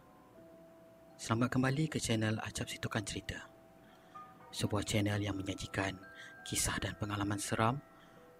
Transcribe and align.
Selamat 1.18 1.58
kembali 1.58 1.90
ke 1.90 1.98
channel 1.98 2.38
Acap 2.38 2.70
Situkan 2.70 3.02
Cerita. 3.02 3.50
Sebuah 4.54 4.86
channel 4.86 5.18
yang 5.18 5.34
menyajikan 5.34 5.98
kisah 6.46 6.78
dan 6.78 6.94
pengalaman 6.94 7.42
seram 7.42 7.82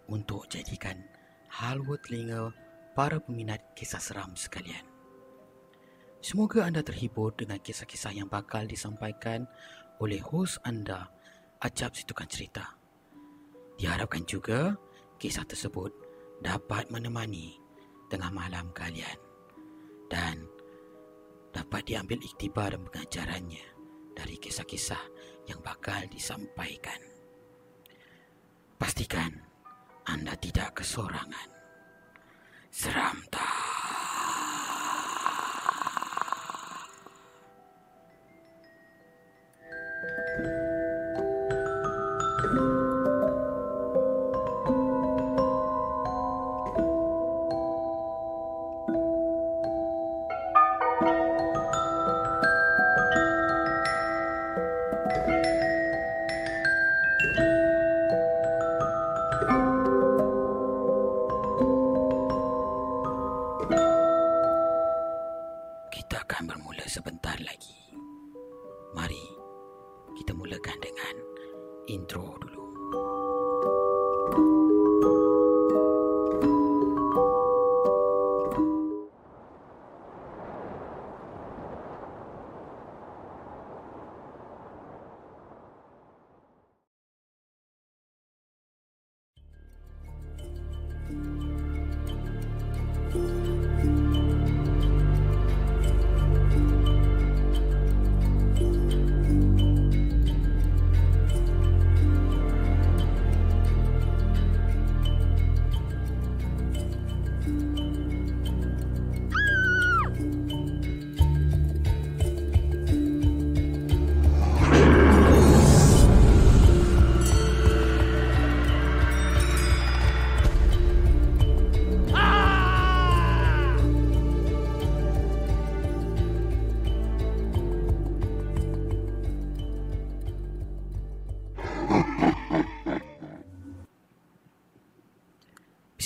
untuk 0.06 0.46
jadikan 0.46 1.02
halwa 1.50 1.98
telinga 2.06 2.54
para 2.94 3.18
peminat 3.18 3.74
kisah 3.74 3.98
seram 3.98 4.38
sekalian. 4.38 4.86
Semoga 6.22 6.62
anda 6.66 6.82
terhibur 6.86 7.34
dengan 7.34 7.58
kisah-kisah 7.58 8.14
yang 8.14 8.30
bakal 8.30 8.70
disampaikan 8.70 9.50
oleh 9.98 10.22
hos 10.30 10.62
anda 10.62 11.10
Acap 11.58 11.94
Situkan 11.94 12.30
Cerita. 12.30 12.64
Diharapkan 13.78 14.22
juga 14.26 14.74
kisah 15.18 15.46
tersebut 15.46 15.90
dapat 16.38 16.90
menemani 16.94 17.58
tengah 18.06 18.30
malam 18.30 18.70
kalian 18.70 19.18
dan 20.06 20.46
dapat 21.50 21.82
diambil 21.90 22.22
iktibar 22.22 22.70
dan 22.70 22.82
pengajarannya 22.86 23.66
dari 24.14 24.38
kisah-kisah 24.38 25.02
yang 25.50 25.58
bakal 25.62 25.98
disampaikan. 26.10 26.98
Pastikan 28.78 29.34
anda 30.06 30.38
tidak 30.38 30.78
kesorangan. 30.78 31.50
Seram 32.70 33.18
tak? 33.30 33.57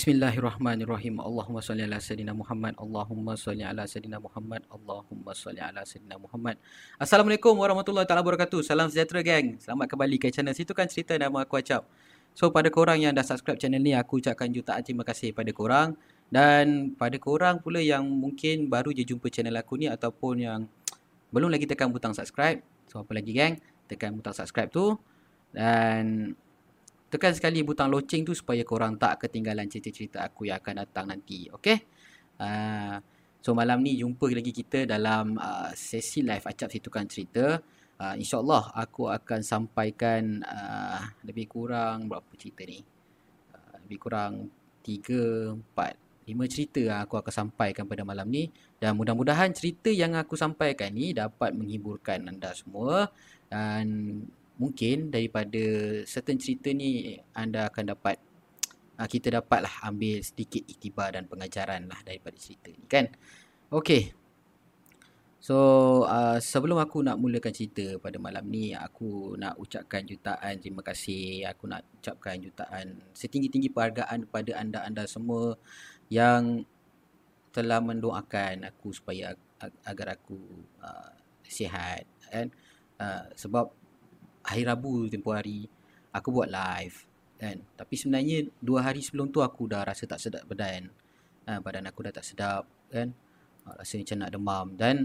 Bismillahirrahmanirrahim. 0.03 1.23
Allahumma 1.23 1.63
salli 1.63 1.87
ala 1.87 1.95
sayyidina 1.95 2.35
Muhammad. 2.35 2.75
Allahumma 2.75 3.39
salli 3.39 3.63
ala 3.63 3.87
sayyidina 3.87 4.19
Muhammad. 4.19 4.67
Allahumma 4.67 5.31
salli 5.31 5.63
ala 5.63 5.79
sayyidina 5.87 6.19
Muhammad. 6.19 6.59
Assalamualaikum 6.99 7.55
warahmatullahi 7.55 8.03
taala 8.03 8.19
wabarakatuh. 8.19 8.67
Salam 8.67 8.91
sejahtera 8.91 9.23
geng. 9.23 9.55
Selamat 9.63 9.87
kembali 9.87 10.19
ke 10.19 10.27
channel 10.27 10.51
Situ 10.51 10.75
kan 10.75 10.91
cerita 10.91 11.15
nama 11.15 11.47
aku 11.47 11.55
Acap. 11.55 11.87
So 12.35 12.51
pada 12.51 12.67
korang 12.67 12.99
yang 12.99 13.15
dah 13.15 13.23
subscribe 13.23 13.55
channel 13.55 13.79
ni 13.79 13.95
aku 13.95 14.19
ucapkan 14.19 14.51
jutaan 14.51 14.83
terima 14.83 15.07
kasih 15.07 15.31
pada 15.31 15.55
korang 15.55 15.95
dan 16.27 16.91
pada 16.99 17.15
korang 17.15 17.63
pula 17.63 17.79
yang 17.79 18.03
mungkin 18.03 18.67
baru 18.67 18.91
je 18.91 19.07
jumpa 19.07 19.31
channel 19.31 19.55
aku 19.55 19.79
ni 19.79 19.87
ataupun 19.87 20.35
yang 20.35 20.67
belum 21.31 21.47
lagi 21.47 21.63
tekan 21.63 21.95
butang 21.95 22.11
subscribe. 22.11 22.59
So 22.91 23.07
apa 23.07 23.15
lagi 23.15 23.31
geng? 23.31 23.55
Tekan 23.87 24.19
butang 24.19 24.35
subscribe 24.35 24.67
tu 24.67 24.99
dan 25.55 26.35
tekan 27.13 27.37
sekali 27.37 27.61
butang 27.61 27.93
loceng 27.93 28.25
tu 28.25 28.33
supaya 28.33 28.65
korang 28.65 28.97
tak 28.97 29.29
ketinggalan 29.29 29.69
cerita-cerita 29.69 30.25
aku 30.25 30.49
yang 30.49 30.57
akan 30.57 30.81
datang 30.81 31.13
nanti. 31.13 31.45
Okay? 31.53 31.85
Uh, 32.41 32.97
so 33.37 33.53
malam 33.53 33.85
ni 33.85 34.01
jumpa 34.01 34.25
lagi 34.33 34.49
kita 34.49 34.89
dalam 34.89 35.37
uh, 35.37 35.69
sesi 35.77 36.25
live 36.25 36.41
acap 36.41 36.73
situkan 36.73 37.05
cerita. 37.05 37.61
Uh, 38.01 38.17
InsyaAllah 38.17 38.73
aku 38.73 39.13
akan 39.13 39.45
sampaikan 39.45 40.41
uh, 40.41 41.05
lebih 41.21 41.45
kurang 41.45 42.09
berapa 42.09 42.33
cerita 42.33 42.65
ni. 42.65 42.81
Uh, 43.53 43.75
lebih 43.85 44.01
kurang 44.01 44.49
3, 44.81 45.53
4, 45.53 46.33
5 46.33 46.49
cerita 46.49 46.81
aku 47.05 47.21
akan 47.21 47.33
sampaikan 47.45 47.85
pada 47.85 48.01
malam 48.01 48.25
ni. 48.25 48.49
Dan 48.81 48.97
mudah-mudahan 48.97 49.53
cerita 49.53 49.93
yang 49.93 50.17
aku 50.17 50.33
sampaikan 50.33 50.89
ni 50.89 51.13
dapat 51.13 51.53
menghiburkan 51.53 52.25
anda 52.25 52.57
semua. 52.57 53.13
Dan 53.53 54.17
mungkin 54.57 55.09
daripada 55.09 55.61
certain 56.05 56.37
cerita 56.37 56.69
ni 56.69 57.17
anda 57.33 57.69
akan 57.69 57.97
dapat 57.97 58.21
uh, 58.97 59.07
kita 59.09 59.41
dapatlah 59.41 59.71
ambil 59.85 60.21
sedikit 60.21 60.61
iktibar 60.69 61.13
dan 61.13 61.25
pengajaran 61.25 61.89
lah 61.89 61.99
daripada 62.05 62.37
cerita 62.37 62.69
ni 62.69 62.85
kan. 62.85 63.09
Okay. 63.73 64.13
So 65.43 65.57
uh, 66.07 66.39
sebelum 66.39 66.79
aku 66.79 67.03
nak 67.03 67.19
mulakan 67.19 67.51
cerita 67.51 67.99
pada 67.99 68.15
malam 68.15 68.47
ni 68.47 68.71
aku 68.71 69.35
nak 69.35 69.59
ucapkan 69.59 70.07
jutaan 70.07 70.55
terima 70.61 70.79
kasih. 70.79 71.43
Aku 71.51 71.67
nak 71.67 71.83
ucapkan 71.99 72.39
jutaan 72.39 73.03
setinggi-tinggi 73.11 73.67
penghargaan 73.67 74.29
kepada 74.29 74.51
anda-anda 74.55 75.03
semua 75.03 75.59
yang 76.07 76.63
telah 77.51 77.83
mendoakan 77.83 78.65
aku 78.71 78.95
supaya 78.95 79.35
agar 79.83 80.15
aku 80.15 80.39
uh, 80.79 81.11
sihat 81.43 82.07
kan. 82.31 82.47
Uh, 82.95 83.27
sebab 83.35 83.82
hari 84.43 84.63
Rabu 84.67 85.07
tempoh 85.07 85.33
hari 85.33 85.65
aku 86.11 86.29
buat 86.29 86.51
live 86.51 86.95
kan? 87.39 87.59
Tapi 87.79 87.93
sebenarnya 87.95 88.47
dua 88.59 88.85
hari 88.85 88.99
sebelum 89.03 89.31
tu 89.31 89.39
aku 89.39 89.67
dah 89.67 89.83
rasa 89.83 90.07
tak 90.07 90.19
sedap 90.19 90.43
badan. 90.47 90.91
Ha, 91.43 91.59
badan 91.59 91.87
aku 91.87 92.07
dah 92.07 92.13
tak 92.15 92.23
sedap 92.23 92.63
kan? 92.91 93.11
Ha, 93.67 93.79
rasa 93.79 93.99
macam 93.99 94.17
nak 94.19 94.31
demam. 94.31 94.67
Dan 94.75 94.95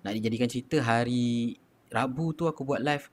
nak 0.00 0.12
dijadikan 0.16 0.48
cerita 0.48 0.80
hari 0.84 1.56
Rabu 1.90 2.32
tu 2.32 2.46
aku 2.46 2.62
buat 2.62 2.80
live 2.80 3.10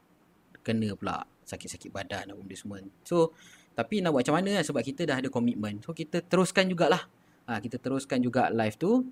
kena 0.62 0.94
pula 0.94 1.24
sakit-sakit 1.48 1.90
badan 1.90 2.36
apa 2.36 2.40
benda 2.44 2.56
semua. 2.60 2.84
So 3.08 3.32
tapi 3.74 4.04
nak 4.04 4.14
buat 4.14 4.26
macam 4.26 4.36
mana 4.42 4.60
kan 4.60 4.66
sebab 4.68 4.82
kita 4.84 5.08
dah 5.08 5.18
ada 5.24 5.30
komitmen. 5.32 5.80
So 5.82 5.96
kita 5.96 6.26
teruskan 6.26 6.68
jugalah. 6.68 7.08
Ha, 7.48 7.64
kita 7.64 7.80
teruskan 7.80 8.20
juga 8.20 8.52
live 8.52 8.76
tu. 8.76 9.08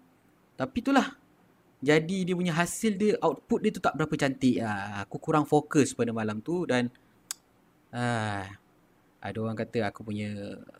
Tapi 0.55 0.77
itulah 0.83 1.15
jadi 1.83 2.17
dia 2.23 2.35
punya 2.35 2.53
hasil 2.55 2.95
dia 2.95 3.11
output 3.19 3.59
dia 3.59 3.71
tu 3.71 3.81
tak 3.83 3.93
berapa 3.99 4.13
cantik. 4.15 4.63
Ah 4.63 5.03
aku 5.03 5.19
kurang 5.19 5.43
fokus 5.47 5.91
pada 5.91 6.11
malam 6.15 6.39
tu 6.39 6.63
dan 6.63 6.87
ah 7.91 8.47
ada 9.19 9.37
orang 9.41 9.57
kata 9.57 9.89
aku 9.89 10.05
punya 10.05 10.31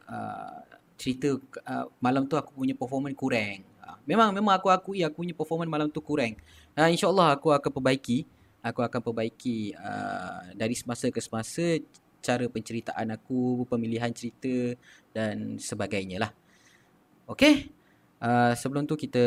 uh, 0.06 0.62
cerita 0.95 1.36
uh, 1.68 1.86
malam 2.00 2.30
tu 2.30 2.39
aku 2.39 2.56
punya 2.56 2.77
performance 2.77 3.18
kurang. 3.18 3.65
Uh, 3.83 3.97
memang 4.07 4.31
memang 4.31 4.56
aku 4.56 4.71
akui 4.71 5.03
aku 5.03 5.25
punya 5.25 5.36
performance 5.36 5.71
malam 5.71 5.88
tu 5.92 6.00
kurang. 6.00 6.38
Uh, 6.77 6.89
insyaallah 6.89 7.36
aku 7.36 7.51
akan 7.51 7.71
perbaiki. 7.71 8.24
Aku 8.65 8.81
akan 8.81 8.98
perbaiki 8.98 9.77
uh, 9.77 10.50
dari 10.57 10.74
semasa 10.74 11.13
ke 11.13 11.21
semasa 11.21 11.77
cara 12.25 12.50
penceritaan 12.50 13.13
aku 13.13 13.69
pemilihan 13.69 14.09
cerita 14.09 14.74
dan 15.13 15.62
sebagainya 15.62 16.18
lah. 16.18 16.31
Okay, 17.30 17.69
uh, 18.21 18.57
sebelum 18.57 18.89
tu 18.89 18.98
kita 18.98 19.21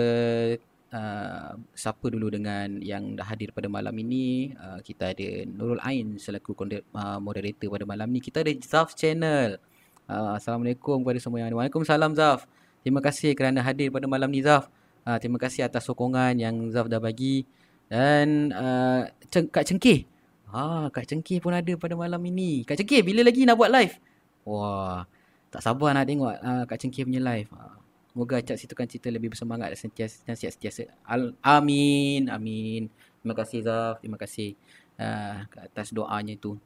uh, 0.92 1.56
siapa 1.76 2.06
dulu 2.08 2.32
dengan 2.32 2.80
yang 2.80 3.16
dah 3.16 3.26
hadir 3.28 3.52
pada 3.52 3.68
malam 3.68 3.92
ini. 3.98 4.52
Uh, 4.56 4.80
kita 4.80 5.12
ada 5.12 5.28
Nurul 5.48 5.80
Ain 5.84 6.16
selaku 6.16 6.56
uh, 6.56 7.18
moderator 7.20 7.68
pada 7.68 7.84
malam 7.84 8.08
ni 8.08 8.20
kita 8.20 8.40
ada 8.44 8.52
Zaf 8.64 8.96
channel. 8.96 9.60
Uh, 10.08 10.36
Assalamualaikum 10.40 11.04
kepada 11.04 11.18
semua 11.20 11.44
yang 11.44 11.48
ada. 11.52 11.56
Waalaikumsalam 11.60 12.12
Zaf. 12.16 12.48
Terima 12.80 13.04
kasih 13.04 13.36
kerana 13.36 13.60
hadir 13.60 13.92
pada 13.92 14.08
malam 14.08 14.32
ni 14.32 14.40
Zaf. 14.40 14.72
Uh, 15.04 15.16
terima 15.16 15.40
kasih 15.40 15.64
atas 15.64 15.88
sokongan 15.88 16.36
yang 16.36 16.68
Zaf 16.72 16.88
dah 16.88 17.00
bagi. 17.00 17.44
Dan 17.88 18.52
uh, 18.52 19.08
Kak 19.28 19.64
Cengkih. 19.64 20.04
Ah, 20.48 20.88
Kak 20.88 21.04
Cengkih 21.04 21.40
pun 21.44 21.52
ada 21.52 21.72
pada 21.76 21.92
malam 21.96 22.20
ini. 22.24 22.64
Kak 22.64 22.80
Cengkih, 22.80 23.04
bila 23.04 23.20
lagi 23.20 23.44
nak 23.44 23.56
buat 23.60 23.68
live? 23.68 24.00
Wah, 24.48 25.04
tak 25.52 25.60
sabar 25.60 25.92
nak 25.92 26.08
tengok 26.08 26.32
uh, 26.40 26.64
Kak 26.64 26.80
Cengkih 26.80 27.04
punya 27.04 27.20
live. 27.20 27.48
Uh, 27.52 27.77
Semoga 28.18 28.42
Acap 28.42 28.58
Situkan 28.58 28.90
Cerita 28.90 29.14
lebih 29.14 29.30
bersemangat 29.30 29.70
dan 29.70 29.78
sentiasa, 29.78 30.26
sentiasa. 30.26 30.90
Amin. 31.38 32.26
Amin. 32.26 32.90
Terima 33.22 33.30
kasih 33.38 33.62
Zaf. 33.62 34.02
Terima 34.02 34.18
kasih 34.18 34.58
uh, 34.98 35.46
atas 35.54 35.94
doanya 35.94 36.34
tu. 36.34 36.58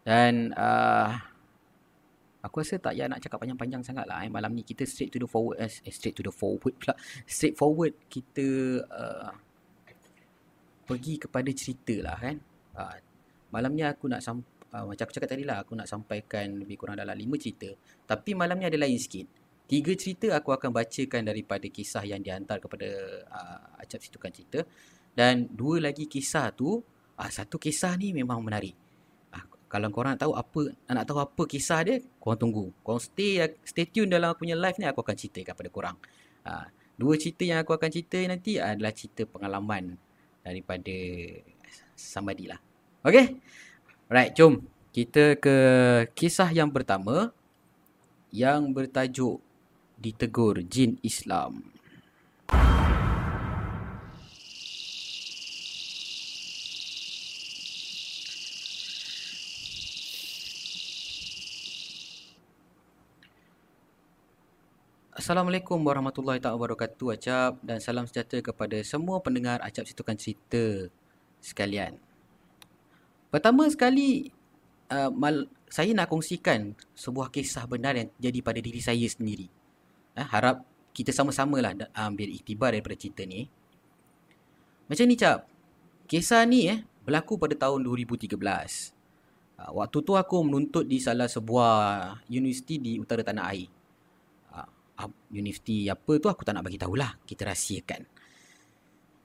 Dan 0.00 0.56
uh, 0.56 1.12
aku 2.40 2.64
rasa 2.64 2.80
tak 2.80 2.96
payah 2.96 3.12
nak 3.12 3.20
cakap 3.20 3.44
panjang-panjang 3.44 3.84
sangat 3.84 4.08
lah. 4.08 4.24
Eh. 4.24 4.32
Malam 4.32 4.56
ni 4.56 4.64
kita 4.64 4.88
straight 4.88 5.12
to 5.12 5.20
the 5.20 5.28
forward. 5.28 5.60
Eh, 5.60 5.68
straight 5.68 6.16
to 6.16 6.24
the 6.24 6.32
forward 6.32 6.72
pula. 6.80 6.96
Straight 7.28 7.60
forward 7.60 7.92
kita 8.08 8.80
uh, 8.88 9.36
pergi 10.88 11.20
kepada 11.20 11.52
cerita 11.52 12.08
lah 12.08 12.16
kan. 12.16 12.40
Uh, 12.72 12.96
malam 13.52 13.76
ni 13.76 13.84
aku 13.84 14.08
nak 14.08 14.24
sampai. 14.24 14.48
Uh, 14.72 14.88
macam 14.88 15.04
aku 15.04 15.12
cakap 15.12 15.28
tadi 15.28 15.44
lah, 15.44 15.60
aku 15.60 15.76
nak 15.76 15.92
sampaikan 15.92 16.56
lebih 16.56 16.80
kurang 16.80 16.96
dalam 16.96 17.12
lima 17.12 17.36
cerita. 17.36 17.68
Tapi 18.08 18.32
malam 18.32 18.56
ni 18.56 18.64
ada 18.64 18.80
lain 18.80 18.96
sikit. 18.96 19.44
Tiga 19.66 19.92
cerita 19.98 20.30
aku 20.30 20.54
akan 20.54 20.70
bacakan 20.70 21.26
daripada 21.26 21.66
kisah 21.66 22.06
yang 22.06 22.22
dihantar 22.22 22.62
kepada 22.62 22.86
uh, 23.26 23.82
Acap 23.82 23.98
Situkan 23.98 24.30
Cerita. 24.30 24.62
Dan 25.10 25.50
dua 25.50 25.82
lagi 25.82 26.06
kisah 26.06 26.54
tu, 26.54 26.78
uh, 27.18 27.30
satu 27.30 27.58
kisah 27.58 27.98
ni 27.98 28.14
memang 28.14 28.38
menarik. 28.38 28.78
Uh, 29.34 29.42
kalau 29.66 29.90
korang 29.90 30.14
nak 30.14 30.22
tahu 30.22 30.38
apa 30.38 30.62
nak 30.86 31.04
tahu 31.10 31.18
apa 31.18 31.42
kisah 31.50 31.82
dia, 31.82 31.98
korang 32.22 32.38
tunggu. 32.38 32.64
Korang 32.86 33.02
stay 33.02 33.42
stay 33.66 33.90
tune 33.90 34.06
dalam 34.06 34.30
aku 34.30 34.46
punya 34.46 34.54
live 34.54 34.78
ni, 34.78 34.86
aku 34.86 35.02
akan 35.02 35.16
ceritakan 35.18 35.50
kepada 35.58 35.70
korang. 35.74 35.96
Uh, 36.46 36.66
dua 36.94 37.18
cerita 37.18 37.42
yang 37.42 37.58
aku 37.66 37.74
akan 37.74 37.90
cerita 37.90 38.22
nanti 38.22 38.62
adalah 38.62 38.94
cerita 38.94 39.26
pengalaman 39.26 39.98
daripada 40.46 40.94
somebody 41.98 42.46
lah. 42.46 42.62
Okay? 43.02 43.34
Right, 44.06 44.30
jom. 44.30 44.62
Kita 44.94 45.34
ke 45.36 45.56
kisah 46.14 46.54
yang 46.54 46.70
pertama 46.70 47.34
yang 48.30 48.70
bertajuk 48.70 49.42
ditegur 49.96 50.60
jin 50.68 51.00
Islam. 51.00 51.72
Assalamualaikum 65.16 65.80
warahmatullahi 65.82 66.38
wabarakatuh 66.38 67.18
Acap 67.18 67.58
dan 67.64 67.82
salam 67.82 68.06
sejahtera 68.06 68.52
kepada 68.52 68.78
semua 68.86 69.18
pendengar 69.18 69.58
Acap 69.64 69.88
Situkan 69.88 70.14
Cerita 70.14 70.86
sekalian. 71.42 71.98
Pertama 73.32 73.66
sekali 73.66 74.30
uh, 74.92 75.10
mal, 75.10 75.50
saya 75.66 75.90
nak 75.98 76.12
kongsikan 76.12 76.78
sebuah 76.94 77.34
kisah 77.34 77.66
benar 77.66 77.98
yang 77.98 78.08
jadi 78.22 78.38
pada 78.38 78.60
diri 78.62 78.78
saya 78.78 79.02
sendiri 79.08 79.50
eh, 80.16 80.26
harap 80.26 80.64
kita 80.96 81.12
sama-sama 81.12 81.60
lah 81.60 81.76
ambil 81.92 82.32
iktibar 82.32 82.72
daripada 82.72 82.96
cerita 82.96 83.22
ni. 83.28 83.44
Macam 84.88 85.04
ni 85.04 85.16
cap, 85.18 85.44
kisah 86.08 86.42
ni 86.48 86.72
eh 86.72 86.80
berlaku 87.04 87.36
pada 87.36 87.54
tahun 87.54 87.84
2013. 87.84 88.34
Ah, 89.56 89.72
waktu 89.72 89.98
tu 90.04 90.12
aku 90.16 90.36
menuntut 90.44 90.84
di 90.84 91.00
salah 91.00 91.28
sebuah 91.28 91.72
universiti 92.28 92.80
di 92.80 92.92
utara 92.96 93.20
tanah 93.20 93.44
air. 93.52 93.68
Ah, 94.96 95.08
universiti 95.28 95.88
apa 95.92 96.16
tu 96.16 96.28
aku 96.32 96.40
tak 96.44 96.56
nak 96.56 96.64
bagi 96.64 96.80
tahulah, 96.80 97.20
kita 97.28 97.44
rahsiakan. 97.44 98.08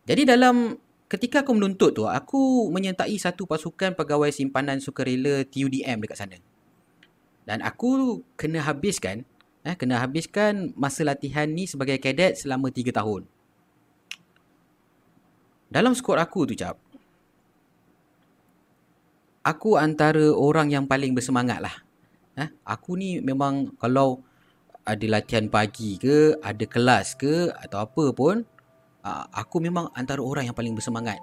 Jadi 0.03 0.21
dalam 0.27 0.75
ketika 1.07 1.43
aku 1.43 1.55
menuntut 1.55 1.95
tu, 1.95 2.03
aku 2.07 2.67
menyertai 2.71 3.15
satu 3.15 3.47
pasukan 3.47 3.95
pegawai 3.95 4.31
simpanan 4.31 4.83
sukarela 4.83 5.47
TUDM 5.47 6.03
dekat 6.03 6.17
sana. 6.19 6.37
Dan 7.47 7.59
aku 7.63 8.21
kena 8.35 8.63
habiskan 8.63 9.23
eh, 9.65 9.75
kena 9.77 10.01
habiskan 10.01 10.73
masa 10.73 11.05
latihan 11.05 11.49
ni 11.49 11.69
sebagai 11.69 11.97
kadet 12.01 12.41
selama 12.41 12.73
3 12.73 12.91
tahun. 12.93 13.25
Dalam 15.71 15.95
skor 15.95 16.19
aku 16.19 16.51
tu 16.51 16.55
cap, 16.59 16.75
aku 19.41 19.79
antara 19.79 20.35
orang 20.35 20.67
yang 20.73 20.85
paling 20.85 21.15
bersemangat 21.15 21.63
lah. 21.63 21.75
Eh, 22.35 22.49
aku 22.67 22.99
ni 22.99 23.23
memang 23.23 23.75
kalau 23.79 24.23
ada 24.85 25.05
latihan 25.05 25.45
pagi 25.47 25.97
ke, 26.01 26.37
ada 26.41 26.65
kelas 26.65 27.13
ke 27.15 27.53
atau 27.53 27.85
apa 27.85 28.05
pun, 28.11 28.41
uh, 29.05 29.25
aku 29.33 29.61
memang 29.61 29.89
antara 29.93 30.21
orang 30.21 30.49
yang 30.49 30.57
paling 30.57 30.73
bersemangat. 30.73 31.21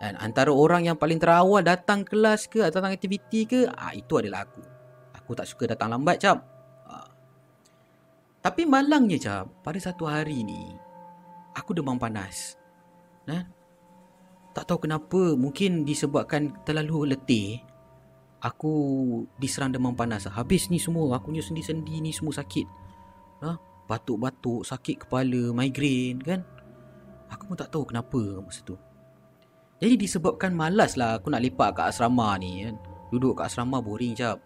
Dan 0.00 0.16
antara 0.16 0.48
orang 0.48 0.88
yang 0.88 0.96
paling 0.96 1.20
terawal 1.20 1.60
datang 1.60 2.06
kelas 2.06 2.48
ke 2.48 2.64
atau 2.64 2.80
datang 2.80 2.94
aktiviti 2.94 3.44
ke, 3.44 3.66
uh, 3.68 3.92
itu 3.92 4.14
adalah 4.16 4.46
aku. 4.46 4.62
Aku 5.20 5.30
tak 5.34 5.46
suka 5.50 5.74
datang 5.74 5.92
lambat, 5.92 6.22
cap. 6.22 6.49
Tapi 8.40 8.64
malangnya, 8.64 9.20
cap, 9.20 9.44
pada 9.60 9.76
satu 9.76 10.08
hari 10.08 10.40
ni, 10.40 10.72
aku 11.52 11.76
demam 11.76 12.00
panas. 12.00 12.56
Nah, 13.28 13.44
tak 14.56 14.64
tahu 14.64 14.88
kenapa, 14.88 15.36
mungkin 15.36 15.84
disebabkan 15.84 16.56
terlalu 16.64 17.12
letih 17.12 17.60
aku 18.40 18.72
diserang 19.36 19.70
demam 19.70 19.92
panas. 19.92 20.24
Habis 20.26 20.72
ni 20.72 20.80
semua, 20.80 21.16
aku 21.16 21.30
punya 21.30 21.44
sendi-sendi 21.44 22.00
ni 22.00 22.10
semua 22.10 22.32
sakit. 22.32 22.66
Ha? 23.44 23.56
Batuk-batuk, 23.86 24.64
sakit 24.64 25.06
kepala, 25.06 25.52
migrain 25.52 26.16
kan. 26.20 26.40
Aku 27.30 27.46
pun 27.46 27.56
tak 27.56 27.70
tahu 27.70 27.86
kenapa 27.86 28.42
masa 28.42 28.64
tu. 28.64 28.74
Jadi 29.80 29.96
disebabkan 29.96 30.52
malas 30.52 30.98
lah 30.98 31.16
aku 31.16 31.32
nak 31.32 31.40
lepak 31.40 31.78
kat 31.78 31.94
asrama 31.94 32.36
ni 32.36 32.68
kan. 32.68 32.76
Duduk 33.08 33.38
kat 33.38 33.48
asrama 33.48 33.80
boring 33.80 34.12
jap. 34.12 34.42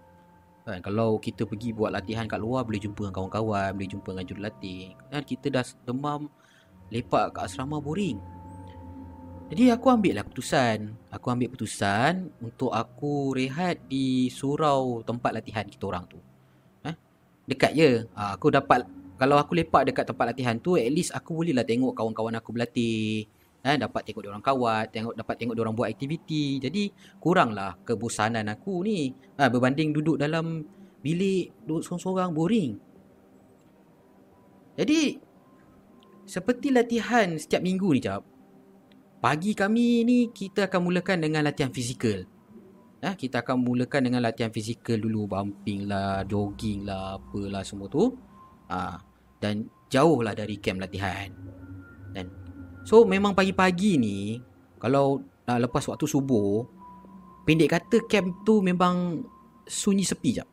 Kan, 0.64 0.80
kalau 0.80 1.20
kita 1.20 1.44
pergi 1.44 1.76
buat 1.76 1.92
latihan 1.92 2.24
kat 2.24 2.40
luar 2.40 2.64
boleh 2.64 2.80
jumpa 2.80 3.04
dengan 3.04 3.12
kawan-kawan, 3.12 3.76
boleh 3.76 3.90
jumpa 3.92 4.08
dengan 4.16 4.24
jurulatih. 4.24 4.96
Kan 5.12 5.22
kita 5.22 5.46
dah 5.52 5.64
demam 5.84 6.32
lepak 6.88 7.36
kat 7.36 7.52
asrama 7.52 7.84
boring. 7.84 8.16
Jadi 9.52 9.68
aku 9.68 9.92
ambil 9.92 10.16
lah 10.16 10.24
keputusan 10.24 10.96
Aku 11.12 11.28
ambil 11.28 11.52
keputusan 11.52 12.32
Untuk 12.40 12.72
aku 12.72 13.36
rehat 13.36 13.76
di 13.92 14.32
surau 14.32 15.04
tempat 15.04 15.36
latihan 15.36 15.68
kita 15.68 15.84
orang 15.84 16.08
tu 16.08 16.16
eh? 16.88 16.96
Dekat 17.44 17.76
je 17.76 18.08
ha, 18.16 18.32
Aku 18.40 18.48
dapat 18.48 18.88
Kalau 19.20 19.36
aku 19.36 19.52
lepak 19.52 19.84
dekat 19.84 20.08
tempat 20.08 20.32
latihan 20.32 20.56
tu 20.56 20.80
At 20.80 20.88
least 20.88 21.12
aku 21.12 21.44
boleh 21.44 21.52
lah 21.52 21.62
tengok 21.62 21.92
kawan-kawan 21.92 22.40
aku 22.40 22.56
berlatih 22.56 23.28
eh? 23.64 23.76
Dapat 23.80 24.00
tengok 24.04 24.22
diorang 24.28 24.44
kawat 24.44 24.92
tengok, 24.92 25.16
Dapat 25.16 25.34
tengok 25.40 25.54
diorang 25.56 25.74
buat 25.74 25.88
aktiviti 25.88 26.60
Jadi 26.60 26.92
kurang 27.18 27.56
lah 27.56 27.74
kebosanan 27.82 28.46
aku 28.52 28.84
ni 28.84 29.10
ha, 29.40 29.48
Berbanding 29.48 29.90
duduk 29.90 30.20
dalam 30.20 30.62
bilik 31.00 31.64
Duduk 31.64 31.82
sorang-sorang 31.82 32.30
boring 32.30 32.76
Jadi 34.76 35.16
Seperti 36.24 36.68
latihan 36.70 37.34
setiap 37.40 37.64
minggu 37.64 37.88
ni 37.96 38.00
jap 38.00 38.34
pagi 39.24 39.56
kami 39.56 40.04
ni 40.04 40.28
kita 40.36 40.68
akan 40.68 40.84
mulakan 40.84 41.24
dengan 41.24 41.48
latihan 41.48 41.72
fizikal. 41.72 42.28
Eh, 43.00 43.14
kita 43.16 43.40
akan 43.40 43.64
mulakan 43.64 44.04
dengan 44.04 44.20
latihan 44.20 44.52
fizikal 44.52 45.00
dulu 45.00 45.24
bumping 45.24 45.88
lah, 45.88 46.28
jogging 46.28 46.84
lah, 46.84 47.16
apalah 47.16 47.64
semua 47.64 47.88
tu. 47.88 48.12
Ha, 48.68 49.00
dan 49.40 49.64
jauh 49.88 50.20
lah 50.20 50.36
dari 50.36 50.60
camp 50.60 50.84
latihan. 50.84 51.32
Dan 52.12 52.28
so 52.84 53.08
memang 53.08 53.32
pagi-pagi 53.32 53.96
ni 53.98 54.38
kalau 54.78 55.24
uh, 55.48 55.58
lepas 55.58 55.84
waktu 55.88 56.04
subuh 56.04 56.64
pendek 57.44 57.72
kata 57.76 58.04
camp 58.08 58.44
tu 58.44 58.60
memang 58.64 59.24
sunyi 59.64 60.04
sepi 60.04 60.30
jap. 60.36 60.48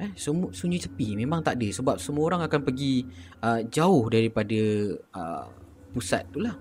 Eh, 0.00 0.16
sunyi 0.16 0.80
sepi 0.80 1.12
memang 1.12 1.44
tak 1.44 1.60
ada 1.60 1.68
sebab 1.76 2.00
semua 2.00 2.32
orang 2.32 2.40
akan 2.48 2.60
pergi 2.64 3.04
uh, 3.44 3.60
jauh 3.68 4.08
daripada 4.08 4.60
uh, 5.12 5.44
pusat 5.92 6.24
tu 6.32 6.40
lah 6.40 6.56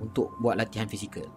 untuk 0.00 0.32
buat 0.40 0.56
latihan 0.56 0.88
fizikal. 0.88 1.28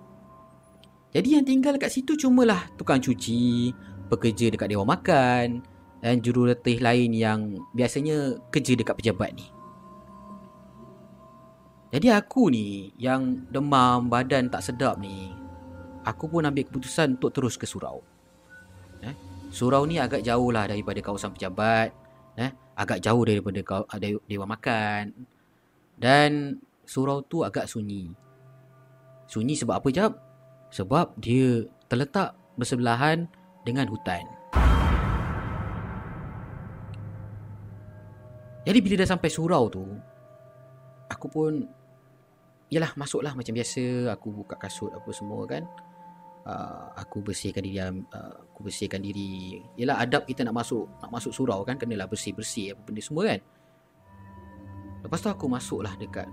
Jadi 1.11 1.35
yang 1.35 1.43
tinggal 1.43 1.75
kat 1.75 1.91
situ 1.91 2.15
cumalah 2.15 2.71
tukang 2.79 3.03
cuci, 3.03 3.75
pekerja 4.07 4.47
dekat 4.47 4.71
dewan 4.71 4.87
makan 4.87 5.59
dan 5.99 6.23
jurulatih 6.23 6.79
lain 6.79 7.11
yang 7.11 7.39
biasanya 7.75 8.39
kerja 8.47 8.79
dekat 8.79 8.95
pejabat 8.95 9.35
ni. 9.35 9.43
Jadi 11.91 12.07
aku 12.07 12.47
ni 12.47 12.87
yang 12.95 13.43
demam 13.51 14.07
badan 14.07 14.47
tak 14.47 14.63
sedap 14.63 14.95
ni, 14.95 15.35
aku 16.07 16.31
pun 16.31 16.47
ambil 16.47 16.63
keputusan 16.63 17.19
untuk 17.19 17.35
terus 17.35 17.59
ke 17.59 17.67
surau. 17.67 17.99
Eh? 19.03 19.11
Surau 19.51 19.83
ni 19.83 19.99
agak 19.99 20.23
jauh 20.23 20.55
lah 20.55 20.71
daripada 20.71 21.03
kawasan 21.03 21.35
pejabat, 21.35 21.91
eh? 22.39 22.47
agak 22.79 23.03
jauh 23.03 23.27
daripada 23.27 23.59
dewan 24.23 24.47
makan 24.47 25.11
dan 25.99 26.55
surau 26.87 27.27
tu 27.27 27.43
agak 27.43 27.67
sunyi. 27.67 28.07
Sunyi 29.27 29.59
sebab 29.59 29.83
apa 29.83 29.91
jap? 29.91 30.15
Sebab 30.71 31.19
dia 31.19 31.67
terletak 31.91 32.31
bersebelahan 32.55 33.27
dengan 33.67 33.91
hutan. 33.91 34.23
Jadi 38.63 38.79
bila 38.79 39.03
dah 39.03 39.09
sampai 39.11 39.27
surau 39.27 39.67
tu, 39.67 39.83
aku 41.11 41.27
pun 41.27 41.80
yalah 42.71 42.95
masuklah 42.95 43.35
macam 43.35 43.51
biasa, 43.51 44.15
aku 44.15 44.31
buka 44.31 44.55
kasut 44.55 44.89
apa 44.95 45.11
semua 45.11 45.43
kan. 45.43 45.67
Uh, 46.41 46.89
aku 46.97 47.21
bersihkan 47.21 47.61
diri 47.61 47.77
uh, 47.77 47.93
aku 48.49 48.65
bersihkan 48.65 49.03
diri. 49.03 49.61
Yalah 49.77 50.01
adab 50.01 50.25
kita 50.25 50.41
nak 50.41 50.57
masuk 50.57 50.89
nak 51.03 51.11
masuk 51.13 51.29
surau 51.29 51.61
kan 51.61 51.77
kenalah 51.77 52.09
bersih-bersih 52.09 52.73
apa 52.73 52.81
benda 52.81 53.03
semua 53.03 53.29
kan. 53.29 53.39
Lepas 55.05 55.19
tu 55.21 55.29
aku 55.29 55.45
masuklah 55.45 55.93
dekat 55.99 56.25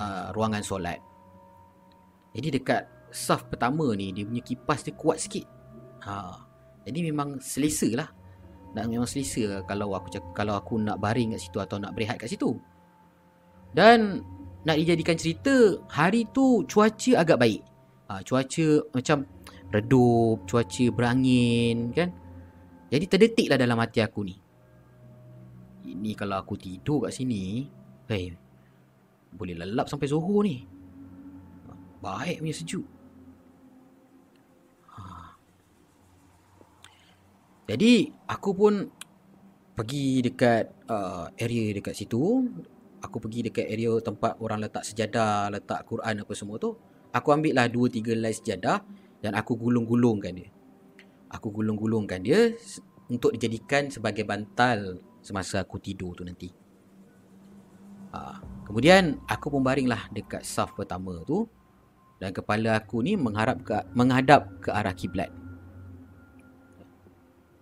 uh, 0.00 0.34
ruangan 0.34 0.64
solat. 0.64 0.98
Jadi 2.34 2.58
dekat 2.58 2.82
saf 3.14 3.46
pertama 3.46 3.94
ni 3.94 4.10
dia 4.10 4.26
punya 4.26 4.42
kipas 4.42 4.82
dia 4.82 4.94
kuat 4.98 5.22
sikit. 5.22 5.46
Ha. 6.02 6.34
Jadi 6.82 6.98
memang 7.06 7.38
selesa 7.38 7.86
lah. 7.94 8.10
Dan 8.74 8.90
memang 8.90 9.06
selesa 9.06 9.62
kalau 9.70 9.94
aku 9.94 10.18
kalau 10.34 10.58
aku 10.58 10.82
nak 10.82 10.98
baring 10.98 11.38
kat 11.38 11.46
situ 11.46 11.62
atau 11.62 11.78
nak 11.78 11.94
berehat 11.94 12.18
kat 12.18 12.26
situ. 12.26 12.58
Dan 13.70 14.26
nak 14.64 14.76
dijadikan 14.80 15.16
cerita, 15.20 15.76
hari 15.92 16.24
tu 16.32 16.64
cuaca 16.64 17.12
agak 17.20 17.36
baik. 17.40 17.60
Ha, 18.08 18.24
cuaca 18.24 18.66
macam 18.96 19.28
redup, 19.72 20.44
cuaca 20.48 20.84
berangin 20.92 21.92
kan. 21.92 22.08
Jadi 22.88 23.04
terdetik 23.08 23.46
lah 23.52 23.60
dalam 23.60 23.76
hati 23.80 24.00
aku 24.00 24.24
ni. 24.24 24.36
Ini 25.84 26.16
kalau 26.16 26.40
aku 26.40 26.56
tidur 26.56 27.04
kat 27.04 27.12
sini, 27.12 27.68
hey, 28.08 28.32
boleh 29.36 29.52
lelap 29.52 29.90
sampai 29.90 30.08
Zohor 30.08 30.46
ni. 30.46 30.64
Baik 32.00 32.40
punya 32.40 32.54
sejuk. 32.56 32.86
Ha. 34.96 35.02
Jadi 37.68 38.12
aku 38.28 38.50
pun 38.56 38.74
pergi 39.74 40.22
dekat 40.22 40.70
uh, 40.88 41.28
area 41.36 41.74
dekat 41.74 41.96
situ. 41.98 42.46
Aku 43.04 43.20
pergi 43.20 43.52
dekat 43.52 43.68
area 43.68 43.92
tempat 44.00 44.40
orang 44.40 44.64
letak 44.64 44.80
sejadah, 44.80 45.52
letak 45.52 45.84
Quran 45.84 46.24
apa 46.24 46.32
semua 46.32 46.56
tu. 46.56 46.72
Aku 47.12 47.36
ambil 47.36 47.52
lah 47.52 47.68
2 47.68 48.00
3 48.00 48.16
helai 48.16 48.32
sejadah 48.32 48.80
dan 49.20 49.36
aku 49.36 49.60
gulung-gulungkan 49.60 50.32
dia. 50.32 50.48
Aku 51.28 51.52
gulung-gulungkan 51.52 52.24
dia 52.24 52.56
untuk 53.12 53.36
dijadikan 53.36 53.92
sebagai 53.92 54.24
bantal 54.24 55.04
semasa 55.20 55.60
aku 55.60 55.76
tidur 55.84 56.16
tu 56.16 56.24
nanti. 56.24 56.48
Ha. 58.16 58.40
Kemudian 58.64 59.20
aku 59.28 59.52
pun 59.52 59.60
baringlah 59.60 60.08
dekat 60.08 60.40
saf 60.40 60.72
pertama 60.72 61.20
tu 61.28 61.44
dan 62.16 62.32
kepala 62.32 62.80
aku 62.80 63.04
ni 63.04 63.20
mengharap 63.20 63.60
ke, 63.60 63.76
menghadap 63.92 64.48
ke 64.64 64.72
arah 64.72 64.96
kiblat. 64.96 65.28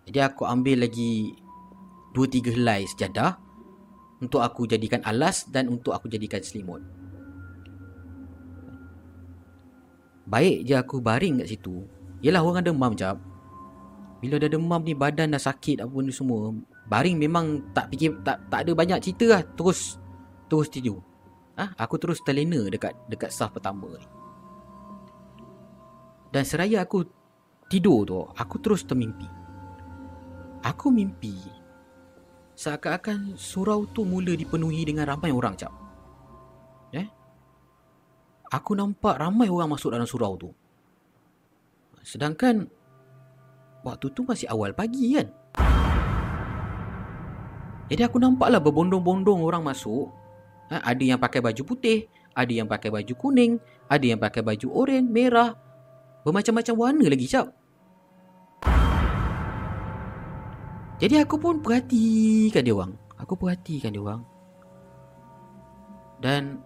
Jadi 0.06 0.18
aku 0.22 0.46
ambil 0.46 0.86
lagi 0.86 1.34
2 2.14 2.30
3 2.30 2.54
helai 2.62 2.86
sejadah 2.86 3.41
untuk 4.22 4.38
aku 4.38 4.70
jadikan 4.70 5.02
alas 5.02 5.50
dan 5.50 5.66
untuk 5.66 5.90
aku 5.90 6.06
jadikan 6.06 6.38
selimut. 6.38 6.78
Baik 10.30 10.62
je 10.62 10.78
aku 10.78 11.02
baring 11.02 11.42
kat 11.42 11.58
situ. 11.58 11.82
Yalah 12.22 12.46
orang 12.46 12.62
demam 12.62 12.94
jap. 12.94 13.18
Bila 14.22 14.38
dah 14.38 14.46
demam 14.46 14.78
ni 14.86 14.94
badan 14.94 15.34
dah 15.34 15.42
sakit 15.42 15.82
apa 15.82 15.96
ni 15.98 16.14
semua. 16.14 16.54
Baring 16.86 17.18
memang 17.18 17.74
tak 17.74 17.90
fikir 17.90 18.22
tak 18.22 18.38
tak 18.46 18.62
ada 18.62 18.72
banyak 18.78 19.02
cerita 19.02 19.34
lah. 19.34 19.42
Terus 19.58 19.98
terus 20.46 20.70
tidur. 20.70 21.02
Ah, 21.58 21.74
ha? 21.74 21.84
aku 21.84 21.98
terus 21.98 22.22
terlena 22.22 22.62
dekat 22.70 22.94
dekat 23.10 23.34
saf 23.34 23.50
pertama 23.50 23.90
ni. 23.90 24.06
Dan 26.32 26.48
seraya 26.48 26.80
aku 26.86 27.04
tidur 27.68 28.08
tu, 28.08 28.24
aku 28.24 28.56
terus 28.62 28.88
termimpi. 28.88 29.28
Aku 30.64 30.88
mimpi 30.88 31.34
seakan-akan 32.62 33.34
surau 33.34 33.90
tu 33.90 34.06
mula 34.06 34.38
dipenuhi 34.38 34.86
dengan 34.86 35.10
ramai 35.10 35.34
orang 35.34 35.58
cap. 35.58 35.74
Eh? 36.94 37.10
Aku 38.54 38.78
nampak 38.78 39.18
ramai 39.18 39.50
orang 39.50 39.74
masuk 39.74 39.90
dalam 39.90 40.06
surau 40.06 40.38
tu. 40.38 40.54
Sedangkan 42.06 42.70
waktu 43.82 44.06
tu 44.14 44.22
masih 44.22 44.46
awal 44.46 44.70
pagi 44.70 45.18
kan. 45.18 45.26
Jadi 47.90 48.02
aku 48.06 48.22
nampaklah 48.22 48.62
berbondong-bondong 48.62 49.42
orang 49.42 49.66
masuk. 49.66 50.14
Ha, 50.70 50.80
ada 50.86 51.02
yang 51.02 51.18
pakai 51.18 51.42
baju 51.42 51.62
putih, 51.66 52.06
ada 52.32 52.48
yang 52.48 52.70
pakai 52.70 52.88
baju 52.88 53.12
kuning, 53.18 53.58
ada 53.90 54.06
yang 54.06 54.16
pakai 54.16 54.40
baju 54.40 54.66
oranye, 54.72 55.04
merah, 55.04 55.52
Bermacam-macam 56.22 56.74
warna 56.78 57.06
lagi 57.10 57.26
cap 57.26 57.50
Jadi 61.02 61.18
aku 61.18 61.34
pun 61.34 61.58
perhatikan 61.58 62.62
dia 62.62 62.78
orang 62.78 62.94
Aku 63.22 63.38
perhatikan 63.38 63.94
dia 63.94 64.02
orang. 64.02 64.22
Dan 66.18 66.58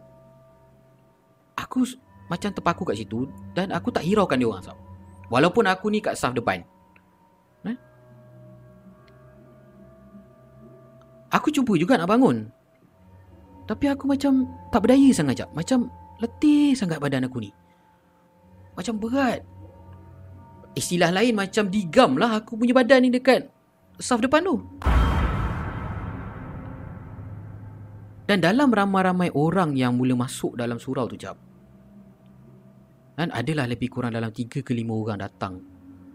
aku 1.53 1.85
macam 2.33 2.51
terpaku 2.53 2.83
kat 2.89 2.97
situ 3.05 3.29
dan 3.53 3.73
aku 3.73 3.93
tak 3.93 4.09
hiraukan 4.09 4.41
dia 4.41 4.49
orang 4.49 4.65
sah. 4.65 4.77
Walaupun 5.29 5.69
aku 5.69 5.93
ni 5.93 6.01
kat 6.01 6.17
saf 6.17 6.33
depan. 6.33 6.65
Eh? 7.69 7.77
Aku 11.37 11.53
cuba 11.53 11.77
juga 11.77 12.01
nak 12.01 12.09
bangun. 12.09 12.49
Tapi 13.69 13.85
aku 13.93 14.09
macam 14.09 14.49
tak 14.73 14.81
berdaya 14.81 15.11
sangat 15.13 15.45
jap. 15.45 15.51
Macam 15.53 15.93
letih 16.25 16.73
sangat 16.73 16.97
badan 16.97 17.29
aku 17.29 17.45
ni. 17.45 17.51
Macam 18.73 18.97
berat. 18.97 19.45
Istilah 20.77 21.13
lain 21.13 21.37
macam 21.37 21.69
digam 21.69 22.21
lah 22.21 22.41
aku 22.41 22.57
punya 22.61 22.77
badan 22.77 23.09
ni 23.09 23.11
dekat 23.13 23.56
saf 24.01 24.21
depan 24.21 24.45
tu. 24.45 24.57
Dan 28.27 28.43
dalam 28.43 28.75
ramai-ramai 28.75 29.31
orang 29.39 29.79
yang 29.79 29.95
mula 29.95 30.19
masuk 30.19 30.59
dalam 30.59 30.83
surau 30.83 31.07
tu 31.07 31.15
jap. 31.15 31.39
Dan 33.17 33.31
adalah 33.31 33.71
lebih 33.71 33.89
kurang 33.89 34.13
dalam 34.13 34.35
3 34.35 34.61
ke 34.61 34.73
5 34.75 34.93
orang 34.93 35.19
datang. 35.23 35.55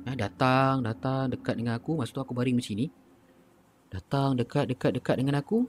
Eh, 0.06 0.14
datang, 0.20 0.84
datang 0.84 1.32
dekat 1.32 1.56
dengan 1.58 1.80
aku. 1.80 1.98
Masa 1.98 2.12
tu 2.14 2.22
aku 2.22 2.36
baring 2.36 2.60
macam 2.60 2.76
ni. 2.78 2.92
Datang 3.90 4.36
dekat, 4.36 4.70
dekat, 4.70 4.92
dekat 5.00 5.16
dengan 5.18 5.40
aku. 5.40 5.66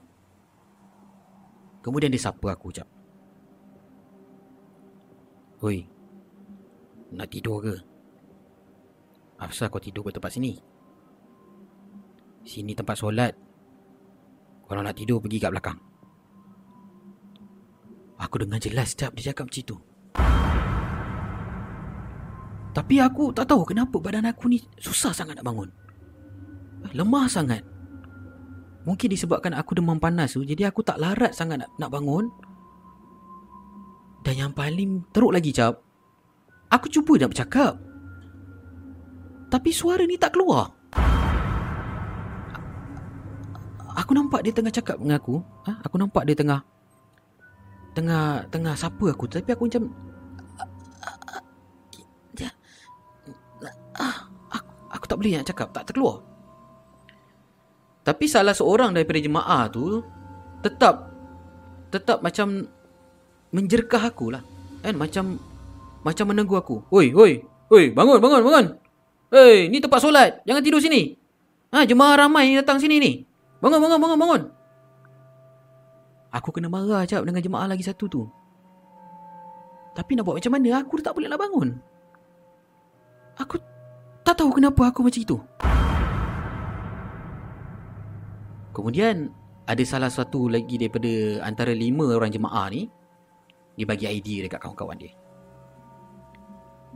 Kemudian 1.81 2.11
dia 2.11 2.21
sapa 2.21 2.53
aku 2.53 2.75
jap. 2.75 2.85
Oi. 5.63 5.87
Nak 7.15 7.27
tidur 7.31 7.63
ke? 7.63 7.75
Apa 9.39 9.67
kau 9.71 9.79
tidur 9.79 10.03
ke 10.07 10.11
tempat 10.11 10.31
sini? 10.35 10.72
Sini 12.43 12.75
tempat 12.75 12.99
solat. 12.99 13.33
Kalau 14.67 14.83
nak 14.83 14.95
tidur 14.99 15.23
pergi 15.23 15.39
kat 15.39 15.51
belakang. 15.51 15.79
Aku 18.19 18.39
dengar 18.39 18.59
jelas 18.59 18.95
sekejap 18.95 19.11
dia 19.15 19.23
cakap 19.31 19.45
macam 19.51 19.63
tu. 19.63 19.77
Tapi 22.73 22.95
aku 22.97 23.29
tak 23.35 23.45
tahu 23.45 23.69
kenapa 23.69 23.95
badan 24.01 24.25
aku 24.25 24.49
ni 24.49 24.57
susah 24.81 25.13
sangat 25.13 25.39
nak 25.39 25.45
bangun. 25.45 25.69
Lemah 26.91 27.27
sangat. 27.29 27.61
Mungkin 28.83 29.07
disebabkan 29.07 29.55
aku 29.55 29.79
demam 29.79 30.01
panas 30.01 30.35
tu 30.35 30.43
jadi 30.43 30.67
aku 30.67 30.83
tak 30.83 30.99
larat 30.99 31.31
sangat 31.31 31.63
nak, 31.63 31.69
nak 31.79 31.91
bangun. 31.93 32.27
Dan 34.23 34.35
yang 34.39 34.51
paling 34.55 35.03
teruk 35.11 35.35
lagi 35.35 35.51
cap, 35.51 35.83
aku 36.71 36.87
cuba 36.87 37.19
nak 37.19 37.31
bercakap. 37.35 37.75
Tapi 39.51 39.69
suara 39.69 40.03
ni 40.07 40.17
tak 40.17 40.33
keluar. 40.33 40.82
Aku 44.03 44.11
nampak 44.11 44.43
dia 44.43 44.51
tengah 44.51 44.73
cakap 44.73 44.99
dengan 44.99 45.15
aku. 45.15 45.39
Ha? 45.63 45.79
Aku 45.87 45.95
nampak 45.95 46.27
dia 46.27 46.35
tengah 46.35 46.59
tengah 47.93 48.49
tengah 48.49 48.73
sapa 48.73 49.05
aku 49.13 49.29
tapi 49.29 49.53
aku 49.53 49.69
macam 49.69 49.83
aku, 54.49 54.71
aku 54.89 55.05
tak 55.05 55.17
boleh 55.21 55.37
nak 55.37 55.47
cakap 55.47 55.67
tak 55.69 55.85
terkeluar 55.87 56.25
tapi 58.03 58.25
salah 58.27 58.51
seorang 58.51 58.91
daripada 58.91 59.21
jemaah 59.21 59.69
tu 59.69 60.01
tetap 60.65 61.13
tetap 61.93 62.19
macam 62.25 62.65
menjerkah 63.53 64.09
aku 64.09 64.33
lah 64.33 64.41
kan 64.81 64.97
macam 64.97 65.37
macam 66.01 66.25
menegur 66.33 66.59
aku 66.59 66.81
oi 66.89 67.13
oi 67.13 67.31
oi 67.71 67.85
bangun 67.93 68.19
bangun 68.19 68.43
bangun 68.43 68.67
Hei, 69.33 69.65
ni 69.65 69.81
tempat 69.81 69.97
solat. 69.97 70.45
Jangan 70.45 70.61
tidur 70.61 70.77
sini. 70.77 71.17
Ha, 71.73 71.89
jemaah 71.89 72.21
ramai 72.21 72.53
datang 72.53 72.77
sini 72.77 73.01
ni. 73.01 73.25
Bangun, 73.63 73.79
bangun, 73.79 73.99
bangun, 74.03 74.19
bangun. 74.19 74.43
Aku 76.35 76.51
kena 76.51 76.67
marah 76.67 77.07
cap 77.07 77.23
dengan 77.23 77.39
jemaah 77.39 77.71
lagi 77.71 77.87
satu 77.87 78.11
tu. 78.11 78.27
Tapi 79.95 80.19
nak 80.19 80.27
buat 80.27 80.41
macam 80.41 80.51
mana? 80.59 80.83
Aku 80.83 80.99
tak 80.99 81.15
boleh 81.15 81.31
nak 81.31 81.39
bangun. 81.39 81.69
Aku 83.39 83.55
tak 84.27 84.35
tahu 84.35 84.59
kenapa 84.59 84.91
aku 84.91 85.07
macam 85.07 85.21
itu. 85.23 85.37
Kemudian 88.75 89.31
ada 89.63 89.83
salah 89.87 90.11
satu 90.11 90.51
lagi 90.51 90.75
daripada 90.75 91.39
antara 91.45 91.71
lima 91.71 92.19
orang 92.19 92.33
jemaah 92.33 92.67
ni 92.67 92.91
dia 93.79 93.87
bagi 93.87 94.09
idea 94.09 94.43
dekat 94.43 94.59
kawan-kawan 94.59 94.99
dia. 94.99 95.13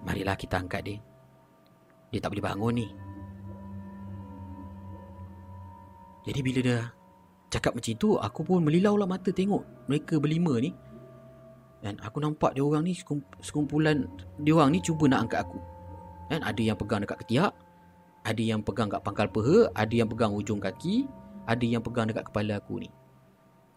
Marilah 0.04 0.36
kita 0.36 0.60
angkat 0.60 0.82
dia. 0.84 0.98
Dia 2.12 2.20
tak 2.20 2.36
boleh 2.36 2.44
bangun 2.44 2.74
ni. 2.76 3.07
Jadi 6.28 6.40
bila 6.44 6.60
dia 6.60 6.80
cakap 7.48 7.72
macam 7.80 7.96
itu 7.96 8.20
aku 8.20 8.44
pun 8.44 8.60
melilau 8.60 9.00
lah 9.00 9.08
mata 9.08 9.32
tengok 9.32 9.64
mereka 9.88 10.20
berlima 10.20 10.60
ni. 10.60 10.76
Dan 11.80 11.96
aku 12.04 12.20
nampak 12.20 12.52
dia 12.52 12.66
orang 12.66 12.84
ni 12.84 12.94
sekumpulan 13.40 14.12
dia 14.44 14.52
orang 14.52 14.76
ni 14.76 14.84
cuba 14.84 15.08
nak 15.08 15.32
angkat 15.32 15.48
aku. 15.48 15.60
Kan 16.28 16.44
ada 16.44 16.60
yang 16.60 16.76
pegang 16.76 17.00
dekat 17.00 17.24
ketiak 17.24 17.56
ada 18.28 18.44
yang 18.44 18.60
pegang 18.60 18.92
kat 18.92 19.00
pangkal 19.00 19.32
peha 19.32 19.72
ada 19.72 19.94
yang 19.96 20.12
pegang 20.12 20.36
ujung 20.36 20.60
kaki 20.60 21.08
ada 21.48 21.64
yang 21.64 21.80
pegang 21.80 22.12
dekat 22.12 22.28
kepala 22.28 22.60
aku 22.60 22.84
ni. 22.84 22.92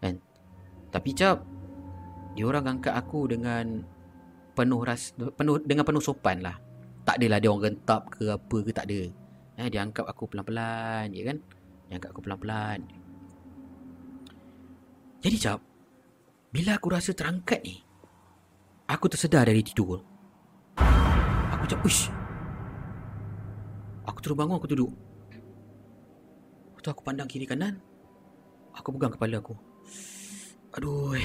Kan 0.03 0.19
tapi 0.91 1.15
cap 1.15 1.47
dia 2.35 2.43
orang 2.43 2.79
angkat 2.79 2.91
aku 2.91 3.31
dengan 3.31 3.79
penuh 4.51 4.83
ras 4.83 5.15
penuh 5.15 5.63
dengan 5.63 5.87
penuh 5.87 6.03
sopan 6.03 6.43
lah. 6.43 6.59
Tak 7.07 7.15
adalah 7.23 7.39
dia 7.39 7.47
orang 7.47 7.71
gentap 7.71 8.11
ke 8.11 8.27
apa 8.27 8.57
ke 8.59 8.71
tak 8.75 8.91
ada. 8.91 9.01
Eh, 9.55 9.67
dia 9.71 9.79
angkat 9.87 10.03
aku 10.03 10.27
pelan-pelan 10.27 11.15
je 11.15 11.23
kan 11.23 11.39
dia 11.91 11.99
angkat 11.99 12.15
aku 12.15 12.23
pelan-pelan. 12.23 12.87
Jadi 15.19 15.35
cap 15.43 15.59
Bila 16.55 16.79
aku 16.79 16.87
rasa 16.87 17.11
terangkat 17.11 17.59
ni 17.67 17.83
Aku 18.87 19.11
tersedar 19.11 19.43
dari 19.43 19.59
tidur. 19.59 19.99
Aku 21.51 21.63
cap 21.67 21.83
Uish. 21.83 22.07
Aku 24.07 24.19
terus 24.19 24.35
bangun 24.35 24.59
aku 24.59 24.67
duduk. 24.67 24.91
Lepas 26.67 26.79
tu 26.83 26.89
aku 26.91 27.03
pandang 27.03 27.27
kiri 27.27 27.47
kanan. 27.47 27.79
Aku 28.75 28.91
pegang 28.91 29.15
kepala 29.15 29.39
aku. 29.39 29.55
Aduh. 30.75 31.15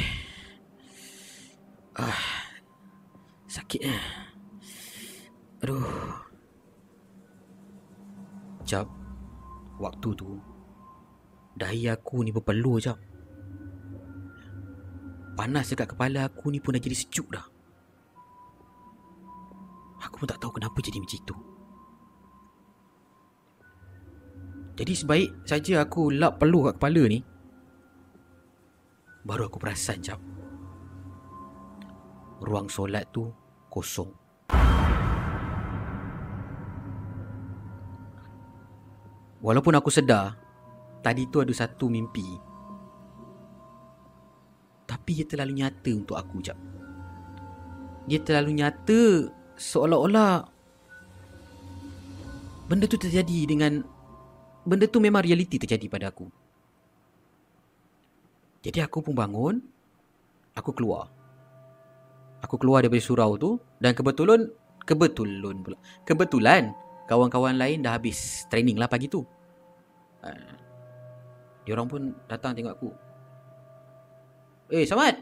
Ah, 1.99 2.23
Sakit 3.51 3.83
eh. 3.83 4.03
Aduh. 5.67 5.83
Cap 8.63 8.87
Waktu 9.83 10.09
tu 10.15 10.56
Dahi 11.57 11.89
aku 11.89 12.21
ni 12.21 12.31
berpeluh 12.37 12.77
cap 12.85 13.01
Panas 15.37 15.69
dekat 15.69 15.93
kepala 15.93 16.33
aku 16.33 16.49
ni 16.49 16.65
pun 16.65 16.73
dah 16.73 16.81
jadi 16.81 16.97
sejuk 16.97 17.29
dah. 17.29 17.45
Aku 20.01 20.25
pun 20.25 20.29
tak 20.29 20.41
tahu 20.41 20.57
kenapa 20.57 20.81
jadi 20.81 20.97
macam 20.97 21.21
itu. 21.21 21.37
Jadi 24.81 24.93
sebaik 24.97 25.31
saja 25.45 25.85
aku 25.85 26.09
lap 26.09 26.41
peluh 26.41 26.73
kat 26.73 26.81
kepala 26.81 27.05
ni. 27.05 27.21
Baru 29.29 29.53
aku 29.53 29.61
perasan 29.61 30.01
jap. 30.01 30.21
Ruang 32.41 32.73
solat 32.73 33.05
tu 33.13 33.29
kosong. 33.69 34.09
Walaupun 39.45 39.77
aku 39.77 39.93
sedar 39.93 40.46
Tadi 41.07 41.23
tu 41.31 41.39
ada 41.39 41.55
satu 41.55 41.87
mimpi 41.87 42.57
tapi 44.87 45.19
dia 45.19 45.27
terlalu 45.27 45.63
nyata 45.63 45.91
untuk 45.95 46.19
aku 46.19 46.39
jap. 46.43 46.59
Dia 48.07 48.23
terlalu 48.23 48.63
nyata 48.63 49.31
seolah-olah 49.59 50.47
benda 52.71 52.87
tu 52.87 52.99
terjadi 52.99 53.51
dengan 53.51 53.83
benda 54.63 54.87
tu 54.87 55.03
memang 55.03 55.27
realiti 55.27 55.59
terjadi 55.59 55.87
pada 55.91 56.11
aku. 56.15 56.27
Jadi 58.67 58.83
aku 58.83 58.99
pun 58.99 59.15
bangun, 59.15 59.63
aku 60.55 60.71
keluar. 60.75 61.07
Aku 62.43 62.59
keluar 62.59 62.83
daripada 62.83 63.03
surau 63.03 63.35
tu 63.39 63.59
dan 63.83 63.95
kebetulan 63.95 64.47
kebetulan 64.87 65.67
pula. 65.67 65.79
Kebetulan 66.07 66.75
kawan-kawan 67.11 67.59
lain 67.59 67.83
dah 67.83 67.99
habis 67.99 68.47
training 68.51 68.79
lah 68.79 68.87
pagi 68.91 69.11
tu. 69.11 69.23
Dia 71.67 71.75
orang 71.75 71.91
pun 71.91 72.15
datang 72.31 72.55
tengok 72.55 72.79
aku. 72.79 72.91
Eh 74.71 74.87
Samad. 74.87 75.19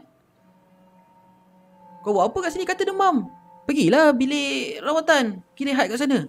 Kau 2.05 2.13
buat 2.13 2.29
apa 2.29 2.37
kat 2.45 2.53
sini? 2.53 2.69
Kata 2.69 2.85
demam. 2.85 3.25
Pergilah 3.65 4.13
bilik 4.13 4.77
rawatan. 4.85 5.41
Pergi 5.57 5.73
rehat 5.73 5.89
kat 5.89 5.97
sana. 5.97 6.21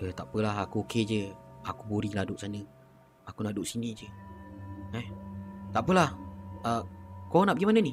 Eh 0.00 0.12
tak 0.16 0.32
apalah. 0.32 0.64
Aku 0.64 0.88
okey 0.88 1.04
je. 1.04 1.22
Aku 1.68 1.84
boring 1.84 2.16
lah 2.16 2.24
duduk 2.24 2.40
sana. 2.40 2.64
Aku 3.28 3.44
nak 3.44 3.52
duduk 3.52 3.68
sini 3.68 3.92
je. 3.92 4.08
Eh 4.96 5.06
Tak 5.76 5.84
apalah. 5.84 6.16
Uh, 6.64 6.80
Kau 7.28 7.44
nak 7.44 7.60
pergi 7.60 7.68
mana 7.68 7.80
ni? 7.84 7.92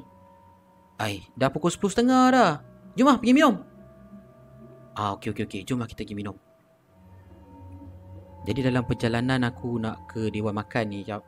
Ai, 0.99 1.23
dah 1.36 1.47
pukul 1.47 1.71
10.30 1.71 2.08
dah. 2.32 2.60
Jom 2.95 3.08
lah 3.08 3.19
pergi 3.19 3.36
minum. 3.36 3.60
Ah 4.95 5.15
okey 5.19 5.36
okey 5.36 5.43
okey. 5.47 5.62
Jom 5.67 5.84
lah 5.84 5.88
kita 5.88 6.08
pergi 6.08 6.15
minum 6.15 6.36
Jadi 8.47 8.60
dalam 8.63 8.88
perjalanan 8.88 9.43
aku 9.43 9.80
nak 9.84 10.08
ke 10.08 10.32
Dewan 10.32 10.56
Makan 10.56 10.86
ni 10.88 11.04
jap, 11.04 11.21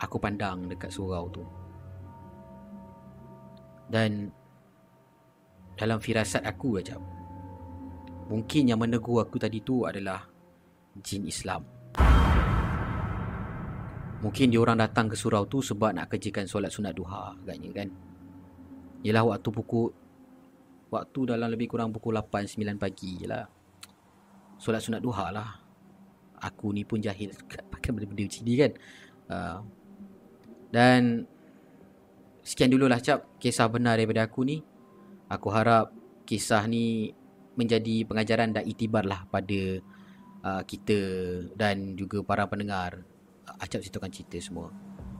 aku 0.00 0.16
pandang 0.16 0.70
dekat 0.70 0.88
surau 0.88 1.28
tu. 1.28 1.44
Dan 3.88 4.32
dalam 5.76 6.00
firasat 6.00 6.44
aku 6.44 6.80
aja. 6.80 6.96
Mungkin 8.28 8.68
yang 8.68 8.80
menegur 8.80 9.24
aku 9.24 9.40
tadi 9.40 9.64
tu 9.64 9.88
adalah 9.88 10.20
jin 11.00 11.24
Islam. 11.24 11.64
Mungkin 14.18 14.50
dia 14.50 14.58
orang 14.58 14.82
datang 14.82 15.06
ke 15.06 15.14
surau 15.14 15.46
tu 15.46 15.62
sebab 15.62 15.94
nak 15.94 16.10
kerjakan 16.10 16.50
solat 16.50 16.74
sunat 16.74 16.90
duha 16.90 17.38
agaknya 17.38 17.70
kan. 17.70 17.88
Yalah 19.06 19.30
waktu 19.30 19.48
pukul 19.54 19.94
waktu 20.90 21.20
dalam 21.30 21.54
lebih 21.54 21.70
kurang 21.70 21.94
pukul 21.94 22.18
8 22.18 22.58
9 22.58 22.82
pagi 22.82 23.22
lah. 23.30 23.46
Solat 24.58 24.82
sunat 24.82 24.98
duha 24.98 25.30
lah. 25.30 25.67
Aku 26.38 26.70
ni 26.70 26.86
pun 26.86 27.02
jahil 27.02 27.34
pakai 27.72 27.90
benda-benda 27.90 28.24
macam 28.26 28.42
ni 28.46 28.54
kan. 28.56 28.72
Uh, 29.28 29.58
dan 30.72 31.00
sekian 32.44 32.72
dululah 32.72 33.00
cap 33.00 33.28
kisah 33.42 33.68
benar 33.68 33.98
daripada 33.98 34.24
aku 34.26 34.46
ni. 34.46 34.62
Aku 35.28 35.52
harap 35.52 35.92
kisah 36.24 36.64
ni 36.64 37.12
menjadi 37.58 38.06
pengajaran 38.06 38.54
dan 38.54 38.64
itibar 38.64 39.02
lah 39.02 39.26
pada 39.28 39.82
uh, 40.46 40.62
kita 40.62 41.00
dan 41.58 41.98
juga 41.98 42.22
para 42.22 42.46
pendengar 42.46 43.02
Acap 43.58 43.80
ceritakan 43.80 44.12
cerita 44.12 44.36
semua 44.38 44.68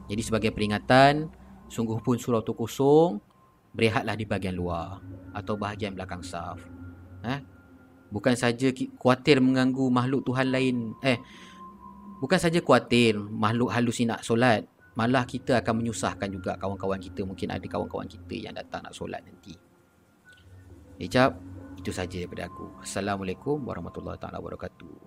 Jadi 0.06 0.20
sebagai 0.20 0.50
peringatan 0.52 1.32
Sungguh 1.72 1.96
pun 2.04 2.20
surau 2.20 2.44
tu 2.44 2.52
kosong 2.52 3.16
Berehatlah 3.72 4.14
di 4.14 4.28
bahagian 4.28 4.52
luar 4.52 5.00
Atau 5.32 5.56
bahagian 5.56 5.96
belakang 5.96 6.20
saf 6.20 6.60
eh? 7.24 7.40
Bukan 8.08 8.34
saja 8.34 8.72
kuatir 8.96 9.40
mengganggu 9.40 9.92
makhluk 9.92 10.24
Tuhan 10.24 10.48
lain 10.48 10.96
Eh 11.04 11.20
Bukan 12.18 12.40
saja 12.40 12.58
kuatir 12.64 13.14
makhluk 13.18 13.70
halus 13.70 14.00
nak 14.02 14.24
solat 14.24 14.64
Malah 14.98 15.22
kita 15.22 15.62
akan 15.62 15.78
menyusahkan 15.78 16.26
juga 16.26 16.58
kawan-kawan 16.58 16.98
kita. 16.98 17.22
Mungkin 17.22 17.54
ada 17.54 17.62
kawan-kawan 17.62 18.10
kita 18.10 18.50
yang 18.50 18.58
datang 18.58 18.82
nak 18.82 18.90
solat 18.90 19.22
nanti. 19.22 19.54
Ejap 20.98 21.38
Itu 21.78 21.94
saja 21.94 22.18
daripada 22.18 22.50
aku. 22.50 22.82
Assalamualaikum 22.82 23.62
warahmatullahi 23.62 24.18
wabarakatuh 24.18 24.98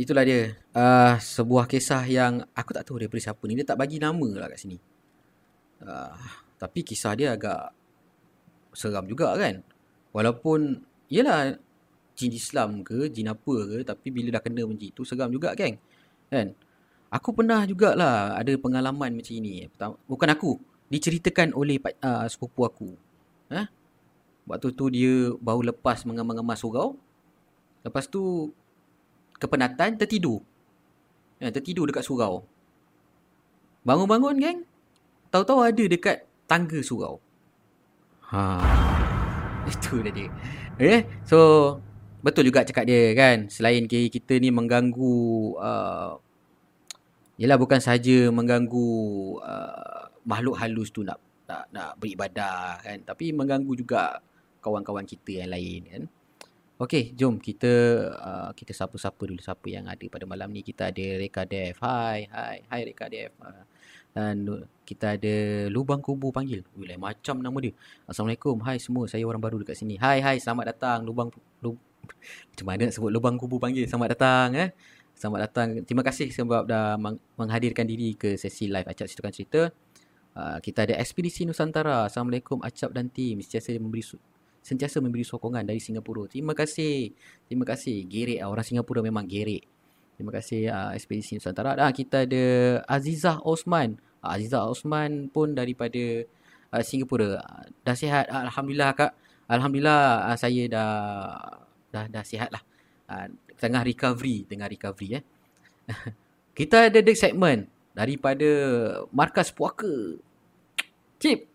itulah 0.00 0.24
dia. 0.24 0.56
Uh, 0.72 1.14
sebuah 1.20 1.68
kisah 1.68 2.02
yang 2.08 2.40
aku 2.56 2.72
tak 2.72 2.88
tahu 2.88 3.04
daripada 3.04 3.20
siapa 3.20 3.42
ni. 3.44 3.58
Dia 3.60 3.66
tak 3.68 3.78
bagi 3.78 4.00
nama 4.00 4.28
lah 4.40 4.48
kat 4.48 4.58
sini. 4.64 4.76
Uh, 5.84 6.16
tapi 6.56 6.80
kisah 6.84 7.12
dia 7.16 7.36
agak 7.36 7.76
seram 8.72 9.04
juga 9.04 9.36
kan. 9.36 9.60
Walaupun 10.16 10.80
yelah 11.12 11.56
jin 12.16 12.32
Islam 12.32 12.84
ke 12.84 13.08
jin 13.08 13.32
apa 13.32 13.54
ke 13.64 13.76
tapi 13.86 14.12
bila 14.12 14.36
dah 14.36 14.42
kena 14.44 14.66
macam 14.66 14.82
itu 14.82 15.02
seram 15.04 15.30
juga 15.32 15.52
kan 15.54 15.76
kan? 16.28 16.56
Aku 17.10 17.34
pernah 17.34 17.66
jugalah 17.66 18.38
ada 18.38 18.52
pengalaman 18.54 19.18
macam 19.18 19.34
ini. 19.34 19.66
Bukan 20.06 20.28
aku 20.30 20.62
diceritakan 20.90 21.54
oleh 21.54 21.82
uh, 22.02 22.26
sepupu 22.30 22.62
aku. 22.66 22.90
Eh? 23.50 23.66
waktu 24.50 24.74
tu 24.74 24.90
dia 24.90 25.30
baru 25.38 25.70
lepas 25.70 26.02
mengemas-ngemas 26.02 26.58
surau. 26.58 26.98
Lepas 27.86 28.10
tu 28.10 28.52
kepenatan 29.40 29.96
tertidur. 29.96 30.44
Ya, 31.40 31.48
tertidur 31.48 31.88
dekat 31.88 32.04
surau. 32.04 32.44
Bangun-bangun 33.82 34.36
geng. 34.36 34.60
Tahu-tahu 35.32 35.64
ada 35.64 35.84
dekat 35.88 36.28
tangga 36.44 36.78
surau. 36.84 37.16
Ha. 38.28 38.60
Itu 39.72 40.04
dah 40.04 40.12
dia. 40.12 40.28
Eh, 40.76 41.08
so 41.24 41.80
betul 42.20 42.44
juga 42.52 42.68
cakap 42.68 42.84
dia 42.84 43.16
kan. 43.16 43.48
Selain 43.48 43.88
kita 43.88 44.36
ni 44.36 44.52
mengganggu 44.52 45.16
uh, 45.56 46.20
Yelah 47.40 47.56
bukan 47.56 47.80
saja 47.80 48.28
mengganggu 48.28 48.88
uh, 49.40 50.12
makhluk 50.28 50.60
halus 50.60 50.92
tu 50.92 51.00
nak 51.00 51.16
nak, 51.48 51.72
nak 51.72 51.90
beribadah 51.96 52.76
kan. 52.84 53.00
Tapi 53.00 53.32
mengganggu 53.32 53.72
juga 53.72 54.20
kawan-kawan 54.60 55.08
kita 55.08 55.40
yang 55.40 55.50
lain 55.56 55.80
kan. 55.88 56.02
Okey, 56.80 57.12
jom 57.12 57.36
kita 57.36 57.68
uh, 58.08 58.50
kita 58.56 58.72
sapa-sapa 58.72 59.28
dulu 59.28 59.36
siapa 59.36 59.68
yang 59.68 59.84
ada 59.84 60.00
pada 60.08 60.24
malam 60.24 60.48
ni. 60.48 60.64
Kita 60.64 60.88
ada 60.88 61.06
Reka 61.20 61.44
Dev. 61.44 61.76
Hai, 61.76 62.24
hai, 62.32 62.64
hai 62.72 62.80
Reka 62.88 63.04
Dev. 63.12 63.36
Uh, 63.36 63.68
dan 64.16 64.64
kita 64.88 65.20
ada 65.20 65.34
Lubang 65.68 66.00
Kubu 66.00 66.32
panggil. 66.32 66.64
Ui, 66.80 66.88
lain 66.88 66.96
macam 66.96 67.36
nama 67.44 67.52
dia. 67.60 67.76
Assalamualaikum. 68.08 68.64
Hai 68.64 68.80
semua, 68.80 69.04
saya 69.12 69.28
orang 69.28 69.44
baru 69.44 69.60
dekat 69.60 69.76
sini. 69.76 70.00
Hai, 70.00 70.24
hai, 70.24 70.40
selamat 70.40 70.72
datang 70.72 71.04
Lubang 71.04 71.28
Lub 71.60 71.76
Macam 72.48 72.64
mana 72.64 72.88
nak 72.88 72.96
sebut 72.96 73.12
Lubang 73.12 73.36
Kubu 73.36 73.60
panggil? 73.60 73.84
Selamat 73.84 74.16
datang 74.16 74.56
eh. 74.56 74.72
Selamat 75.12 75.52
datang. 75.52 75.84
Terima 75.84 76.00
kasih 76.00 76.32
sebab 76.32 76.64
dah 76.64 76.96
menghadirkan 77.36 77.84
diri 77.84 78.16
ke 78.16 78.40
sesi 78.40 78.72
live 78.72 78.88
Acap 78.88 79.04
Ceritakan 79.04 79.32
Cerita. 79.36 79.68
Uh, 80.32 80.56
kita 80.64 80.88
ada 80.88 80.96
Ekspedisi 80.96 81.44
Nusantara. 81.44 82.08
Assalamualaikum 82.08 82.64
Acap 82.64 82.88
dan 82.96 83.12
tim. 83.12 83.36
Sentiasa 83.44 83.76
memberi 83.76 84.00
sentiasa 84.60 85.00
memberi 85.00 85.24
sokongan 85.24 85.64
dari 85.64 85.80
Singapura. 85.80 86.28
Terima 86.28 86.52
kasih. 86.52 87.12
Terima 87.48 87.64
kasih. 87.64 88.04
Gerek 88.06 88.44
orang 88.44 88.64
Singapura 88.64 89.00
memang 89.00 89.24
gerek. 89.24 89.64
Terima 90.20 90.36
kasih 90.36 90.68
uh, 90.68 90.92
Ekspedisi 90.92 91.40
Nusantara. 91.40 91.80
Ah 91.80 91.88
kita 91.96 92.28
ada 92.28 92.44
Azizah 92.84 93.40
Osman. 93.40 93.96
Uh, 94.20 94.36
Azizah 94.36 94.68
Osman 94.68 95.32
pun 95.32 95.56
daripada 95.56 96.28
uh, 96.76 96.84
Singapura. 96.84 97.40
Uh, 97.40 97.64
dah 97.80 97.96
sihat 97.96 98.28
alhamdulillah 98.28 98.92
kak. 98.92 99.16
Alhamdulillah 99.48 100.28
uh, 100.28 100.36
saya 100.36 100.68
dah 100.68 100.92
dah 101.88 102.04
dah 102.12 102.20
sihatlah. 102.20 102.60
Uh, 103.08 103.32
tengah 103.56 103.80
recovery, 103.80 104.44
tengah 104.44 104.68
recovery 104.68 105.20
eh. 105.20 105.24
kita 106.58 106.92
ada 106.92 107.00
deck 107.00 107.16
segment 107.16 107.64
daripada 107.96 108.48
markas 109.16 109.48
puaka. 109.48 110.20
Cip. 111.16 111.48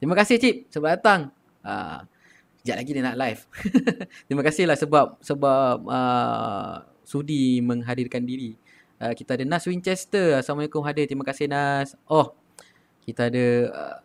Terima 0.00 0.16
kasih 0.16 0.40
Cip 0.40 0.56
sebab 0.72 0.96
datang. 0.96 1.28
Uh, 1.60 2.00
Sekejap 2.60 2.76
lagi 2.76 2.90
dia 2.92 3.00
nak 3.00 3.16
live. 3.16 3.40
Terima 4.28 4.44
kasihlah 4.44 4.76
sebab 4.76 5.16
sebab 5.24 5.80
uh, 5.88 6.84
sudi 7.08 7.64
menghadirkan 7.64 8.20
diri. 8.20 8.52
Uh, 9.00 9.16
kita 9.16 9.40
ada 9.40 9.48
Nas 9.48 9.64
Winchester. 9.64 10.36
Assalamualaikum 10.36 10.84
hadir. 10.84 11.08
Terima 11.08 11.24
kasih 11.24 11.48
Nas. 11.48 11.96
Oh, 12.04 12.36
kita 13.00 13.32
ada 13.32 13.46
uh, 13.72 13.98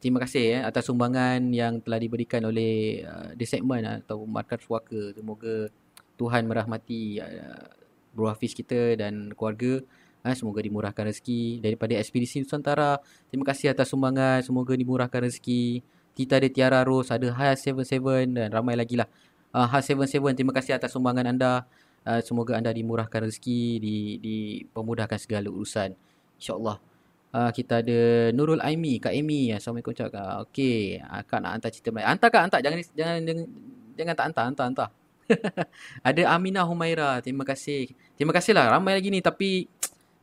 terima 0.00 0.24
kasih 0.24 0.56
eh, 0.56 0.62
atas 0.64 0.88
sumbangan 0.88 1.52
yang 1.52 1.84
telah 1.84 2.00
diberikan 2.00 2.48
oleh 2.48 3.04
uh, 3.04 3.36
The 3.36 3.44
Segment 3.44 3.84
uh, 3.84 4.00
atau 4.00 4.24
Markas 4.24 4.64
Suaka. 4.64 5.12
Semoga 5.12 5.68
Tuhan 6.16 6.48
merahmati 6.48 7.20
uh, 7.20 7.68
Bro 8.16 8.32
Hafiz 8.32 8.56
kita 8.56 8.96
dan 8.96 9.36
keluarga. 9.36 9.84
Uh, 10.24 10.32
semoga 10.32 10.64
dimurahkan 10.64 11.12
rezeki 11.12 11.60
daripada 11.60 11.92
Ekspedisi 12.00 12.40
Nusantara. 12.40 13.04
Terima 13.28 13.44
kasih 13.44 13.76
atas 13.76 13.92
sumbangan. 13.92 14.40
Semoga 14.40 14.72
dimurahkan 14.72 15.28
rezeki. 15.28 15.84
Kita 16.18 16.42
ada 16.42 16.50
Tiara 16.50 16.82
Rose, 16.82 17.14
ada 17.14 17.30
Has 17.30 17.62
77 17.62 18.34
dan 18.34 18.50
ramai 18.50 18.74
lagi 18.74 18.98
lah. 18.98 19.06
Uh, 19.54 19.70
Has 19.70 19.86
77, 19.86 20.18
terima 20.34 20.50
kasih 20.50 20.74
atas 20.74 20.90
sumbangan 20.90 21.30
anda. 21.30 21.62
Uh, 22.02 22.18
semoga 22.26 22.58
anda 22.58 22.74
dimurahkan 22.74 23.30
rezeki, 23.30 23.78
di, 23.78 23.96
dipermudahkan 24.18 25.14
segala 25.14 25.46
urusan. 25.46 25.94
InsyaAllah. 26.42 26.82
Uh, 27.30 27.50
kita 27.54 27.86
ada 27.86 28.34
Nurul 28.34 28.58
Aimi, 28.58 28.98
Kak 28.98 29.14
Amy. 29.14 29.54
Assalamualaikum 29.54 29.94
Kak. 29.94 30.50
Okey, 30.50 30.98
uh, 30.98 31.22
Kak 31.22 31.38
nak 31.38 31.54
hantar 31.54 31.70
cerita 31.70 31.94
Melayu. 31.94 32.10
Hantar 32.10 32.28
Kak, 32.34 32.42
hantar. 32.50 32.60
Jangan 32.66 32.78
jangan 32.98 33.18
jangan, 33.22 33.46
jangan 33.94 34.14
tak 34.18 34.24
hantar, 34.26 34.44
hantar, 34.50 34.64
hantar. 34.66 34.88
ada 36.08 36.22
Aminah 36.34 36.66
Humaira, 36.66 37.22
terima 37.22 37.46
kasih. 37.46 37.94
Terima 38.18 38.34
kasih 38.34 38.58
lah, 38.58 38.74
ramai 38.74 38.98
lagi 38.98 39.14
ni 39.14 39.22
tapi... 39.22 39.70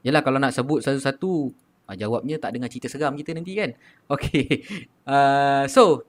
Yalah 0.05 0.21
kalau 0.21 0.37
nak 0.37 0.53
sebut 0.53 0.85
satu-satu 0.85 1.49
Uh, 1.85 1.93
jawabnya 1.93 2.41
tak 2.41 2.57
dengar 2.57 2.69
cerita 2.69 2.89
seram 2.89 3.13
kita 3.13 3.33
nanti 3.37 3.53
kan. 3.53 3.71
Okay. 4.15 4.65
Uh, 5.05 5.65
so, 5.69 6.05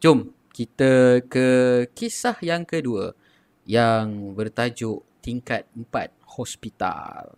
jom 0.00 0.32
kita 0.52 1.24
ke 1.28 1.48
kisah 1.96 2.36
yang 2.44 2.68
kedua 2.68 3.16
yang 3.64 4.36
bertajuk 4.36 5.04
tingkat 5.24 5.68
4 5.76 6.12
hospital. 6.40 7.36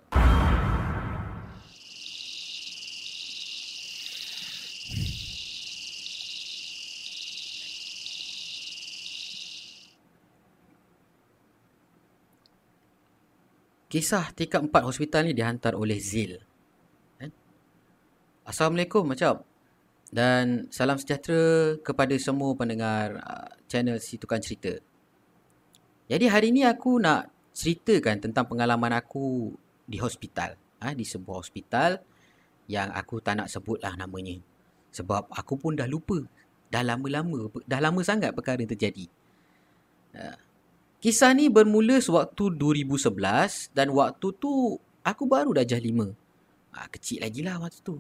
Kisah 13.93 14.33
tingkat 14.33 14.73
4 14.73 14.89
hospital 14.89 15.29
ni 15.29 15.37
dihantar 15.37 15.77
oleh 15.77 16.01
Zil. 16.01 16.52
Assalamualaikum 18.53 19.09
macam. 19.09 19.41
dan 20.13 20.69
salam 20.69 21.01
sejahtera 21.01 21.73
kepada 21.81 22.13
semua 22.21 22.53
pendengar 22.53 23.17
uh, 23.17 23.49
channel 23.65 23.97
Si 23.97 24.21
Tukang 24.21 24.45
Cerita. 24.45 24.77
Jadi 26.05 26.29
hari 26.29 26.53
ini 26.53 26.69
aku 26.69 27.01
nak 27.01 27.33
ceritakan 27.57 28.21
tentang 28.21 28.45
pengalaman 28.45 28.93
aku 28.93 29.57
di 29.89 29.97
hospital. 29.97 30.61
Ha, 30.85 30.93
di 30.93 31.01
sebuah 31.01 31.41
hospital 31.41 31.97
yang 32.69 32.93
aku 32.93 33.25
tak 33.25 33.41
nak 33.41 33.49
sebutlah 33.49 33.97
namanya. 33.97 34.37
Sebab 34.93 35.33
aku 35.33 35.57
pun 35.57 35.73
dah 35.73 35.89
lupa. 35.89 36.21
Dah 36.69 36.85
lama-lama, 36.85 37.49
dah 37.65 37.81
lama 37.81 38.05
sangat 38.05 38.37
perkara 38.37 38.61
terjadi. 38.69 39.09
Uh, 40.13 40.37
kisah 41.01 41.33
ni 41.33 41.49
bermula 41.49 42.05
sewaktu 42.05 42.53
2011 42.61 43.73
dan 43.73 43.89
waktu 43.97 44.29
tu 44.37 44.77
aku 45.01 45.25
baru 45.25 45.57
dah 45.57 45.65
jah 45.65 45.81
5. 45.81 45.89
Ha, 46.77 46.93
kecil 46.93 47.25
lagi 47.25 47.41
lah 47.41 47.57
waktu 47.57 47.81
tu. 47.81 47.97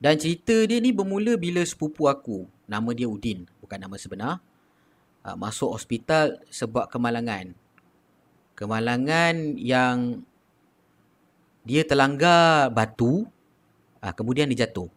Dan 0.00 0.16
cerita 0.16 0.56
dia 0.64 0.80
ni 0.80 0.96
bermula 0.96 1.36
bila 1.36 1.60
sepupu 1.60 2.08
aku, 2.08 2.48
nama 2.64 2.88
dia 2.96 3.04
Udin, 3.04 3.44
bukan 3.60 3.76
nama 3.76 4.00
sebenar, 4.00 4.40
uh, 5.28 5.36
masuk 5.36 5.76
hospital 5.76 6.40
sebab 6.48 6.88
kemalangan. 6.88 7.52
Kemalangan 8.56 9.60
yang 9.60 10.24
dia 11.68 11.84
terlanggar 11.84 12.72
batu, 12.72 13.28
uh, 14.00 14.12
kemudian 14.16 14.48
dia 14.48 14.64
jatuh. 14.64 14.88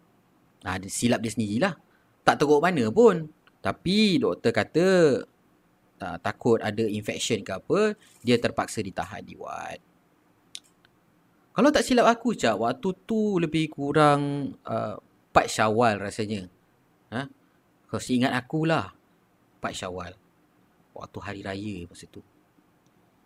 Uh, 0.63 0.79
silap 0.87 1.19
dia 1.19 1.35
sendirilah. 1.35 1.75
Tak 2.23 2.39
teruk 2.39 2.63
mana 2.63 2.87
pun. 2.87 3.27
Tapi 3.59 4.23
doktor 4.23 4.55
kata 4.55 4.87
uh, 5.99 6.17
takut 6.23 6.63
ada 6.63 6.87
infection 6.87 7.43
ke 7.43 7.51
apa, 7.51 7.99
dia 8.23 8.39
terpaksa 8.39 8.79
ditahan 8.79 9.19
di 9.19 9.35
ward. 9.35 9.83
Kalau 11.53 11.69
tak 11.69 11.85
silap 11.85 12.09
aku 12.09 12.33
cak, 12.33 12.57
waktu 12.57 12.89
tu 13.05 13.37
lebih 13.37 13.69
kurang 13.69 14.53
uh, 14.65 14.97
4 15.29 15.45
Syawal 15.45 16.01
rasanya. 16.01 16.49
Ha? 17.13 17.29
Kau 17.85 18.01
ingat 18.01 18.33
akulah 18.33 18.89
4 19.61 19.69
Syawal. 19.85 20.17
Waktu 20.97 21.17
hari 21.21 21.41
raya 21.45 21.75
masa 21.85 22.09
tu. 22.09 22.25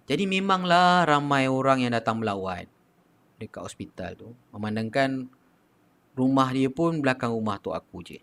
Jadi 0.08 0.24
memanglah 0.28 1.08
ramai 1.08 1.48
orang 1.52 1.84
yang 1.84 1.96
datang 1.96 2.20
melawat 2.20 2.68
dekat 3.40 3.64
hospital 3.64 4.12
tu. 4.20 4.30
Memandangkan 4.52 5.32
rumah 6.20 6.52
dia 6.52 6.68
pun 6.68 7.00
belakang 7.00 7.32
rumah 7.32 7.60
tu 7.64 7.72
aku 7.72 8.04
je. 8.04 8.20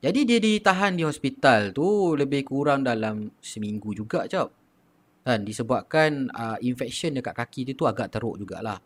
Jadi 0.00 0.24
dia 0.24 0.40
ditahan 0.40 0.96
di 0.96 1.04
hospital 1.04 1.72
tu 1.72 2.16
lebih 2.16 2.44
kurang 2.44 2.84
dalam 2.84 3.32
seminggu 3.40 3.96
juga 3.96 4.28
cak. 4.28 4.59
Kan 5.20 5.44
disebabkan 5.44 6.32
uh, 6.32 6.56
infection 6.64 7.12
dekat 7.12 7.36
kaki 7.36 7.60
dia 7.68 7.74
tu 7.76 7.84
agak 7.84 8.08
teruk 8.08 8.40
jugalah. 8.40 8.80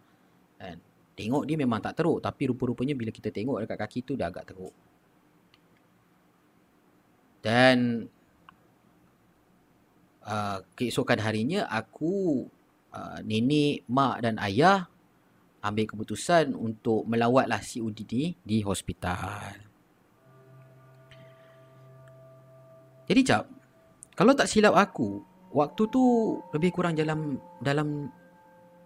Kan. 0.58 0.78
Tengok 1.14 1.46
dia 1.46 1.54
memang 1.54 1.78
tak 1.78 2.02
teruk 2.02 2.18
tapi 2.18 2.50
rupa-rupanya 2.50 2.98
bila 2.98 3.14
kita 3.14 3.30
tengok 3.30 3.62
dekat 3.62 3.78
kaki 3.78 3.98
tu 4.02 4.12
dah 4.18 4.28
agak 4.28 4.50
teruk. 4.50 4.74
Dan 7.44 8.08
uh, 10.24 10.58
keesokan 10.74 11.20
harinya 11.20 11.68
aku 11.70 12.48
uh, 12.90 13.18
nenek, 13.22 13.84
mak 13.86 14.24
dan 14.24 14.40
ayah 14.42 14.88
ambil 15.64 15.88
keputusan 15.88 16.52
untuk 16.52 17.08
melawatlah 17.08 17.60
si 17.64 17.80
Udi 17.80 18.04
ni 18.04 18.24
di 18.44 18.60
hospital. 18.60 19.56
Jadi 23.04 23.20
cap, 23.24 23.44
kalau 24.16 24.32
tak 24.32 24.48
silap 24.48 24.76
aku, 24.76 25.20
waktu 25.54 25.82
tu 25.86 26.36
lebih 26.50 26.74
kurang 26.74 26.98
dalam 26.98 27.38
dalam 27.62 28.10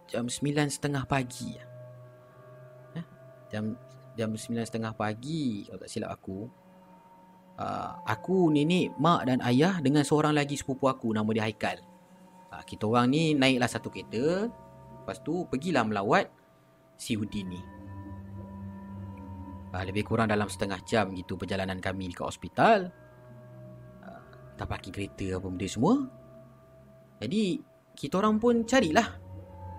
jam 0.04 0.28
sembilan 0.28 0.68
setengah 0.68 1.04
pagi. 1.08 1.50
Eh? 2.94 3.06
Jam 3.48 3.72
jam 4.14 4.30
sembilan 4.36 4.66
setengah 4.68 4.92
pagi 4.92 5.64
kalau 5.66 5.80
tak 5.80 5.90
silap 5.90 6.12
aku. 6.12 6.68
Uh, 7.58 7.90
aku, 8.06 8.54
nenek, 8.54 8.94
mak 9.02 9.26
dan 9.26 9.42
ayah 9.42 9.82
dengan 9.82 10.06
seorang 10.06 10.30
lagi 10.30 10.54
sepupu 10.54 10.86
aku 10.86 11.10
nama 11.10 11.26
dia 11.34 11.42
Haikal. 11.42 11.82
Uh, 12.54 12.62
kita 12.62 12.86
orang 12.86 13.10
ni 13.10 13.34
naiklah 13.34 13.66
satu 13.66 13.90
kereta. 13.90 14.46
Lepas 15.02 15.18
tu 15.26 15.42
pergilah 15.50 15.82
melawat 15.82 16.30
si 16.94 17.18
Udin 17.18 17.50
ni. 17.50 17.62
Uh, 19.74 19.82
lebih 19.82 20.06
kurang 20.06 20.30
dalam 20.30 20.46
setengah 20.46 20.78
jam 20.86 21.10
gitu 21.18 21.34
perjalanan 21.34 21.82
kami 21.82 22.14
ke 22.14 22.22
hospital. 22.22 22.94
Uh, 24.06 24.22
tak 24.54 24.70
parking 24.70 24.94
kereta 24.94 25.42
apa 25.42 25.46
benda 25.50 25.66
semua. 25.66 26.17
Jadi 27.18 27.58
kita 27.98 28.22
orang 28.22 28.38
pun 28.38 28.62
carilah. 28.62 29.18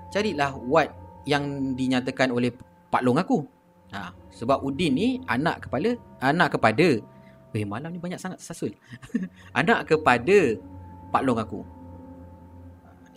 Carilah 0.09 0.57
wad 0.67 0.89
yang 1.23 1.75
dinyatakan 1.77 2.33
oleh 2.33 2.51
Pak 2.89 3.05
Long 3.05 3.19
aku. 3.19 3.45
Ha, 3.89 4.13
sebab 4.33 4.61
Udin 4.61 4.93
ni 4.93 5.07
anak 5.25 5.65
kepala, 5.65 5.97
anak 6.21 6.57
kepada 6.57 7.01
Eh 7.49 7.65
malam 7.65 7.89
ni 7.89 7.97
banyak 7.97 8.21
sangat 8.21 8.37
sasul. 8.37 8.69
anak 9.59 9.89
kepada 9.89 10.57
Pak 11.09 11.23
Long 11.25 11.41
aku. 11.41 11.65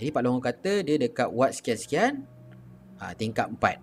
Jadi 0.00 0.08
Pak 0.08 0.22
Long 0.24 0.40
kata 0.40 0.80
dia 0.80 0.96
dekat 0.96 1.28
wad 1.28 1.52
sekian-sekian. 1.52 2.24
Ha, 2.96 3.12
tingkat 3.12 3.52
empat. 3.52 3.76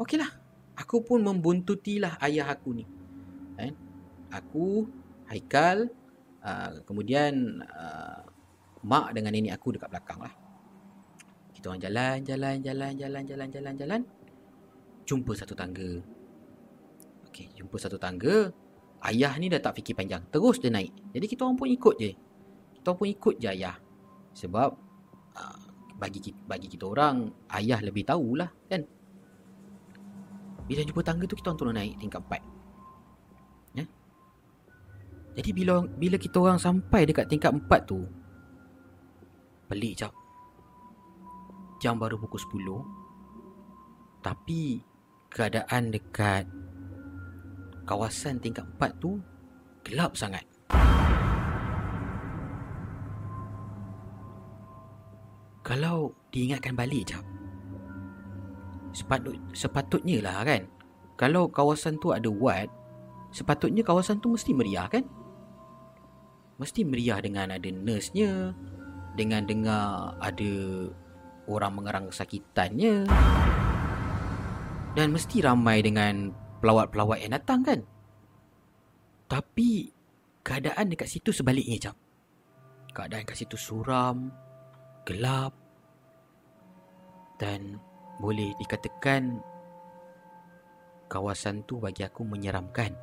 Okeylah. 0.00 0.30
Aku 0.76 1.00
pun 1.00 1.24
membuntutilah 1.24 2.20
ayah 2.20 2.52
aku 2.52 2.76
ni. 2.76 2.84
Eh? 3.56 3.72
Aku, 4.28 4.84
Haikal, 5.24 5.88
uh, 6.44 6.84
kemudian 6.84 7.64
uh, 7.64 8.28
mak 8.86 9.10
dengan 9.10 9.34
nenek 9.34 9.58
aku 9.58 9.74
dekat 9.74 9.90
belakang 9.90 10.22
lah. 10.22 10.32
Kita 11.50 11.74
orang 11.74 11.82
jalan, 11.82 12.16
jalan, 12.22 12.56
jalan, 12.62 12.92
jalan, 12.94 13.22
jalan, 13.26 13.48
jalan, 13.50 13.74
jalan. 13.74 14.00
Jumpa 15.02 15.32
satu 15.34 15.58
tangga. 15.58 15.98
Okey, 17.26 17.50
jumpa 17.58 17.76
satu 17.82 17.98
tangga. 17.98 18.54
Ayah 19.02 19.34
ni 19.42 19.50
dah 19.50 19.58
tak 19.58 19.82
fikir 19.82 19.98
panjang. 19.98 20.22
Terus 20.30 20.62
dia 20.62 20.70
naik. 20.70 20.94
Jadi 21.10 21.26
kita 21.26 21.42
orang 21.42 21.58
pun 21.58 21.66
ikut 21.66 21.94
je. 21.98 22.12
Kita 22.78 22.94
orang 22.94 23.00
pun 23.02 23.08
ikut 23.10 23.34
je 23.42 23.48
ayah. 23.50 23.76
Sebab 24.38 24.70
uh, 25.34 25.62
bagi 25.98 26.20
bagi 26.46 26.68
kita 26.70 26.86
orang, 26.86 27.26
ayah 27.58 27.82
lebih 27.82 28.06
tahulah 28.06 28.50
kan. 28.70 28.86
Bila 30.66 30.82
jumpa 30.82 31.02
tangga 31.02 31.24
tu 31.26 31.34
kita 31.38 31.50
orang 31.50 31.58
turun 31.58 31.74
naik 31.74 31.94
tingkat 31.98 32.22
4. 32.22 33.78
Ya? 33.78 33.84
Jadi 35.38 35.50
bila 35.54 35.82
bila 35.86 36.16
kita 36.18 36.36
orang 36.42 36.58
sampai 36.58 37.06
dekat 37.06 37.30
tingkat 37.30 37.54
4 37.54 37.66
tu, 37.86 38.02
Pelik 39.66 39.98
jap. 39.98 40.14
Jam 41.82 41.98
baru 41.98 42.14
pukul 42.22 42.38
10. 42.38 44.22
Tapi 44.22 44.78
keadaan 45.26 45.90
dekat 45.90 46.46
kawasan 47.82 48.38
tingkat 48.38 48.62
4 48.78 49.02
tu 49.02 49.18
gelap 49.82 50.14
sangat. 50.14 50.46
Kalau 55.66 56.14
diingatkan 56.30 56.78
balik 56.78 57.10
jap. 57.10 57.26
Sepatut, 58.94 59.34
sepatutnya 59.50 60.22
lah 60.22 60.46
kan. 60.46 60.70
Kalau 61.18 61.50
kawasan 61.50 61.98
tu 61.98 62.14
ada 62.14 62.30
wad, 62.30 62.70
sepatutnya 63.34 63.82
kawasan 63.82 64.22
tu 64.22 64.30
mesti 64.30 64.54
meriah 64.54 64.86
kan? 64.86 65.02
Mesti 66.62 66.86
meriah 66.86 67.18
dengan 67.18 67.50
ada 67.50 67.66
nurse-nya, 67.66 68.54
dengan 69.16 69.42
dengar 69.48 70.14
ada 70.20 70.52
orang 71.48 71.72
mengerang 71.72 72.06
kesakitannya. 72.12 73.08
Dan 74.96 75.12
mesti 75.12 75.40
ramai 75.40 75.80
dengan 75.80 76.32
pelawat-pelawat 76.60 77.18
yang 77.24 77.32
datang 77.36 77.60
kan? 77.64 77.80
Tapi 79.26 79.90
keadaan 80.46 80.92
dekat 80.92 81.10
situ 81.10 81.34
sebaliknya 81.34 81.90
jap 81.90 81.96
keadaan 82.96 83.28
dekat 83.28 83.44
situ 83.44 83.60
suram 83.60 84.32
gelap 85.04 85.52
dan 87.36 87.76
boleh 88.16 88.56
dikatakan 88.56 89.36
kawasan 91.04 91.60
tu 91.68 91.76
bagi 91.76 92.08
aku 92.08 92.24
menyeramkan. 92.24 92.96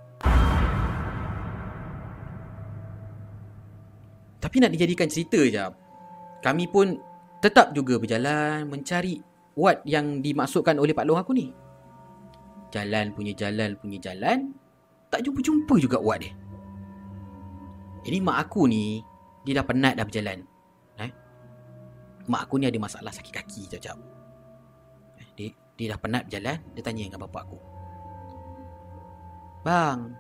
Tapi 4.42 4.56
nak 4.60 4.74
dijadikan 4.74 5.08
cerita 5.08 5.40
jap 5.46 5.83
kami 6.44 6.68
pun 6.68 7.00
tetap 7.40 7.72
juga 7.72 7.96
berjalan 7.96 8.68
mencari 8.68 9.24
wad 9.56 9.80
yang 9.88 10.20
dimaksudkan 10.20 10.76
oleh 10.76 10.92
Pak 10.92 11.08
Long 11.08 11.18
aku 11.18 11.32
ni. 11.32 11.56
Jalan 12.76 13.16
punya 13.16 13.32
jalan 13.32 13.80
punya 13.80 13.98
jalan, 14.04 14.52
tak 15.08 15.24
jumpa-jumpa 15.24 15.80
juga 15.80 15.98
wad 16.04 16.28
dia. 16.28 16.36
Jadi 18.04 18.18
mak 18.20 18.38
aku 18.50 18.68
ni, 18.68 19.00
dia 19.48 19.64
dah 19.64 19.66
penat 19.66 19.96
dah 19.96 20.04
berjalan. 20.04 20.44
Eh? 21.00 21.12
Mak 22.28 22.42
aku 22.52 22.60
ni 22.60 22.68
ada 22.68 22.76
masalah 22.76 23.16
sakit 23.16 23.32
kaki 23.32 23.62
jap-jap. 23.72 23.96
Eh, 25.24 25.28
dia, 25.40 25.50
dia 25.80 25.96
dah 25.96 26.00
penat 26.04 26.28
berjalan, 26.28 26.60
dia 26.76 26.84
tanya 26.84 27.08
dengan 27.08 27.24
bapak 27.24 27.42
aku. 27.48 27.60
Bang, 29.64 30.20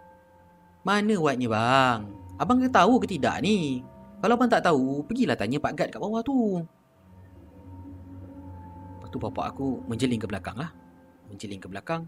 mana 0.88 1.16
wadnya 1.20 1.52
bang? 1.52 2.00
Abang 2.40 2.64
tahu 2.72 3.04
ke 3.04 3.20
tidak 3.20 3.44
ni? 3.44 3.84
Kalau 4.24 4.40
abang 4.40 4.48
tak 4.48 4.64
tahu, 4.64 5.04
pergilah 5.04 5.36
tanya 5.36 5.60
Pak 5.60 5.74
Gad 5.76 5.90
kat 5.92 6.00
bawah 6.00 6.24
tu. 6.24 6.64
Lepas 8.96 9.12
tu 9.12 9.20
bapak 9.20 9.52
aku 9.52 9.84
menjeling 9.84 10.16
ke 10.16 10.24
belakang 10.24 10.56
lah. 10.56 10.72
Menjeling 11.28 11.60
ke 11.60 11.68
belakang. 11.68 12.08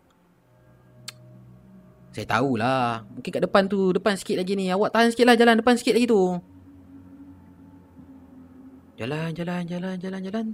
Saya 2.16 2.24
tahulah. 2.24 3.04
Mungkin 3.12 3.36
kat 3.36 3.44
depan 3.44 3.68
tu, 3.68 3.92
depan 3.92 4.16
sikit 4.16 4.40
lagi 4.40 4.56
ni. 4.56 4.72
Awak 4.72 4.96
tahan 4.96 5.12
sikit 5.12 5.28
lah 5.28 5.36
jalan 5.36 5.60
depan 5.60 5.76
sikit 5.76 5.92
lagi 5.92 6.08
tu. 6.08 6.40
Jalan, 8.96 9.36
jalan, 9.36 9.62
jalan, 9.68 9.96
jalan, 10.00 10.22
jalan. 10.24 10.46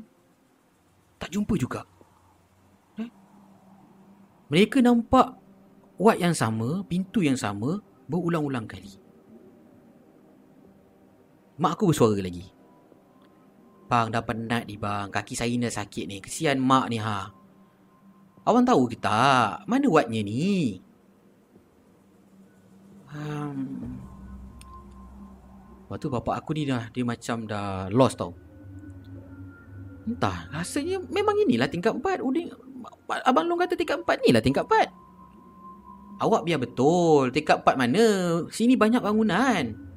Tak 1.21 1.29
jumpa 1.29 1.53
juga. 1.61 1.85
Eh? 2.97 3.05
Mereka 4.49 4.81
nampak 4.81 5.37
wad 6.01 6.17
yang 6.17 6.33
sama, 6.33 6.81
pintu 6.89 7.21
yang 7.21 7.37
sama, 7.37 7.77
berulang-ulang 8.09 8.65
kali. 8.65 9.00
Mak 11.61 11.77
aku 11.77 11.93
bersuara 11.93 12.17
lagi. 12.17 12.41
Bang, 13.85 14.09
dah 14.09 14.25
penat 14.25 14.65
ni 14.65 14.81
bang. 14.81 15.13
Kaki 15.13 15.37
saya 15.37 15.53
ni 15.53 15.69
sakit 15.69 16.09
ni. 16.09 16.17
Kesian 16.17 16.57
mak 16.57 16.89
ni 16.89 16.97
ha. 16.97 17.29
Awang 18.49 18.65
tahu 18.65 18.89
ke 18.89 18.97
tak? 18.97 19.69
Mana 19.69 19.85
wadnya 19.85 20.25
ni? 20.25 20.81
Um, 23.11 23.99
Lepas 25.85 25.99
tu 25.99 26.07
bapak 26.07 26.39
aku 26.39 26.55
ni 26.55 26.63
dah 26.63 26.87
Dia 26.95 27.03
macam 27.03 27.43
dah 27.43 27.91
lost 27.91 28.15
tau 28.15 28.31
Entah 30.07 30.47
Rasanya 30.55 31.03
memang 31.11 31.35
inilah 31.35 31.67
tingkat 31.67 31.91
4 31.91 32.23
Udin, 32.23 32.47
Abang 33.27 33.51
Long 33.51 33.59
kata 33.59 33.75
tingkat 33.75 33.99
4 33.99 34.23
ni 34.23 34.31
lah 34.31 34.39
tingkat 34.39 34.63
4 34.63 36.23
Awak 36.23 36.41
biar 36.47 36.63
betul 36.63 37.35
Tingkat 37.35 37.67
4 37.67 37.75
mana 37.75 38.05
Sini 38.47 38.79
banyak 38.79 39.03
bangunan 39.03 39.90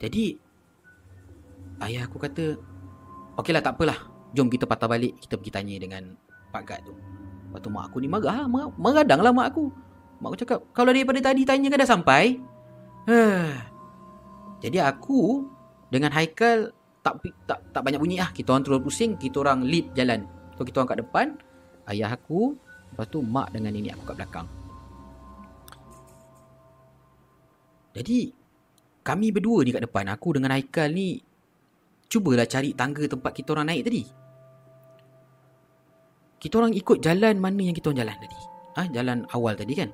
Jadi 0.00 0.36
Ayah 1.76 2.08
aku 2.08 2.16
kata 2.16 2.56
Okeylah 3.36 3.60
tak 3.60 3.76
apalah. 3.76 4.08
Jom 4.32 4.48
kita 4.48 4.64
patah 4.64 4.88
balik. 4.88 5.20
Kita 5.20 5.36
pergi 5.36 5.52
tanya 5.52 5.76
dengan 5.76 6.16
Pak 6.52 6.62
Gad 6.64 6.80
tu. 6.88 6.96
Lepas 6.96 7.60
tu 7.60 7.68
mak 7.68 7.92
aku 7.92 8.00
ni 8.00 8.08
marah. 8.08 8.48
Mengadang 8.80 9.20
lah 9.20 9.32
mak 9.32 9.52
aku. 9.52 9.68
Mak 10.24 10.28
aku 10.32 10.38
cakap 10.40 10.58
Kalau 10.72 10.88
daripada 10.88 11.20
tadi 11.20 11.44
tanya 11.44 11.68
kan 11.68 11.78
dah 11.84 11.90
sampai. 11.90 12.40
Jadi 14.64 14.78
aku 14.80 15.44
Dengan 15.92 16.10
Haikal 16.16 16.72
tak, 17.04 17.22
tak 17.44 17.60
tak 17.76 17.82
banyak 17.84 18.00
bunyi 18.00 18.16
lah. 18.18 18.32
Kita 18.32 18.56
orang 18.56 18.64
terus 18.64 18.80
pusing 18.80 19.20
Kita 19.20 19.44
orang 19.44 19.68
lead 19.68 19.92
jalan. 19.92 20.24
So 20.56 20.64
kita 20.64 20.80
orang 20.80 20.90
kat 20.96 20.98
depan 21.04 21.26
Ayah 21.86 22.16
aku 22.16 22.56
Lepas 22.96 23.06
tu 23.12 23.20
mak 23.20 23.52
dengan 23.52 23.76
nenek 23.76 23.92
aku 24.00 24.04
kat 24.08 24.16
belakang. 24.16 24.48
Jadi 27.92 28.32
Kami 29.06 29.30
berdua 29.30 29.62
ni 29.62 29.70
kat 29.70 29.86
depan 29.86 30.10
Aku 30.10 30.34
dengan 30.34 30.50
Haikal 30.50 30.90
ni 30.90 31.22
Cubalah 32.10 32.46
cari 32.46 32.74
tangga 32.74 33.06
tempat 33.06 33.34
kita 33.34 33.50
orang 33.54 33.66
naik 33.70 33.82
tadi. 33.86 34.02
Kita 36.38 36.54
orang 36.62 36.70
ikut 36.74 37.02
jalan 37.02 37.34
mana 37.38 37.62
yang 37.66 37.74
kita 37.74 37.90
orang 37.90 38.06
jalan 38.06 38.16
tadi? 38.18 38.40
Ah, 38.78 38.86
ha, 38.86 38.90
Jalan 38.90 39.18
awal 39.34 39.54
tadi 39.58 39.74
kan? 39.74 39.90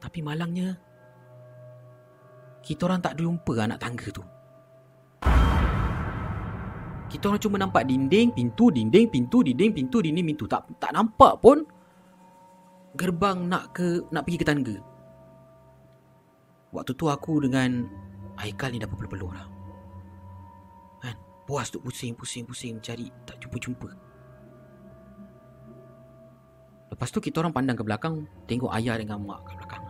Tapi 0.00 0.20
malangnya 0.20 0.76
Kita 2.64 2.88
orang 2.88 3.00
tak 3.04 3.16
jumpa 3.20 3.52
anak 3.56 3.80
tangga 3.80 4.08
tu. 4.12 4.24
Kita 7.08 7.24
orang 7.32 7.40
cuma 7.40 7.56
nampak 7.56 7.88
dinding, 7.88 8.36
pintu, 8.36 8.68
dinding, 8.68 9.08
pintu, 9.08 9.40
dinding, 9.40 9.72
pintu, 9.72 10.04
dinding, 10.04 10.26
pintu. 10.28 10.44
Tak 10.44 10.68
tak 10.76 10.92
nampak 10.92 11.40
pun 11.40 11.64
Gerbang 12.96 13.48
nak 13.48 13.72
ke 13.72 14.04
nak 14.12 14.24
pergi 14.28 14.40
ke 14.40 14.46
tangga 14.48 14.76
Waktu 16.68 16.92
tu 16.92 17.08
aku 17.08 17.40
dengan 17.44 17.88
Haikal 18.38 18.70
ni 18.70 18.78
dah 18.78 18.86
berpeluh-peluh 18.86 19.32
lah 19.32 19.46
Kan? 21.00 21.16
Puas 21.48 21.72
tu 21.72 21.80
pusing, 21.80 22.12
pusing, 22.12 22.44
pusing 22.44 22.76
Cari 22.84 23.08
tak 23.24 23.40
jumpa-jumpa. 23.40 23.88
Lepas 26.92 27.08
tu 27.08 27.18
kita 27.24 27.40
orang 27.40 27.56
pandang 27.56 27.76
ke 27.76 27.84
belakang 27.84 28.28
Tengok 28.44 28.72
ayah 28.76 29.00
dengan 29.00 29.20
mak 29.24 29.48
ke 29.48 29.52
belakang. 29.56 29.84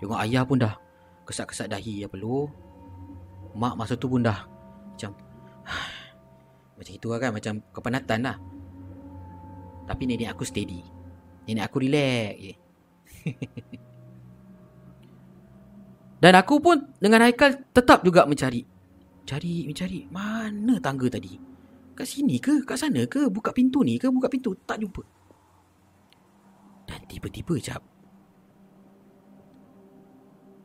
Tengok 0.00 0.18
ayah 0.24 0.42
pun 0.48 0.58
dah 0.60 0.74
Kesat-kesat 1.28 1.68
dahi 1.68 2.04
apa 2.04 2.16
lu 2.16 2.48
Mak 3.54 3.76
masa 3.76 3.94
tu 3.94 4.08
pun 4.08 4.24
dah 4.24 4.48
Macam 4.96 5.12
Macam 6.80 6.92
itu 6.96 7.06
lah 7.12 7.20
kan 7.20 7.30
Macam 7.36 7.54
kepenatan 7.70 8.20
lah. 8.24 8.36
Tapi 9.84 10.08
nenek 10.08 10.32
aku 10.32 10.48
steady. 10.48 10.80
Nenek 11.44 11.68
aku 11.68 11.84
relax 11.84 12.40
je 12.40 12.54
Dan 16.24 16.40
aku 16.40 16.56
pun 16.56 16.80
Dengan 16.96 17.20
Haikal 17.28 17.68
Tetap 17.76 18.00
juga 18.00 18.24
mencari. 18.24 18.64
Cari 19.28 19.68
Mencari 19.68 20.08
Mana 20.08 20.80
tangga 20.80 21.12
tadi? 21.12 21.36
Kat 21.92 22.08
sini 22.08 22.40
ke? 22.40 22.64
Kat 22.64 22.80
sana 22.80 23.04
ke? 23.04 23.28
Buka 23.28 23.52
pintu 23.52 23.84
ni 23.84 24.00
ke? 24.00 24.08
Buka 24.08 24.32
pintu? 24.32 24.56
Tak 24.64 24.80
jumpa. 24.80 25.04
Dan 26.88 27.00
tiba-tiba 27.06 27.54
jap 27.60 27.84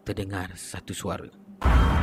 terdengar 0.10 0.58
satu 0.58 0.90
suara. 0.90 1.30
Suara 1.30 1.99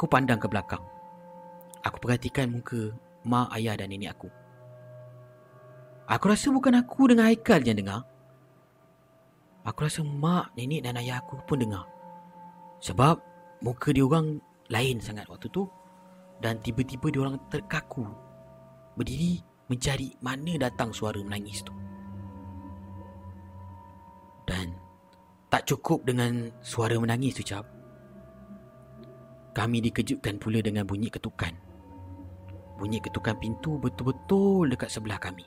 aku 0.00 0.08
pandang 0.08 0.40
ke 0.40 0.48
belakang. 0.48 0.80
Aku 1.84 2.00
perhatikan 2.00 2.48
muka 2.48 2.88
mak, 3.28 3.52
ayah 3.52 3.76
dan 3.76 3.92
nenek 3.92 4.16
aku. 4.16 4.32
Aku 6.08 6.24
rasa 6.32 6.48
bukan 6.48 6.72
aku 6.80 7.12
dengan 7.12 7.28
Haikal 7.28 7.60
yang 7.60 7.76
dengar. 7.76 8.08
Aku 9.68 9.84
rasa 9.84 10.00
mak, 10.00 10.56
nenek 10.56 10.88
dan 10.88 10.96
ayah 10.96 11.20
aku 11.20 11.36
pun 11.44 11.60
dengar. 11.60 11.84
Sebab 12.80 13.20
muka 13.60 13.92
dia 13.92 14.08
orang 14.08 14.40
lain 14.72 15.04
sangat 15.04 15.28
waktu 15.28 15.52
tu. 15.52 15.68
Dan 16.40 16.56
tiba-tiba 16.64 17.12
dia 17.12 17.20
orang 17.20 17.36
terkaku. 17.52 18.08
Berdiri 18.96 19.36
mencari 19.68 20.16
mana 20.24 20.56
datang 20.56 20.96
suara 20.96 21.20
menangis 21.20 21.60
tu. 21.60 21.76
Dan 24.48 24.72
tak 25.52 25.68
cukup 25.68 26.08
dengan 26.08 26.48
suara 26.64 26.96
menangis 26.96 27.36
tu 27.36 27.44
cap. 27.44 27.79
Kami 29.50 29.82
dikejutkan 29.82 30.38
pula 30.38 30.62
dengan 30.62 30.86
bunyi 30.86 31.10
ketukan. 31.10 31.50
Bunyi 32.78 33.02
ketukan 33.02 33.36
pintu 33.36 33.76
betul-betul 33.76 34.70
dekat 34.72 34.88
sebelah 34.88 35.18
kami. 35.20 35.44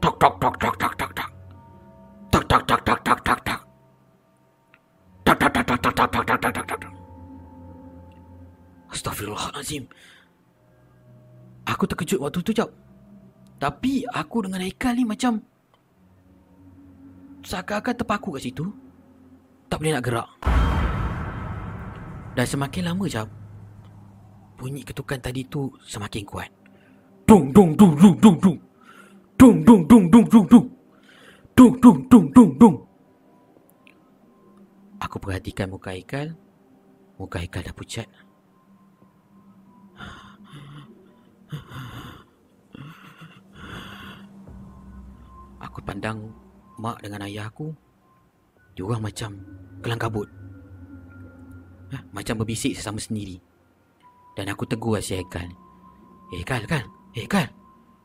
Tok 0.00 0.16
tok 0.16 0.34
tok 0.40 0.54
tok 0.56 0.74
tok 0.80 0.94
tok 0.96 1.12
tok. 1.12 1.30
Tok 2.30 2.44
tok 2.46 2.62
tok 2.64 2.80
tok 2.86 3.00
tok 3.04 3.20
tok 3.20 3.40
tok. 3.44 3.60
Tok 5.26 5.36
tok 5.36 5.50
tok 5.52 5.64
tok 5.66 5.78
tok 5.80 5.94
tok 5.94 6.24
tok 6.24 6.38
tok 6.40 6.64
tok 6.64 6.78
tok. 6.80 6.92
Astaghfirullahalazim. 8.90 9.84
Aku 11.68 11.84
terkejut 11.86 12.18
waktu 12.18 12.40
tu 12.42 12.52
cap. 12.56 12.70
Tapi 13.60 14.08
aku 14.08 14.48
dengan 14.48 14.64
Haikal 14.64 14.96
ni 14.96 15.04
macam 15.04 15.44
seakan-akan 17.44 17.94
terpaku 17.96 18.36
kat 18.36 18.42
situ 18.48 18.64
Tak 19.68 19.80
boleh 19.80 19.92
nak 19.96 20.04
gerak 20.04 20.28
Dan 22.34 22.46
semakin 22.46 22.90
lama 22.90 23.04
jap 23.10 23.28
Bunyi 24.60 24.84
ketukan 24.84 25.18
tadi 25.18 25.46
tu 25.48 25.72
semakin 25.82 26.22
kuat 26.24 26.50
Dung 27.26 27.50
dung 27.54 27.74
dung 27.74 27.94
dung 27.96 28.16
dung 28.20 28.36
dung 28.38 28.58
Dung 29.38 29.56
dung 29.64 29.82
dung 29.88 30.04
dung 30.10 30.26
dung 30.28 30.46
dung 30.46 30.66
Dung 31.56 31.74
dung 31.80 31.98
dung 32.08 32.26
dung 32.32 32.50
dung 32.58 32.76
Aku 35.00 35.16
perhatikan 35.16 35.72
muka 35.72 35.96
Haikal. 35.96 36.36
Muka 37.16 37.40
Haikal 37.40 37.64
dah 37.64 37.72
pucat. 37.72 38.06
Aku 45.58 45.80
pandang 45.80 46.30
mak 46.76 47.00
dengan 47.00 47.24
ayah 47.24 47.48
aku. 47.48 47.72
Diorang 48.76 49.00
macam 49.00 49.40
kelang 49.80 49.98
kabut. 49.98 50.39
Hah, 51.90 52.02
macam 52.14 52.38
berbisik 52.42 52.78
sesama 52.78 53.02
sendiri. 53.02 53.42
Dan 54.38 54.46
aku 54.46 54.62
tegur 54.66 55.02
si 55.02 55.18
Haikal. 55.18 55.50
Eh, 56.30 56.42
Haikal, 56.42 56.62
Haikal. 56.62 56.84
Eh, 57.18 57.26
Haikal. 57.26 57.48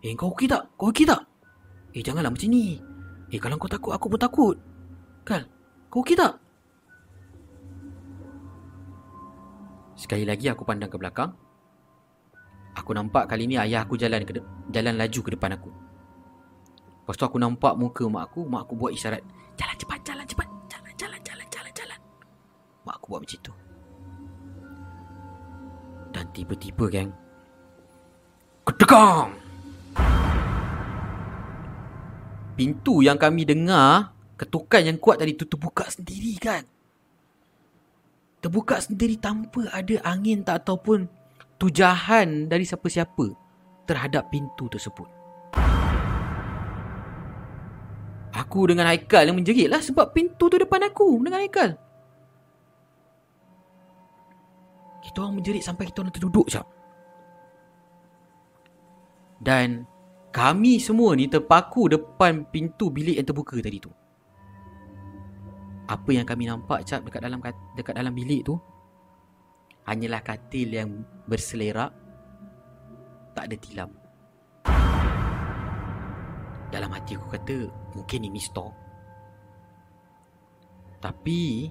Eh, 0.01 0.13
kau 0.17 0.33
okey 0.33 0.49
tak? 0.49 0.65
Kau 0.77 0.89
okey 0.89 1.05
tak? 1.05 1.21
Eh, 1.93 2.01
janganlah 2.01 2.33
macam 2.33 2.49
ni. 2.49 2.81
Eh, 3.29 3.39
kalau 3.41 3.57
kau 3.57 3.69
takut, 3.69 3.93
aku 3.93 4.05
pun 4.09 4.21
takut. 4.21 4.57
Kal, 5.25 5.45
kau 5.89 6.01
okey 6.01 6.17
tak? 6.17 6.37
Sekali 9.95 10.27
lagi 10.27 10.51
aku 10.51 10.67
pandang 10.67 10.91
ke 10.91 10.97
belakang. 10.99 11.31
Aku 12.75 12.91
nampak 12.91 13.31
kali 13.31 13.47
ni 13.47 13.55
ayah 13.55 13.87
aku 13.87 13.95
jalan 13.95 14.27
ke 14.27 14.35
de- 14.35 14.45
jalan 14.75 14.99
laju 14.99 15.19
ke 15.23 15.29
depan 15.31 15.55
aku. 15.55 15.71
Lepas 17.05 17.15
tu 17.15 17.23
aku 17.23 17.39
nampak 17.39 17.79
muka 17.79 18.03
mak 18.11 18.27
aku, 18.33 18.43
mak 18.43 18.67
aku 18.67 18.75
buat 18.75 18.91
isyarat, 18.91 19.23
"Jalan 19.55 19.75
cepat, 19.79 19.99
jalan 20.03 20.25
cepat, 20.27 20.47
jalan 20.67 20.93
jalan 20.99 21.21
jalan 21.23 21.47
jalan 21.47 21.71
jalan." 21.71 21.99
Mak 22.83 22.95
aku 22.99 23.05
buat 23.15 23.21
macam 23.23 23.39
tu. 23.39 23.53
Dan 26.15 26.31
tiba-tiba 26.31 26.87
geng 26.87 27.11
Kedegang 28.63 29.35
Pintu 32.55 33.03
yang 33.03 33.19
kami 33.19 33.43
dengar 33.43 34.15
Ketukan 34.39 34.87
yang 34.87 34.95
kuat 34.95 35.19
tadi 35.19 35.35
tu 35.35 35.43
terbuka 35.43 35.91
sendiri 35.91 36.39
kan? 36.39 36.63
Terbuka 38.39 38.79
sendiri 38.79 39.19
tanpa 39.19 39.67
ada 39.75 39.99
angin 40.07 40.39
tak 40.47 40.63
ataupun 40.63 41.03
Tujahan 41.59 42.47
dari 42.47 42.63
siapa-siapa 42.63 43.43
Terhadap 43.85 44.31
pintu 44.31 44.71
tersebut. 44.71 45.05
Aku 48.33 48.71
dengan 48.71 48.87
Haikal 48.87 49.27
yang 49.27 49.35
menjerit 49.35 49.67
lah 49.67 49.83
Sebab 49.83 50.15
pintu 50.15 50.47
tu 50.47 50.55
depan 50.55 50.79
aku 50.87 51.19
dengan 51.19 51.43
Haikal 51.43 51.84
Kita 55.05 55.21
orang 55.21 55.37
menjerit 55.37 55.61
sampai 55.61 55.85
kita 55.85 56.01
orang 56.01 56.15
terduduk 56.17 56.49
jap. 56.49 56.65
Dan 59.37 59.85
kami 60.33 60.81
semua 60.81 61.13
ni 61.13 61.29
terpaku 61.29 61.87
depan 61.87 62.49
pintu 62.49 62.89
bilik 62.89 63.21
yang 63.21 63.27
terbuka 63.29 63.61
tadi 63.61 63.77
tu. 63.77 63.93
Apa 65.85 66.09
yang 66.09 66.25
kami 66.25 66.49
nampak 66.49 66.81
cap 66.89 67.05
dekat 67.05 67.21
dalam 67.21 67.37
dekat 67.77 67.93
dalam 67.93 68.11
bilik 68.17 68.41
tu 68.41 68.57
hanyalah 69.85 70.25
katil 70.25 70.73
yang 70.73 70.89
berselerak 71.29 71.93
tak 73.37 73.47
ada 73.47 73.55
tilam. 73.61 73.91
Dalam 76.73 76.89
hati 76.91 77.15
aku 77.15 77.29
kata 77.29 77.69
mungkin 77.93 78.25
ini 78.25 78.41
stor. 78.41 78.73
Tapi 80.99 81.69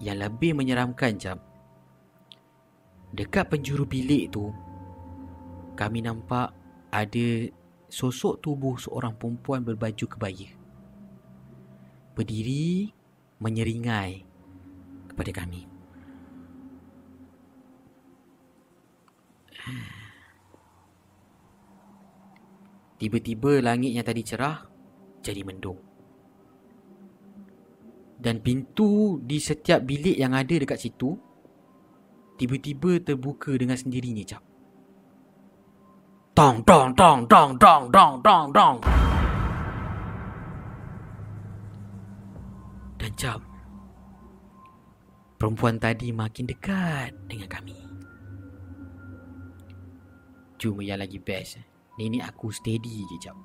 yang 0.00 0.22
lebih 0.22 0.54
menyeramkan 0.54 1.18
jap 1.18 1.51
Dekat 3.12 3.52
penjuru 3.52 3.84
bilik 3.84 4.32
tu 4.32 4.48
Kami 5.76 6.00
nampak 6.00 6.52
ada 6.92 7.28
sosok 7.92 8.40
tubuh 8.40 8.80
seorang 8.80 9.12
perempuan 9.16 9.60
berbaju 9.60 10.04
kebaya. 10.08 10.48
Berdiri 12.16 12.88
menyeringai 13.40 14.24
kepada 15.12 15.32
kami. 15.32 15.68
Tiba-tiba 22.96 23.60
langit 23.60 23.92
yang 23.92 24.06
tadi 24.06 24.22
cerah 24.24 24.64
jadi 25.20 25.42
mendung. 25.44 25.80
Dan 28.22 28.38
pintu 28.38 29.18
di 29.18 29.42
setiap 29.42 29.82
bilik 29.82 30.14
yang 30.14 30.32
ada 30.32 30.54
dekat 30.54 30.78
situ 30.78 31.31
tiba-tiba 32.36 33.00
terbuka 33.02 33.52
dengan 33.54 33.76
sendirinya 33.76 34.24
cap. 34.24 34.42
Tong 36.32 36.64
tong 36.64 36.96
tong 36.96 37.28
tong 37.28 37.60
tong 37.60 37.92
tong 37.92 38.14
tong 38.24 38.46
tong. 38.50 38.76
Dan 42.96 43.12
cap. 43.20 43.40
Perempuan 45.36 45.76
tadi 45.76 46.08
makin 46.14 46.48
dekat 46.48 47.12
dengan 47.28 47.50
kami. 47.52 47.76
Cuma 50.56 50.80
yang 50.86 51.02
lagi 51.02 51.18
best. 51.18 51.60
Nenek 52.00 52.24
aku 52.24 52.48
steady 52.48 53.04
je 53.10 53.28
cap. 53.28 53.36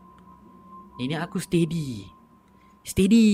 Nenek 1.01 1.27
aku 1.27 1.43
steady. 1.43 2.07
Steady. 2.87 3.25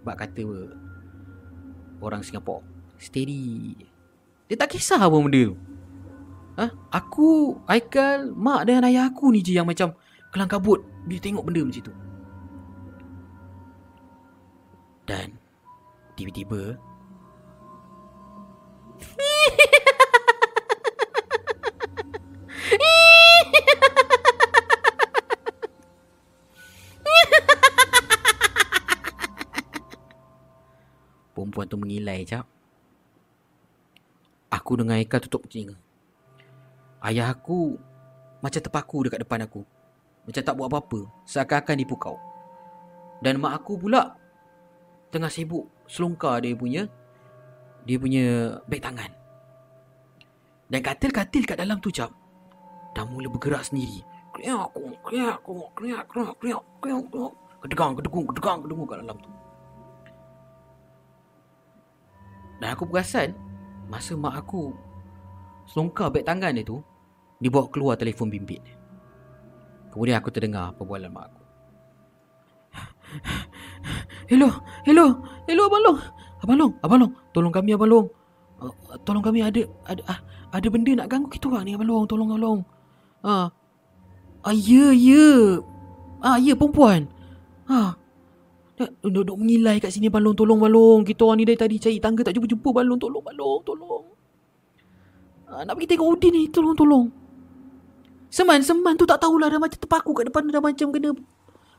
Bak 0.00 0.16
kata 0.24 0.48
orang 2.00 2.24
Singapura. 2.24 2.64
Steady. 2.96 3.93
Dia 4.54 4.62
tak 4.62 4.78
kisah 4.78 5.02
apa 5.02 5.18
benda 5.18 5.50
tu. 5.50 5.58
Ha? 6.62 6.70
Aku, 6.94 7.58
Aikal, 7.66 8.30
mak 8.38 8.70
dan 8.70 8.86
ayah 8.86 9.10
aku 9.10 9.34
ni 9.34 9.42
je 9.42 9.50
yang 9.50 9.66
macam 9.66 9.98
kelang 10.30 10.46
kabut 10.46 10.78
bila 11.10 11.18
tengok 11.18 11.42
benda 11.42 11.66
macam 11.66 11.90
tu. 11.90 11.94
Dan 15.10 15.34
tiba-tiba 16.14 16.78
Perempuan 31.34 31.66
tu 31.66 31.74
mengilai 31.74 32.22
cap 32.22 32.53
Aku 34.64 34.80
dengan 34.80 34.96
Haikal 34.96 35.20
tutup 35.20 35.44
telinga. 35.44 35.76
Ayah 37.04 37.28
aku 37.28 37.76
macam 38.40 38.64
terpaku 38.64 39.04
dekat 39.04 39.20
depan 39.20 39.44
aku. 39.44 39.60
Macam 40.24 40.40
tak 40.40 40.56
buat 40.56 40.72
apa-apa. 40.72 41.04
Seakan-akan 41.28 41.76
dipukau. 41.84 42.16
Dan 43.20 43.44
mak 43.44 43.60
aku 43.60 43.76
pula 43.76 44.16
tengah 45.12 45.28
sibuk 45.28 45.68
selongkar 45.84 46.40
dia 46.40 46.56
punya 46.56 46.88
dia 47.84 48.00
punya 48.00 48.56
beg 48.64 48.80
tangan. 48.80 49.12
Dan 50.72 50.80
katil-katil 50.80 51.44
kat 51.44 51.60
dalam 51.60 51.76
tu 51.84 51.92
cap 51.92 52.08
dah 52.96 53.04
mula 53.04 53.28
bergerak 53.28 53.68
sendiri. 53.68 54.00
Kriak, 54.32 54.72
kriak, 55.04 55.44
kriak, 55.44 55.68
kriak, 55.76 56.04
kriak, 56.08 56.32
kriak, 56.40 56.64
kriak, 56.80 57.04
kriak. 57.12 57.32
Kedegang, 57.60 57.92
kedegung, 58.00 58.24
kedegang, 58.32 58.58
kedegung 58.64 58.88
kat 58.88 58.98
dalam 59.04 59.16
tu. 59.20 59.30
Dan 62.64 62.68
aku 62.72 62.88
perasan 62.88 63.36
Masa 63.88 64.16
mak 64.16 64.40
aku 64.40 64.72
Selongkar 65.68 66.12
beg 66.12 66.24
tangan 66.24 66.56
dia 66.56 66.64
tu 66.64 66.80
Dibawa 67.40 67.68
keluar 67.68 67.94
telefon 67.96 68.32
bimbit 68.32 68.60
Kemudian 69.94 70.18
aku 70.18 70.34
terdengar 70.34 70.74
perbualan 70.74 71.10
mak 71.12 71.24
aku. 71.30 71.42
Hello, 74.30 74.48
hello, 74.88 75.06
hello 75.46 75.62
Abang 75.68 75.82
Long. 75.84 75.98
Abang 76.42 76.58
Long, 76.58 76.72
Abang 76.82 76.98
Long 77.04 77.12
Tolong 77.30 77.52
kami 77.54 77.76
Abang 77.76 77.90
Long. 77.92 78.06
Uh, 78.58 78.72
Tolong 79.04 79.22
kami 79.22 79.44
ada 79.44 79.62
Ada 79.86 80.02
uh, 80.08 80.20
ada 80.54 80.66
benda 80.70 80.94
nak 80.94 81.10
ganggu 81.10 81.28
kita 81.30 81.50
orang 81.50 81.66
ni 81.68 81.78
Abang 81.78 81.86
Long. 81.86 82.04
Tolong 82.08 82.30
Abang 82.32 82.42
Long. 82.42 82.60
Ah, 83.24 83.52
uh, 84.44 84.54
ya, 84.54 84.92
ya. 84.92 85.60
Ah, 86.24 86.40
ya 86.40 86.56
perempuan. 86.56 87.04
Ah, 87.68 88.00
Duduk 88.74 89.38
mengilai 89.38 89.78
kat 89.78 89.94
sini 89.94 90.10
balong 90.10 90.34
tolong 90.34 90.58
balong. 90.58 91.06
Kita 91.06 91.22
orang 91.30 91.38
ni 91.38 91.44
dari 91.46 91.58
tadi 91.58 91.78
cari 91.78 92.02
tangga 92.02 92.26
tak 92.26 92.34
jumpa-jumpa 92.34 92.74
balong 92.74 92.98
tolong 92.98 93.22
balong 93.22 93.60
tolong. 93.62 94.04
Ha, 95.46 95.62
nak 95.62 95.78
pergi 95.78 95.94
tengok 95.94 96.08
Udin 96.18 96.32
ni 96.34 96.42
tolong 96.50 96.74
tolong. 96.74 97.06
Seman 98.34 98.66
seman 98.66 98.98
tu 98.98 99.06
tak 99.06 99.22
tahulah 99.22 99.46
dah 99.46 99.62
macam 99.62 99.78
terpaku 99.78 100.10
kat 100.10 100.26
depan 100.26 100.50
dah 100.50 100.58
macam 100.58 100.90
kena 100.90 101.14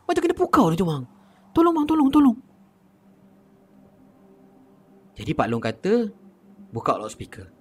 macam 0.07 0.21
kena 0.23 0.35
pukau 0.39 0.71
dia 0.71 0.79
tu 0.79 0.87
bang. 0.87 1.03
Tolong 1.51 1.73
bang 1.75 1.87
tolong 1.87 2.07
tolong. 2.07 2.37
Jadi 5.19 5.31
Pak 5.35 5.47
Long 5.51 5.63
kata 5.63 5.93
buka 6.71 6.95
loudspeaker. 6.95 7.51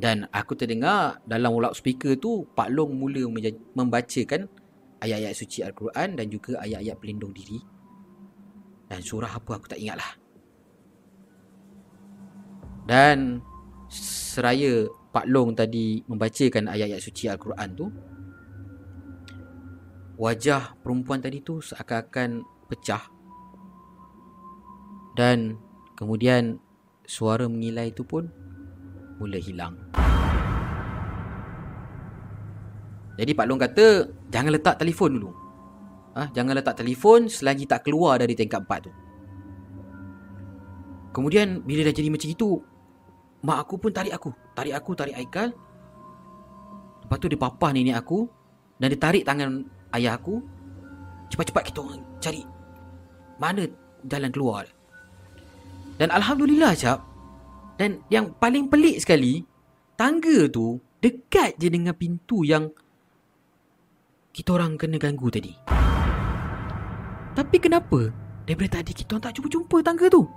Dan 0.00 0.24
aku 0.32 0.56
terdengar 0.56 1.20
dalam 1.28 1.52
loudspeaker 1.52 2.16
tu 2.16 2.48
Pak 2.56 2.72
Long 2.72 2.96
mula 2.96 3.28
membacakan 3.76 4.48
ayat-ayat 5.04 5.36
suci 5.36 5.60
Al-Quran 5.60 6.16
dan 6.16 6.32
juga 6.32 6.56
ayat-ayat 6.64 6.96
pelindung 6.96 7.36
diri 7.36 7.60
dan 8.90 9.00
surah 9.00 9.30
apa 9.30 9.54
aku 9.54 9.70
tak 9.70 9.78
ingat 9.78 10.02
lah 10.02 10.12
Dan 12.90 13.38
Seraya 13.86 14.90
Pak 15.14 15.30
Long 15.30 15.54
tadi 15.54 16.02
Membacakan 16.10 16.66
ayat-ayat 16.66 16.98
suci 16.98 17.30
Al-Quran 17.30 17.68
tu 17.78 17.86
Wajah 20.18 20.74
perempuan 20.82 21.22
tadi 21.22 21.38
tu 21.38 21.62
Seakan-akan 21.62 22.42
pecah 22.66 23.06
Dan 25.14 25.54
kemudian 25.94 26.58
suara 27.10 27.50
mengilai 27.50 27.90
itu 27.90 28.06
pun 28.06 28.30
mula 29.20 29.36
hilang. 29.36 29.74
Jadi 33.20 33.36
Pak 33.36 33.46
Long 33.50 33.60
kata, 33.60 33.86
jangan 34.32 34.54
letak 34.56 34.80
telefon 34.80 35.20
dulu. 35.20 35.30
Ha? 36.20 36.28
Jangan 36.36 36.52
letak 36.52 36.76
telefon 36.76 37.32
selagi 37.32 37.64
tak 37.64 37.88
keluar 37.88 38.20
dari 38.20 38.36
tingkat 38.36 38.60
4 38.60 38.84
tu. 38.84 38.92
Kemudian 41.10 41.64
bila 41.64 41.82
dah 41.88 41.94
jadi 41.96 42.12
macam 42.12 42.28
itu, 42.28 42.48
mak 43.42 43.58
aku 43.66 43.74
pun 43.80 43.90
tarik 43.90 44.12
aku. 44.12 44.30
Tarik 44.52 44.74
aku, 44.76 44.90
tarik 44.92 45.16
Aikal. 45.16 45.50
Lepas 47.02 47.16
tu 47.18 47.26
dia 47.26 47.40
papah 47.40 47.72
nenek 47.72 47.96
aku 47.98 48.28
dan 48.78 48.92
dia 48.92 49.00
tarik 49.00 49.24
tangan 49.24 49.64
ayah 49.96 50.14
aku. 50.14 50.38
Cepat-cepat 51.32 51.62
kita 51.72 51.78
orang 51.82 52.02
cari 52.20 52.42
mana 53.40 53.64
jalan 54.04 54.30
keluar. 54.30 54.64
Dan 55.96 56.12
Alhamdulillah 56.12 56.76
cap. 56.76 57.00
Dan 57.80 58.04
yang 58.12 58.36
paling 58.36 58.68
pelik 58.68 59.00
sekali, 59.00 59.40
tangga 59.96 60.52
tu 60.52 60.76
dekat 61.00 61.56
je 61.56 61.72
dengan 61.72 61.96
pintu 61.96 62.44
yang 62.44 62.68
kita 64.36 64.60
orang 64.60 64.76
kena 64.76 65.00
ganggu 65.00 65.32
tadi. 65.32 65.52
Tapi 67.40 67.56
kenapa 67.56 68.12
daripada 68.44 68.84
tadi 68.84 68.92
kita 68.92 69.16
tak 69.16 69.32
jumpa-jumpa 69.40 69.80
tangga 69.80 70.12
tu? 70.12 70.28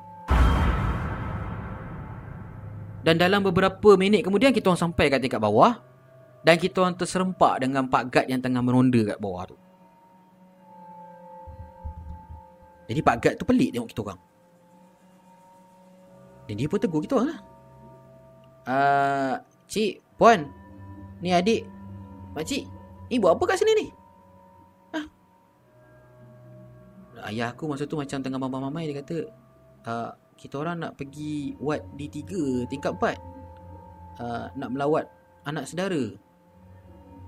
Dan 3.03 3.19
dalam 3.19 3.43
beberapa 3.43 3.99
minit 3.99 4.23
kemudian 4.23 4.55
kita 4.55 4.71
orang 4.71 4.79
sampai 4.87 5.11
kat 5.11 5.19
tingkat 5.19 5.43
bawah 5.43 5.83
dan 6.47 6.55
kita 6.55 6.79
orang 6.79 6.95
terserempak 6.95 7.59
dengan 7.59 7.91
Pak 7.91 8.07
Gad 8.07 8.31
yang 8.31 8.39
tengah 8.39 8.63
meronda 8.63 9.03
kat 9.03 9.19
bawah 9.19 9.51
tu. 9.51 9.59
Jadi 12.87 13.03
Pak 13.03 13.17
Gad 13.19 13.33
tu 13.35 13.43
pelik 13.43 13.75
tengok 13.75 13.91
kita 13.91 14.01
orang. 14.07 14.19
Dan 16.47 16.55
dia 16.55 16.71
pun 16.71 16.79
tegur 16.79 17.03
kita 17.03 17.19
orang 17.19 17.35
lah. 17.35 17.39
Uh, 18.63 19.35
cik, 19.67 19.99
puan, 20.15 20.47
ni 21.19 21.35
adik, 21.35 21.67
makcik, 22.31 22.63
ni 23.11 23.19
buat 23.19 23.35
apa 23.35 23.43
kat 23.43 23.59
sini 23.59 23.75
ni? 23.75 23.87
Ayah 27.23 27.55
aku 27.55 27.71
masa 27.71 27.87
tu 27.87 27.95
macam 27.95 28.19
tengah 28.19 28.35
mamai-mamai 28.35 28.91
dia 28.91 28.99
kata, 28.99 29.17
uh, 29.87 30.11
kita 30.35 30.59
orang 30.59 30.83
nak 30.83 30.99
pergi 30.99 31.55
wad 31.55 31.79
di 31.95 32.11
tiga 32.11 32.67
tingkat 32.67 32.91
empat. 32.99 33.17
Uh, 34.19 34.51
nak 34.59 34.69
melawat 34.75 35.07
anak 35.47 35.63
saudara. 35.63 36.11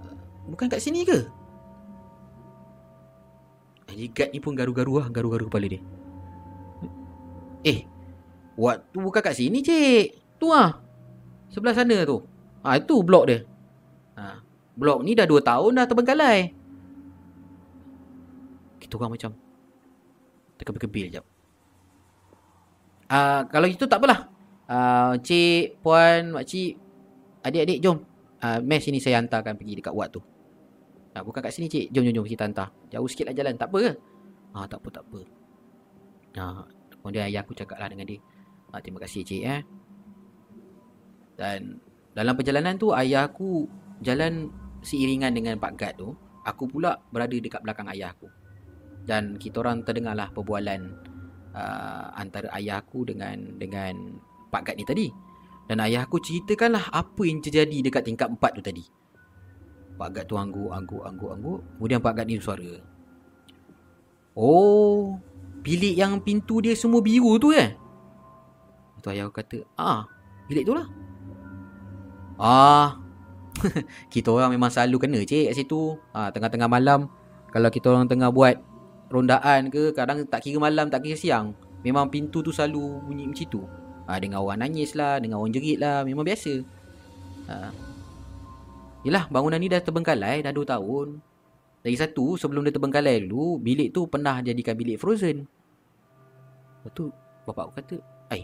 Uh, 0.03 0.15
bukan 0.51 0.67
kat 0.67 0.83
sini 0.83 1.07
ke? 1.07 1.23
Haji 3.87 4.11
Gad 4.11 4.29
ni 4.35 4.43
pun 4.43 4.51
garu-garu 4.57 4.99
lah, 4.99 5.07
garu-garu 5.07 5.47
kepala 5.47 5.67
dia. 5.71 5.81
Eh, 7.65 7.87
wad 8.59 8.83
tu 8.91 8.99
bukan 8.99 9.23
kat 9.23 9.33
sini 9.33 9.63
cik. 9.63 10.37
Tu 10.37 10.47
ah. 10.51 10.75
Sebelah 11.49 11.71
sana 11.71 12.03
tu. 12.03 12.19
Ah 12.59 12.75
ha, 12.75 12.77
itu 12.81 12.99
blok 12.99 13.31
dia. 13.31 13.47
Ha, 14.19 14.41
blok 14.75 15.05
ni 15.05 15.15
dah 15.15 15.23
2 15.23 15.39
tahun 15.39 15.71
dah 15.79 15.85
terbengkalai. 15.87 16.51
Kita 18.81 18.99
orang 18.99 19.15
macam 19.15 19.44
terkebil-kebil 20.59 21.07
jap. 21.19 21.25
Uh, 23.05 23.45
kalau 23.53 23.67
itu 23.69 23.85
tak 23.85 24.01
apalah. 24.01 24.29
Uh, 24.65 25.13
cik, 25.21 25.77
puan, 25.85 26.33
makcik, 26.33 26.81
adik-adik 27.45 27.77
jom. 27.81 28.01
Uh, 28.41 28.59
mes 28.61 28.81
sini 28.81 28.97
saya 28.97 29.21
hantarkan 29.21 29.57
pergi 29.57 29.77
dekat 29.77 29.93
wad 29.93 30.09
tu. 30.09 30.21
Uh, 31.13 31.21
bukan 31.21 31.39
kat 31.45 31.53
sini 31.53 31.69
cik. 31.69 31.93
Jom, 31.93 32.01
jom, 32.01 32.21
jom 32.21 32.25
kita 32.25 32.49
hantar. 32.49 32.73
Jauh 32.89 33.05
sikit 33.05 33.29
lah 33.29 33.35
jalan. 33.37 33.53
Tak 33.55 33.69
apa 33.69 33.77
ke? 33.77 33.91
Ah, 34.55 34.57
uh, 34.63 34.65
tak 34.65 34.79
apa, 34.81 34.87
tak 34.89 35.03
apa. 35.05 35.19
Uh, 36.35 36.63
kemudian 36.99 37.29
ayah 37.29 37.45
aku 37.45 37.53
cakap 37.53 37.77
lah 37.77 37.87
dengan 37.87 38.09
dia. 38.09 38.19
Uh, 38.73 38.79
terima 38.81 38.99
kasih 39.05 39.21
cik 39.21 39.41
eh. 39.45 39.61
Dan 41.35 41.77
dalam 42.15 42.33
perjalanan 42.33 42.79
tu 42.79 42.95
ayah 42.95 43.27
aku 43.27 43.67
jalan 44.01 44.49
seiringan 44.81 45.35
dengan 45.35 45.59
Pak 45.59 45.73
Gad 45.77 45.93
tu. 45.99 46.15
Aku 46.45 46.69
pula 46.69 47.01
berada 47.09 47.33
dekat 47.33 47.61
belakang 47.61 47.89
ayah 47.93 48.13
aku. 48.13 48.29
Dan 49.05 49.37
kita 49.37 49.61
orang 49.61 49.85
terdengarlah 49.85 50.33
perbualan 50.33 50.81
uh, 51.53 52.09
antara 52.17 52.49
ayah 52.57 52.81
aku 52.81 53.05
dengan 53.05 53.55
dengan 53.55 54.17
Pak 54.49 54.61
Gad 54.71 54.75
ni 54.81 54.85
tadi. 54.85 55.07
Dan 55.65 55.81
ayah 55.81 56.05
aku 56.05 56.21
ceritakanlah 56.21 56.93
apa 56.93 57.21
yang 57.25 57.41
terjadi 57.41 57.85
dekat 57.85 58.05
tingkat 58.05 58.29
empat 58.29 58.57
tu 58.57 58.61
tadi. 58.61 58.85
Pak 59.95 60.09
Gad 60.11 60.25
tu 60.27 60.35
angguk, 60.35 60.69
angguk, 60.69 61.01
angguk, 61.01 61.31
angguk. 61.31 61.59
Kemudian 61.77 62.01
Pak 62.03 62.13
Gad 62.17 62.25
ni 62.27 62.37
suara. 62.37 62.71
Oh, 64.35 65.15
bilik 65.63 65.95
yang 65.95 66.19
pintu 66.19 66.59
dia 66.59 66.75
semua 66.75 66.99
biru 66.99 67.39
tu 67.39 67.55
eh? 67.55 67.71
Itu 68.99 69.07
ayah 69.09 69.31
aku 69.31 69.39
kata, 69.39 69.63
ah, 69.79 70.03
bilik 70.51 70.67
tu 70.67 70.75
lah. 70.75 70.85
Ah, 72.35 72.99
kita 74.13 74.27
orang 74.35 74.51
memang 74.51 74.67
selalu 74.67 75.07
kena 75.07 75.19
cik 75.23 75.49
kat 75.49 75.55
situ. 75.55 75.95
Ah, 76.11 76.29
tengah-tengah 76.35 76.67
malam, 76.67 77.07
kalau 77.55 77.71
kita 77.71 77.95
orang 77.95 78.11
tengah 78.11 78.27
buat 78.27 78.59
rondaan 79.09 79.69
ke 79.69 79.93
kadang 79.93 80.25
tak 80.25 80.45
kira 80.45 80.57
malam 80.57 80.89
tak 80.89 81.05
kira 81.05 81.17
siang. 81.17 81.53
Memang 81.85 82.09
pintu 82.09 82.41
tu 82.41 82.49
selalu 82.49 83.05
bunyi 83.05 83.29
macam 83.29 83.47
tu. 83.49 83.61
Ha, 84.05 84.21
dengan 84.21 84.45
orang 84.45 84.61
nangis 84.61 84.93
lah 84.93 85.17
dengan 85.17 85.41
orang 85.41 85.53
jerit 85.53 85.77
lah 85.81 86.05
memang 86.05 86.25
biasa. 86.25 86.61
Ha. 87.45 87.69
yelah 89.05 89.29
bangunan 89.29 89.61
ni 89.61 89.69
dah 89.69 89.81
terbengkalai 89.81 90.41
dah 90.41 90.49
2 90.49 90.65
tahun. 90.65 91.07
Lagi 91.85 91.97
satu 92.01 92.33
sebelum 92.41 92.65
dia 92.65 92.73
terbengkalai 92.73 93.29
dulu 93.29 93.61
bilik 93.61 93.93
tu 93.93 94.09
pernah 94.09 94.41
jadikan 94.41 94.73
bilik 94.73 94.97
frozen. 94.97 95.45
Lepas 96.81 96.91
tu 96.97 97.13
bapak 97.45 97.69
aku 97.69 97.73
kata 97.77 97.95
ay, 98.33 98.41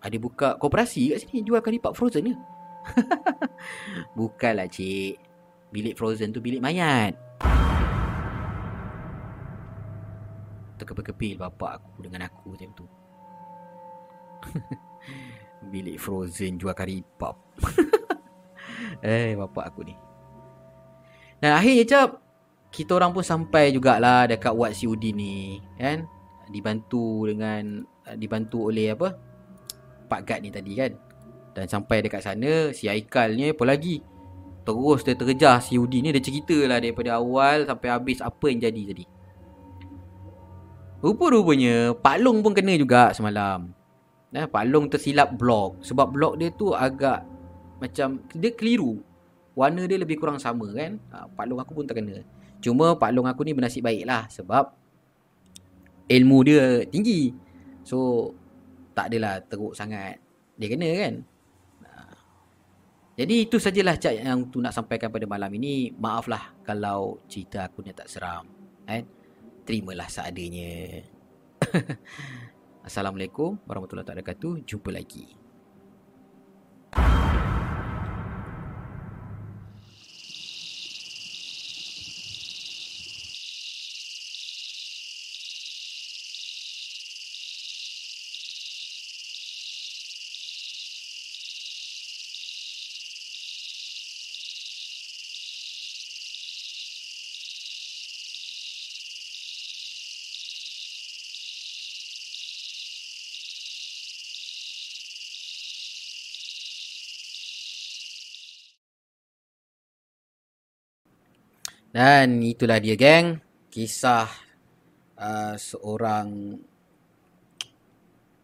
ada 0.00 0.16
buka 0.16 0.56
koperasi 0.56 1.12
kat 1.12 1.28
sini 1.28 1.44
jual 1.44 1.60
kari 1.60 1.76
pak 1.76 1.92
frozen 1.92 2.32
ke? 2.32 2.34
Bukanlah 4.16 4.72
cik. 4.72 5.20
Bilik 5.68 5.92
frozen 6.00 6.32
tu 6.32 6.40
bilik 6.40 6.64
mayat 6.64 7.25
terkepil-kepil 10.76 11.40
bapak 11.40 11.80
aku 11.82 12.04
dengan 12.04 12.28
aku 12.28 12.54
macam 12.54 12.70
tu. 12.76 12.86
Bilik 15.72 15.96
frozen 15.98 16.60
jual 16.60 16.76
kari 16.76 17.02
pop. 17.16 17.36
eh 19.04 19.34
bapak 19.34 19.64
aku 19.72 19.80
ni. 19.88 19.94
Dan 21.40 21.52
akhirnya 21.56 21.84
cap 21.84 22.10
kita 22.76 22.92
orang 23.00 23.16
pun 23.16 23.24
sampai 23.24 23.72
jugalah 23.72 24.28
dekat 24.28 24.52
Wat 24.52 24.76
COD 24.76 25.16
ni 25.16 25.64
kan 25.80 26.04
dibantu 26.52 27.24
dengan 27.24 27.82
dibantu 28.20 28.68
oleh 28.70 28.92
apa 28.92 29.16
Pak 30.06 30.20
Gad 30.28 30.40
ni 30.44 30.52
tadi 30.52 30.72
kan 30.76 30.92
dan 31.56 31.66
sampai 31.66 32.04
dekat 32.04 32.20
sana 32.20 32.70
si 32.76 32.86
Aikal 32.86 33.32
ni 33.34 33.50
apa 33.50 33.64
lagi 33.64 34.04
terus 34.62 35.02
dia 35.02 35.16
terkejar 35.16 35.58
COD 35.64 36.04
ni 36.04 36.08
dia 36.12 36.22
ceritalah 36.22 36.78
daripada 36.78 37.16
awal 37.16 37.64
sampai 37.64 37.88
habis 37.88 38.20
apa 38.20 38.44
yang 38.52 38.60
jadi 38.60 38.82
tadi 38.92 39.04
Rupa-rupanya 41.06 41.94
Pak 41.94 42.18
Long 42.18 42.42
pun 42.42 42.50
kena 42.50 42.74
juga 42.74 43.14
semalam. 43.14 43.70
Nah, 44.34 44.44
Pak 44.50 44.66
Long 44.66 44.90
tersilap 44.90 45.38
blok 45.38 45.78
sebab 45.78 46.10
blok 46.10 46.34
dia 46.34 46.50
tu 46.50 46.74
agak 46.74 47.22
macam 47.78 48.18
dia 48.34 48.50
keliru. 48.50 48.98
Warna 49.54 49.86
dia 49.86 50.02
lebih 50.02 50.18
kurang 50.18 50.42
sama 50.42 50.66
kan. 50.74 50.98
Ha, 51.14 51.30
Pak 51.30 51.46
Long 51.46 51.62
aku 51.62 51.78
pun 51.78 51.86
terkena. 51.86 52.26
Cuma 52.58 52.98
Pak 52.98 53.14
Long 53.14 53.30
aku 53.30 53.46
ni 53.46 53.54
bernasib 53.54 53.86
baik 53.86 54.02
lah 54.02 54.26
sebab 54.26 54.74
ilmu 56.10 56.38
dia 56.42 56.82
tinggi. 56.90 57.30
So 57.86 58.34
tak 58.90 59.14
adalah 59.14 59.38
teruk 59.46 59.78
sangat. 59.78 60.18
Dia 60.58 60.66
kena 60.74 60.90
kan. 60.90 61.14
Ha. 61.86 61.90
Jadi 63.14 63.46
itu 63.46 63.62
sajalah 63.62 63.94
cak 63.94 64.26
yang 64.26 64.50
tu 64.50 64.58
nak 64.58 64.74
sampaikan 64.74 65.14
pada 65.14 65.22
malam 65.30 65.54
ini. 65.54 65.94
Maaflah 65.94 66.66
kalau 66.66 67.22
cerita 67.30 67.70
aku 67.70 67.86
ni 67.86 67.94
tak 67.94 68.10
seram. 68.10 68.50
Kan? 68.82 69.06
Terimalah 69.66 70.06
seadanya. 70.06 71.02
Assalamualaikum 72.86 73.58
warahmatullahi 73.66 74.06
wabarakatuh. 74.06 74.62
Jumpa 74.62 74.94
lagi. 74.94 75.34
Dan 111.96 112.44
itulah 112.44 112.76
dia 112.76 112.92
geng. 112.92 113.40
Kisah 113.72 114.28
uh, 115.16 115.56
seorang 115.56 116.60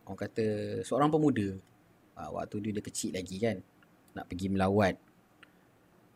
orang 0.08 0.20
kata 0.24 0.80
seorang 0.80 1.12
pemuda. 1.12 1.52
Uh, 2.16 2.30
waktu 2.32 2.64
dia, 2.64 2.80
dia 2.80 2.80
kecil 2.80 3.12
lagi 3.12 3.36
kan. 3.36 3.60
Nak 4.16 4.24
pergi 4.24 4.48
melawat. 4.48 4.96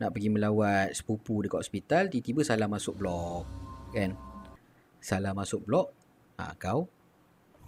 Nak 0.00 0.10
pergi 0.16 0.32
melawat 0.32 0.96
sepupu 0.96 1.44
dekat 1.44 1.60
hospital 1.60 2.08
tiba-tiba 2.08 2.40
salah 2.40 2.72
masuk 2.72 2.96
blok 2.96 3.44
kan. 3.92 4.16
Salah 4.96 5.36
masuk 5.36 5.60
blok 5.68 5.92
ha, 6.40 6.56
kau 6.56 6.88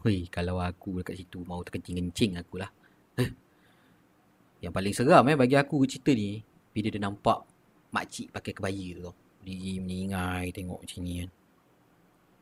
Hui, 0.01 0.33
kalau 0.33 0.65
aku 0.65 1.05
dekat 1.05 1.21
situ 1.21 1.45
mau 1.45 1.61
terkencing-kencing 1.61 2.41
akulah. 2.41 2.73
Yang 4.65 4.73
paling 4.73 4.95
seram 4.97 5.29
eh 5.29 5.37
bagi 5.37 5.61
aku 5.61 5.85
cerita 5.85 6.17
ni 6.17 6.41
bila 6.73 6.89
dia 6.89 7.01
nampak 7.05 7.45
makcik 7.93 8.33
pakai 8.33 8.57
kebaya 8.57 8.89
tu 8.97 9.28
dia 9.57 9.81
meningai 9.81 10.53
tengok 10.53 10.85
macam 10.85 11.01
ni 11.01 11.15
kan 11.25 11.31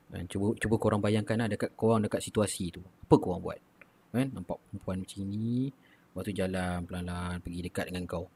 dan 0.07 0.23
cuba 0.31 0.55
cuba 0.59 0.75
korang 0.79 1.03
bayangkan 1.03 1.37
lah 1.39 1.49
dekat 1.51 1.71
korang 1.79 2.03
dekat 2.03 2.23
situasi 2.23 2.75
tu 2.75 2.83
apa 2.83 3.15
korang 3.19 3.43
buat 3.43 3.59
kan 4.15 4.31
nampak 4.33 4.59
perempuan 4.71 5.03
macam 5.03 5.23
ni 5.27 5.71
waktu 6.17 6.33
jalan 6.33 6.83
pelan-pelan 6.89 7.39
pergi 7.43 7.61
dekat 7.67 7.85
dengan 7.91 8.07
kau 8.07 8.27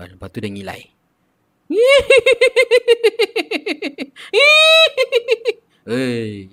Ha, 0.00 0.08
lepas 0.08 0.32
tu 0.32 0.40
dia 0.40 0.48
ngilai. 0.48 0.80
Hey. 5.80 6.48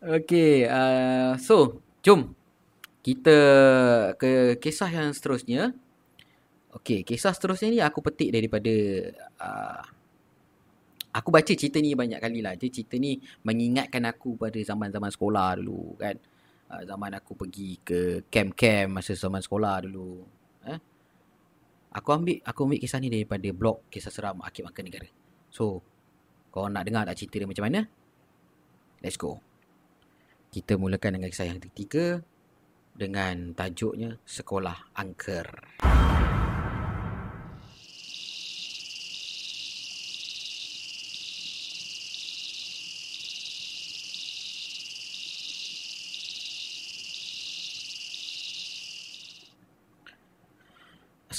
okay, 0.00 0.64
uh, 0.66 1.36
so 1.38 1.82
jom 2.00 2.32
kita 3.04 3.36
ke 4.18 4.56
kisah 4.58 4.88
yang 4.88 5.10
seterusnya. 5.14 5.74
Okay, 6.70 7.02
kisah 7.02 7.34
seterusnya 7.34 7.68
ni 7.74 7.78
aku 7.82 7.98
petik 7.98 8.30
daripada 8.30 8.70
uh, 9.42 9.82
aku 11.10 11.28
baca 11.34 11.50
cerita 11.50 11.82
ni 11.82 11.98
banyak 11.98 12.22
kali 12.22 12.38
lah. 12.38 12.54
Cerita 12.54 12.94
ni 12.94 13.18
mengingatkan 13.42 14.06
aku 14.06 14.38
pada 14.38 14.54
zaman-zaman 14.62 15.10
sekolah 15.10 15.58
dulu 15.58 15.98
kan. 15.98 16.14
Uh, 16.70 16.86
zaman 16.86 17.10
aku 17.18 17.34
pergi 17.34 17.82
ke 17.82 18.22
camp-camp 18.30 19.02
masa 19.02 19.18
zaman 19.18 19.42
sekolah 19.42 19.82
dulu. 19.90 20.22
Eh? 20.70 20.78
Aku 21.90 22.08
ambil 22.14 22.38
aku 22.46 22.70
ambil 22.70 22.78
kisah 22.78 23.02
ni 23.02 23.10
daripada 23.10 23.50
blog 23.50 23.90
kisah 23.90 24.14
seram 24.14 24.38
Akib 24.46 24.70
Makan 24.70 24.84
Negara. 24.86 25.10
So, 25.50 25.82
kau 26.54 26.70
nak 26.70 26.86
dengar 26.86 27.02
tak 27.02 27.18
cerita 27.18 27.42
dia 27.42 27.50
macam 27.50 27.66
mana? 27.66 27.90
Let's 29.02 29.18
go. 29.18 29.42
Kita 30.54 30.78
mulakan 30.78 31.18
dengan 31.18 31.34
kisah 31.34 31.50
yang 31.50 31.58
ketiga 31.58 32.22
dengan 32.94 33.58
tajuknya 33.58 34.22
Sekolah 34.22 34.94
Angker. 34.94 35.48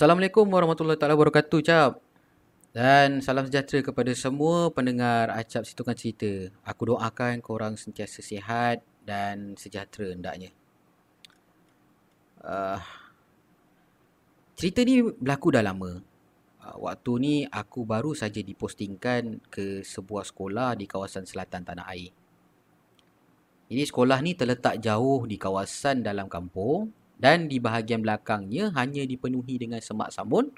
Assalamualaikum 0.01 0.49
warahmatullahi 0.49 0.97
taala 0.97 1.13
wabarakatuh 1.13 1.61
cap. 1.61 2.01
Dan 2.73 3.21
salam 3.21 3.45
sejahtera 3.45 3.85
kepada 3.85 4.09
semua 4.17 4.73
pendengar 4.73 5.29
Acap 5.29 5.61
Situkan 5.61 5.93
Cerita. 5.93 6.49
Aku 6.65 6.89
doakan 6.89 7.37
korang 7.37 7.77
sentiasa 7.77 8.25
sihat 8.25 8.81
dan 9.05 9.53
sejahtera 9.61 10.09
hendaknya. 10.09 10.49
Uh, 12.41 12.81
cerita 14.57 14.81
ni 14.81 15.05
berlaku 15.05 15.53
dah 15.53 15.61
lama. 15.61 16.01
Uh, 16.65 16.77
waktu 16.81 17.11
ni 17.21 17.35
aku 17.45 17.85
baru 17.85 18.17
saja 18.17 18.41
dipostingkan 18.41 19.37
ke 19.53 19.85
sebuah 19.85 20.25
sekolah 20.25 20.81
di 20.81 20.89
kawasan 20.89 21.29
selatan 21.29 21.61
tanah 21.61 21.85
air. 21.93 22.09
Jadi 23.69 23.83
sekolah 23.85 24.17
ni 24.25 24.33
terletak 24.33 24.81
jauh 24.81 25.29
di 25.29 25.37
kawasan 25.37 26.01
dalam 26.01 26.25
kampung 26.25 26.89
dan 27.21 27.45
di 27.45 27.61
bahagian 27.61 28.01
belakangnya 28.01 28.73
hanya 28.73 29.05
dipenuhi 29.05 29.61
dengan 29.61 29.77
semak 29.77 30.09
samun 30.09 30.49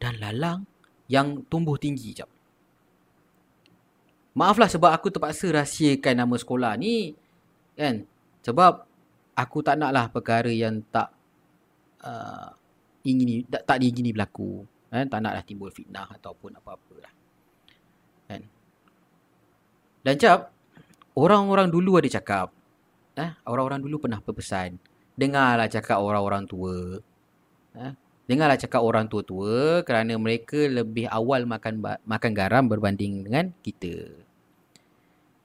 dan 0.00 0.16
lalang 0.16 0.64
yang 1.12 1.44
tumbuh 1.52 1.76
tinggi 1.76 2.16
jap. 2.16 2.32
Maaflah 4.34 4.66
sebab 4.66 4.90
aku 4.90 5.12
terpaksa 5.12 5.52
rahsiakan 5.52 6.24
nama 6.24 6.34
sekolah 6.40 6.72
ni 6.80 7.12
kan 7.76 8.02
sebab 8.40 8.82
aku 9.36 9.60
tak 9.60 9.76
naklah 9.76 10.08
perkara 10.08 10.48
yang 10.48 10.80
tak 10.88 11.12
uh, 12.00 12.48
ingin 13.04 13.44
tak, 13.46 13.68
tak 13.68 13.76
diingini 13.84 14.16
berlaku 14.16 14.64
kan 14.88 15.06
tak 15.06 15.20
naklah 15.20 15.44
timbul 15.44 15.68
fitnah 15.68 16.08
ataupun 16.08 16.56
apa-apa 16.56 16.94
lah. 16.96 17.12
Kan. 18.32 18.42
Dan 20.00 20.14
cap 20.16 20.48
orang-orang 21.12 21.68
dulu 21.68 22.00
ada 22.00 22.08
cakap 22.08 22.48
eh 23.14 23.30
orang-orang 23.46 23.84
dulu 23.84 24.08
pernah 24.08 24.18
berpesan 24.18 24.80
dengarlah 25.14 25.70
cakap 25.70 25.98
orang-orang 26.02 26.44
tua. 26.46 26.98
Ha? 27.74 27.94
Dengarlah 28.24 28.56
cakap 28.56 28.80
orang 28.80 29.06
tua-tua 29.06 29.84
kerana 29.84 30.16
mereka 30.16 30.64
lebih 30.64 31.04
awal 31.12 31.44
makan 31.44 31.84
makan 32.08 32.32
garam 32.32 32.64
berbanding 32.66 33.26
dengan 33.26 33.52
kita. 33.60 34.08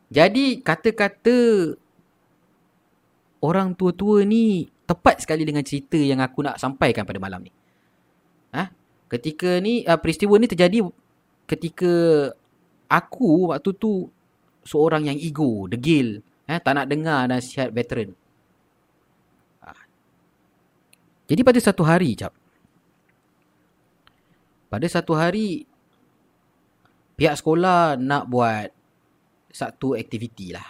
Jadi 0.09 0.63
kata-kata 0.63 1.37
orang 3.43 3.75
tua-tua 3.75 4.25
ni 4.25 4.65
tepat 4.89 5.21
sekali 5.21 5.45
dengan 5.45 5.61
cerita 5.61 5.99
yang 5.99 6.17
aku 6.23 6.41
nak 6.41 6.57
sampaikan 6.57 7.05
pada 7.05 7.21
malam 7.21 7.45
ni. 7.45 7.51
Ha? 8.55 8.73
Ketika 9.05 9.61
ni 9.61 9.85
uh, 9.85 9.99
peristiwa 10.01 10.33
ni 10.41 10.49
terjadi 10.49 10.81
ketika 11.45 11.93
aku 12.89 13.53
waktu 13.53 13.69
tu 13.77 14.09
seorang 14.65 15.05
yang 15.05 15.17
ego, 15.17 15.69
degil, 15.69 16.21
eh, 16.49 16.57
tak 16.57 16.73
nak 16.77 16.89
dengar 16.89 17.29
nasihat 17.29 17.69
veteran. 17.69 18.17
Jadi 21.29 21.41
pada 21.45 21.59
satu 21.61 21.85
hari 21.85 22.17
cap. 22.17 22.33
Pada 24.69 24.87
satu 24.89 25.13
hari 25.13 25.69
pihak 27.13 27.37
sekolah 27.37 28.01
nak 28.01 28.25
buat 28.25 28.73
satu 29.53 29.93
aktiviti 29.93 30.49
lah. 30.49 30.65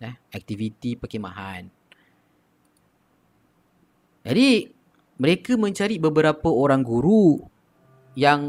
Eh, 0.00 0.14
aktiviti 0.32 0.96
perkemahan. 0.96 1.68
Jadi 4.24 4.48
mereka 5.20 5.60
mencari 5.60 6.00
beberapa 6.00 6.48
orang 6.48 6.80
guru 6.80 7.38
yang 8.16 8.42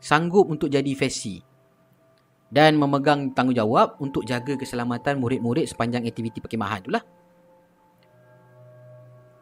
sanggup 0.00 0.48
untuk 0.48 0.68
jadi 0.68 0.92
fesi 0.92 1.40
dan 2.50 2.74
memegang 2.76 3.30
tanggungjawab 3.32 4.02
untuk 4.02 4.26
jaga 4.26 4.58
keselamatan 4.58 5.22
murid-murid 5.22 5.70
sepanjang 5.70 6.04
aktiviti 6.04 6.42
perkemahan 6.42 6.82
itulah. 6.82 7.04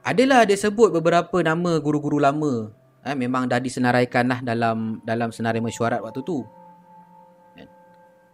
Adalah 0.09 0.49
dia 0.49 0.57
sebut 0.57 0.89
beberapa 0.89 1.37
nama 1.45 1.77
guru-guru 1.85 2.17
lama. 2.17 2.73
Eh, 3.05 3.13
memang 3.13 3.45
dah 3.45 3.61
disenaraikan 3.61 4.25
lah 4.25 4.41
dalam 4.41 5.05
dalam 5.05 5.29
senarai 5.29 5.61
mesyuarat 5.61 6.01
waktu 6.01 6.25
tu. 6.25 6.49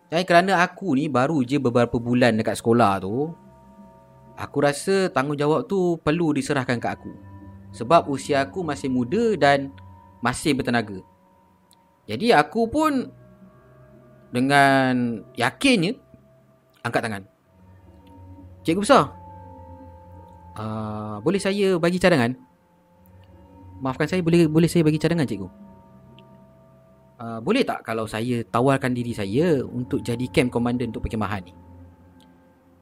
Jadi 0.06 0.22
kerana 0.22 0.62
aku 0.62 0.94
ni 0.94 1.10
baru 1.10 1.42
je 1.42 1.58
beberapa 1.58 1.98
bulan 1.98 2.38
dekat 2.38 2.62
sekolah 2.62 3.02
tu. 3.02 3.34
Aku 4.38 4.62
rasa 4.62 5.10
tanggungjawab 5.10 5.66
tu 5.66 5.98
perlu 5.98 6.30
diserahkan 6.30 6.78
ke 6.78 6.86
aku. 6.86 7.10
Sebab 7.74 8.06
usia 8.06 8.46
aku 8.46 8.62
masih 8.62 8.86
muda 8.86 9.34
dan 9.34 9.74
masih 10.22 10.54
bertenaga. 10.54 11.02
Jadi 12.06 12.30
aku 12.30 12.70
pun 12.70 13.10
dengan 14.30 15.18
yakinnya 15.34 15.98
angkat 16.86 17.02
tangan. 17.02 17.22
Cikgu 18.62 18.86
besar, 18.86 19.10
uh, 20.58 21.16
boleh 21.20 21.40
saya 21.42 21.76
bagi 21.78 21.98
cadangan? 21.98 22.34
Maafkan 23.82 24.06
saya, 24.06 24.20
boleh 24.22 24.46
boleh 24.46 24.70
saya 24.70 24.86
bagi 24.86 24.98
cadangan 25.02 25.26
cikgu? 25.26 25.48
Uh, 27.14 27.38
boleh 27.38 27.62
tak 27.62 27.86
kalau 27.86 28.10
saya 28.10 28.42
tawarkan 28.42 28.90
diri 28.90 29.14
saya 29.14 29.62
untuk 29.62 30.02
jadi 30.02 30.26
camp 30.34 30.50
commander 30.50 30.90
untuk 30.90 31.06
perkemahan 31.06 31.46
ni? 31.46 31.54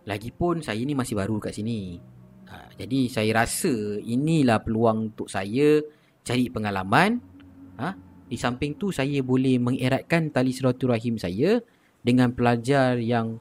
Lagipun 0.09 0.65
saya 0.65 0.81
ni 0.83 0.97
masih 0.97 1.15
baru 1.15 1.37
kat 1.39 1.55
sini. 1.55 2.01
Uh, 2.49 2.69
jadi 2.77 3.13
saya 3.13 3.45
rasa 3.45 4.01
inilah 4.01 4.61
peluang 4.65 5.13
untuk 5.13 5.29
saya 5.29 5.81
cari 6.25 6.49
pengalaman. 6.49 7.21
Uh, 7.77 7.95
di 8.33 8.41
samping 8.41 8.73
tu 8.81 8.89
saya 8.89 9.21
boleh 9.21 9.61
mengeratkan 9.61 10.33
tali 10.33 10.57
silaturahim 10.57 11.21
saya 11.21 11.61
dengan 12.01 12.33
pelajar 12.33 12.97
yang 12.97 13.37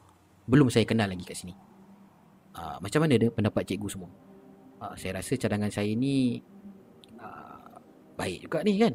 belum 0.52 0.68
saya 0.68 0.84
kenal 0.84 1.08
lagi 1.08 1.24
kat 1.24 1.40
sini. 1.40 1.61
Uh, 2.52 2.78
macam 2.84 3.00
mana 3.04 3.16
dia 3.16 3.32
pendapat 3.32 3.64
cikgu 3.64 3.88
semua? 3.88 4.12
Uh, 4.82 4.94
saya 5.00 5.22
rasa 5.22 5.40
cadangan 5.40 5.72
saya 5.72 5.94
ni 5.96 6.44
uh, 7.22 7.80
baik 8.20 8.48
juga 8.50 8.60
ni 8.68 8.76
kan? 8.82 8.94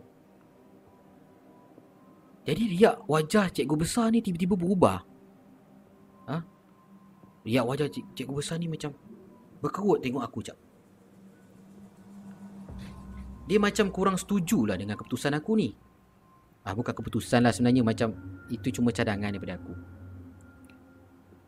Jadi 2.46 2.62
riak 2.78 3.10
wajah 3.10 3.50
cikgu 3.50 3.74
besar 3.74 4.14
ni 4.14 4.22
tiba-tiba 4.22 4.54
berubah. 4.54 5.02
Ha? 6.30 6.36
Riak 7.42 7.64
wajah 7.66 7.88
cik, 7.90 8.14
cikgu 8.14 8.34
besar 8.38 8.60
ni 8.62 8.70
macam 8.70 8.94
berkerut 9.58 9.98
tengok 10.04 10.22
aku 10.22 10.38
cak. 10.46 10.58
Dia 13.46 13.58
macam 13.62 13.90
kurang 13.94 14.18
setuju 14.18 14.66
lah 14.66 14.76
dengan 14.78 14.98
keputusan 14.98 15.34
aku 15.38 15.54
ni. 15.54 15.70
Ah, 16.66 16.74
bukan 16.74 16.90
keputusan 16.90 17.46
lah 17.46 17.54
sebenarnya 17.54 17.86
macam 17.86 18.10
itu 18.50 18.74
cuma 18.74 18.90
cadangan 18.90 19.30
daripada 19.30 19.54
aku. 19.54 19.95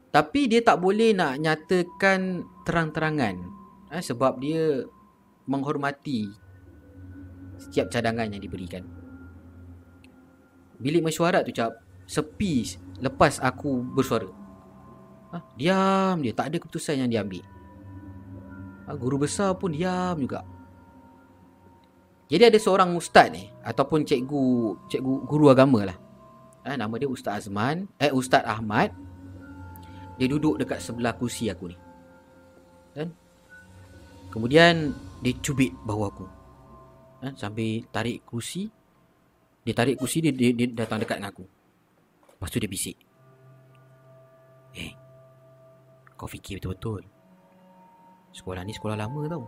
Tapi 0.08 0.48
dia 0.48 0.64
tak 0.64 0.80
boleh 0.80 1.12
nak 1.12 1.36
nyatakan 1.36 2.44
terang-terangan. 2.64 3.36
Eh, 3.92 4.02
sebab 4.04 4.40
dia 4.40 4.84
menghormati 5.48 6.28
setiap 7.60 7.92
cadangan 7.92 8.28
yang 8.28 8.40
diberikan. 8.40 8.84
Bilik 10.78 11.02
mesyuarat 11.02 11.44
tu 11.44 11.52
cap 11.52 11.74
sepi 12.08 12.64
lepas 13.02 13.42
aku 13.42 13.82
bersuara. 13.92 14.30
Ha, 15.28 15.44
diam 15.60 16.24
dia, 16.24 16.32
tak 16.32 16.52
ada 16.52 16.56
keputusan 16.56 17.04
yang 17.04 17.10
dia 17.12 17.20
ambil. 17.20 17.44
Ha, 18.88 18.96
guru 18.96 19.28
besar 19.28 19.52
pun 19.60 19.76
diam 19.76 20.16
juga. 20.16 20.40
Jadi 22.28 22.44
ada 22.48 22.58
seorang 22.60 22.92
ustaz 22.96 23.32
ni 23.32 23.48
ataupun 23.64 24.04
cikgu 24.04 24.76
cikgu 24.88 25.12
guru 25.24 25.48
agama 25.52 25.88
lah. 25.88 25.98
Ha, 26.68 26.76
nama 26.76 26.92
dia 27.00 27.08
Ustaz 27.08 27.48
Azman, 27.48 27.88
eh 27.96 28.12
Ustaz 28.12 28.44
Ahmad. 28.44 28.92
Dia 30.18 30.26
duduk 30.26 30.58
dekat 30.58 30.82
sebelah 30.82 31.14
kursi 31.14 31.46
aku 31.46 31.70
ni. 31.70 31.78
Kan? 32.98 33.08
Kemudian 34.34 34.90
dia 35.22 35.32
cubit 35.38 35.70
bahu 35.86 36.02
aku. 36.10 36.26
Ha, 37.22 37.34
sambil 37.38 37.86
tarik 37.94 38.26
kursi. 38.26 38.66
Dia 39.62 39.74
tarik 39.74 39.94
kursi 39.94 40.18
dia, 40.18 40.34
dia, 40.34 40.50
dia 40.50 40.66
datang 40.74 40.98
dekat 40.98 41.22
dengan 41.22 41.30
aku. 41.30 41.46
Lepas 42.34 42.50
tu 42.50 42.58
dia 42.58 42.70
bisik. 42.70 42.98
Eh, 44.74 44.92
kau 46.18 46.26
fikir 46.26 46.58
betul-betul. 46.58 47.02
Sekolah 48.34 48.62
ni 48.62 48.74
sekolah 48.74 48.98
lama 48.98 49.22
tau. 49.26 49.44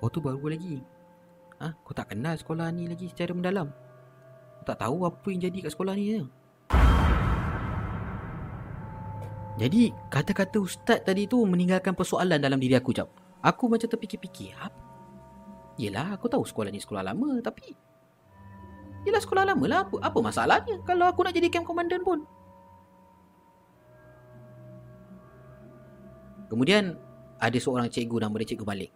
Kau 0.00 0.08
tu 0.08 0.20
baru 0.20 0.50
lagi. 0.50 0.80
Ha? 1.60 1.72
Kau 1.84 1.94
tak 1.96 2.12
kenal 2.12 2.36
sekolah 2.36 2.68
ni 2.74 2.88
lagi 2.90 3.08
secara 3.08 3.32
mendalam. 3.32 3.68
Kau 4.60 4.64
tak 4.66 4.80
tahu 4.82 5.08
apa 5.08 5.26
yang 5.30 5.40
jadi 5.48 5.58
kat 5.64 5.72
sekolah 5.72 5.94
ni 5.96 6.04
je. 6.12 6.22
Jadi, 9.54 9.94
kata-kata 10.10 10.58
ustaz 10.58 10.98
tadi 11.06 11.30
tu 11.30 11.46
meninggalkan 11.46 11.94
persoalan 11.94 12.42
dalam 12.42 12.58
diri 12.58 12.74
aku, 12.74 12.90
Cap. 12.90 13.06
Aku 13.38 13.70
macam 13.70 13.86
terfikir-fikir. 13.86 14.56
Apa? 14.58 14.80
Yelah, 15.78 16.14
aku 16.18 16.26
tahu 16.26 16.42
sekolah 16.42 16.70
ni 16.74 16.82
sekolah 16.82 17.06
lama, 17.06 17.38
tapi... 17.38 17.74
Yelah, 19.06 19.20
sekolah 19.22 19.44
lama 19.46 19.64
lah. 19.68 19.80
Apa, 19.86 20.00
apa 20.00 20.18
masalahnya 20.24 20.80
kalau 20.82 21.06
aku 21.06 21.22
nak 21.22 21.36
jadi 21.36 21.52
camp 21.52 21.68
komandan 21.68 22.00
pun? 22.02 22.24
Kemudian, 26.48 26.96
ada 27.38 27.58
seorang 27.58 27.90
cikgu 27.92 28.24
nama 28.24 28.34
dia 28.40 28.54
Cikgu 28.54 28.64
Balik. 28.64 28.92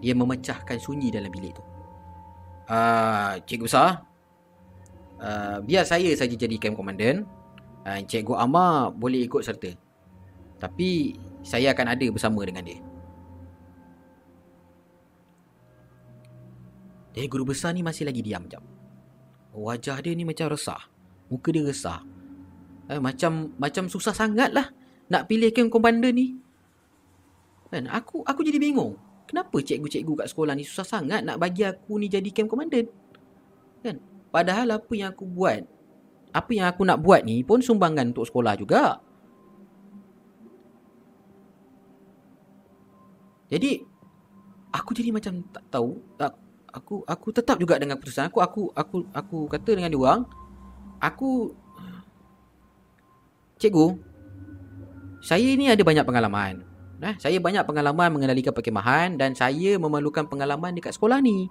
Dia 0.00 0.12
memecahkan 0.16 0.78
sunyi 0.80 1.12
dalam 1.12 1.28
bilik 1.28 1.56
tu. 1.56 1.62
Uh, 2.66 3.38
cikgu 3.46 3.66
besar, 3.70 4.02
uh, 5.22 5.62
biar 5.62 5.86
saya 5.86 6.10
saja 6.18 6.34
jadi 6.34 6.56
camp 6.58 6.74
komandan. 6.80 7.28
Uh, 7.86 8.02
cikgu 8.02 8.34
Amar 8.34 8.90
boleh 8.90 9.30
ikut 9.30 9.46
serta. 9.46 9.70
Tapi 10.58 11.14
saya 11.46 11.70
akan 11.70 11.86
ada 11.94 12.06
bersama 12.10 12.42
dengan 12.42 12.66
dia. 12.66 12.82
Jadi 17.14 17.26
guru 17.30 17.54
besar 17.54 17.72
ni 17.72 17.86
masih 17.86 18.04
lagi 18.04 18.20
diam 18.26 18.42
jap. 18.50 18.60
Wajah 19.54 20.02
dia 20.02 20.12
ni 20.12 20.26
macam 20.26 20.50
resah. 20.50 20.82
Muka 21.30 21.48
dia 21.54 21.62
resah. 21.62 22.02
Eh, 22.90 22.98
macam 22.98 23.54
macam 23.56 23.86
susah 23.86 24.12
sangat 24.12 24.50
lah 24.50 24.68
nak 25.06 25.30
pilih 25.30 25.48
camp 25.54 25.70
komandan 25.70 26.12
ni. 26.12 26.36
Kan 27.70 27.86
aku 27.86 28.26
aku 28.26 28.42
jadi 28.42 28.58
bingung. 28.58 28.98
Kenapa 29.26 29.58
cikgu-cikgu 29.58 30.22
kat 30.22 30.26
sekolah 30.30 30.54
ni 30.54 30.62
susah 30.62 30.86
sangat 30.86 31.22
nak 31.26 31.38
bagi 31.42 31.66
aku 31.66 31.98
ni 31.98 32.06
jadi 32.06 32.30
camp 32.30 32.46
commander? 32.46 32.86
Kan? 33.82 33.98
Padahal 34.30 34.70
apa 34.78 34.92
yang 34.94 35.10
aku 35.10 35.26
buat, 35.26 35.66
apa 36.36 36.50
yang 36.52 36.68
aku 36.68 36.84
nak 36.84 37.00
buat 37.00 37.24
ni 37.24 37.40
pun 37.40 37.64
sumbangan 37.64 38.12
untuk 38.12 38.28
sekolah 38.28 38.52
juga. 38.60 39.00
Jadi 43.48 43.80
aku 44.74 44.90
jadi 44.92 45.08
macam 45.14 45.40
tak 45.48 45.64
tahu, 45.72 45.96
tak 46.20 46.36
aku 46.76 47.00
aku 47.08 47.26
tetap 47.32 47.56
juga 47.56 47.80
dengan 47.80 47.96
keputusan 47.96 48.28
aku 48.28 48.44
aku 48.44 48.62
aku 48.76 48.96
aku 49.16 49.38
kata 49.48 49.70
dengan 49.72 49.88
dia 49.88 49.96
orang, 49.96 50.20
aku 51.00 51.56
cikgu 53.56 53.96
saya 55.24 55.48
ni 55.56 55.72
ada 55.72 55.80
banyak 55.80 56.04
pengalaman. 56.04 56.60
Nah, 56.96 57.12
saya 57.20 57.36
banyak 57.40 57.64
pengalaman 57.64 58.08
mengendalikan 58.12 58.56
perkemahan 58.56 59.20
dan 59.20 59.36
saya 59.36 59.76
memerlukan 59.76 60.28
pengalaman 60.28 60.72
dekat 60.76 60.96
sekolah 60.96 61.20
ni. 61.20 61.48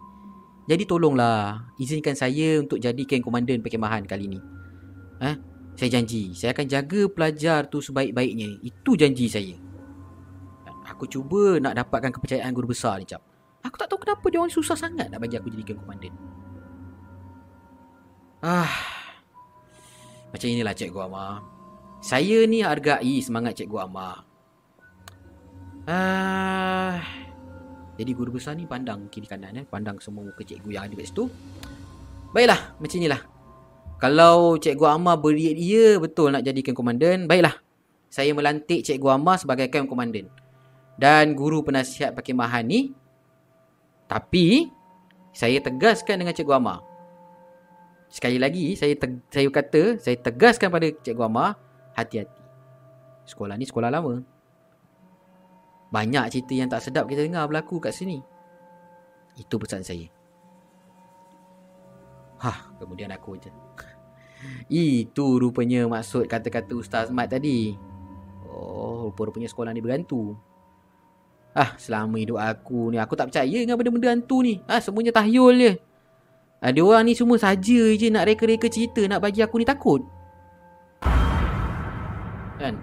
Jadi 0.66 0.90
tolonglah 0.90 1.70
izinkan 1.78 2.18
saya 2.18 2.58
untuk 2.58 2.82
jadi 2.82 2.98
camp 3.06 3.30
komandan 3.30 3.62
perkemahan 3.62 4.02
kali 4.10 4.26
ni. 4.26 4.40
Ha? 5.24 5.32
Saya 5.76 5.89
janji, 5.99 6.32
saya 6.32 6.55
akan 6.55 6.66
jaga 6.72 7.01
pelajar 7.11 7.68
tu 7.68 7.84
sebaik-baiknya. 7.84 8.63
Itu 8.63 8.95
janji 8.95 9.28
saya. 9.28 9.55
Aku 10.88 11.09
cuba 11.09 11.59
nak 11.59 11.76
dapatkan 11.76 12.16
kepercayaan 12.16 12.55
guru 12.55 12.72
besar 12.72 13.01
ni, 13.01 13.05
Cap. 13.09 13.20
Aku 13.66 13.76
tak 13.76 13.89
tahu 13.89 14.05
kenapa 14.05 14.24
dia 14.30 14.39
orang 14.39 14.53
susah 14.53 14.78
sangat 14.78 15.09
nak 15.09 15.20
bagi 15.20 15.36
aku 15.36 15.49
jadi 15.49 15.76
komandan. 15.76 16.13
Ah. 18.45 18.70
Macam 20.30 20.47
inilah 20.47 20.78
Cikgu 20.78 20.99
Amar. 21.09 21.41
Saya 22.05 22.45
ni 22.45 22.61
hargai 22.61 23.18
semangat 23.26 23.57
Cikgu 23.57 23.89
Amar. 23.89 24.22
Ah, 25.86 26.97
jadi 27.93 28.11
guru 28.18 28.34
besar 28.34 28.57
ni 28.57 28.66
pandang 28.66 29.05
kiri 29.13 29.30
kanan 29.30 29.53
eh, 29.53 29.66
pandang 29.70 30.01
semua 30.01 30.26
muka 30.26 30.41
cikgu 30.41 30.70
yang 30.74 30.89
ada 30.89 30.97
kat 30.97 31.13
situ. 31.13 31.30
Baiklah, 32.34 32.74
macam 32.82 32.97
inilah. 32.97 33.22
Kalau 33.96 34.60
cikgu 34.60 34.86
Amar 34.91 35.24
beri 35.24 35.56
dia 35.56 35.96
betul 35.96 36.36
nak 36.36 36.43
jadikan 36.43 36.76
komandan, 36.76 37.32
baiklah. 37.32 37.56
Saya 38.12 38.36
melantik 38.36 38.84
cikgu 38.84 39.08
Amar 39.16 39.39
sebagai 39.39 39.72
camp 39.72 39.88
komandan. 39.88 40.28
Dan 40.96 41.36
guru 41.36 41.64
penasihat 41.64 42.16
perkemahan 42.16 42.64
ni 42.64 42.96
tapi 44.08 44.72
saya 45.36 45.60
tegaskan 45.60 46.24
dengan 46.24 46.36
cikgu 46.36 46.56
Amar. 46.60 46.80
Sekali 48.12 48.39
lagi 48.39 48.76
saya 48.80 48.96
saya 49.32 49.48
kata, 49.52 50.00
saya 50.00 50.16
tegaskan 50.20 50.72
pada 50.72 50.88
cikgu 50.91 51.24
Amar, 51.28 51.60
hati-hati. 51.96 52.43
Sekolah 53.26 53.56
ni 53.58 53.66
sekolah 53.66 53.89
lama. 53.89 54.22
Banyak 55.89 56.32
cerita 56.32 56.54
yang 56.54 56.68
tak 56.68 56.84
sedap 56.84 57.08
kita 57.08 57.24
dengar 57.24 57.48
berlaku 57.48 57.80
kat 57.80 57.96
sini. 57.96 58.20
Itu 59.36 59.56
pesan 59.60 59.84
saya. 59.84 60.14
Hah, 62.40 62.72
kemudian 62.80 63.12
aku 63.12 63.40
je. 63.40 63.52
Itu 64.70 65.40
rupanya 65.40 65.88
maksud 65.88 66.28
kata-kata 66.28 66.76
Ustaz 66.76 67.10
Mat 67.10 67.32
tadi. 67.32 67.74
Oh, 68.46 69.10
rupa-rupanya 69.12 69.50
sekolah 69.50 69.72
ni 69.72 69.82
berhantu. 69.84 70.36
Ah, 71.56 71.72
selama 71.80 72.20
hidup 72.20 72.36
aku 72.36 72.92
ni, 72.92 73.00
aku 73.00 73.16
tak 73.16 73.32
percaya 73.32 73.56
dengan 73.64 73.80
benda-benda 73.80 74.12
hantu 74.12 74.44
ni. 74.44 74.60
Ah, 74.68 74.84
semuanya 74.84 75.16
tahyul 75.16 75.56
je. 75.56 75.72
Ah, 76.60 76.72
dia 76.76 76.84
orang 76.84 77.08
ni 77.08 77.16
semua 77.16 77.40
saja 77.40 77.82
je 77.96 78.08
nak 78.12 78.28
reka-reka 78.28 78.68
cerita 78.68 79.00
nak 79.08 79.24
bagi 79.24 79.40
aku 79.40 79.56
ni 79.64 79.66
takut. 79.68 80.04
Kan? 82.60 82.76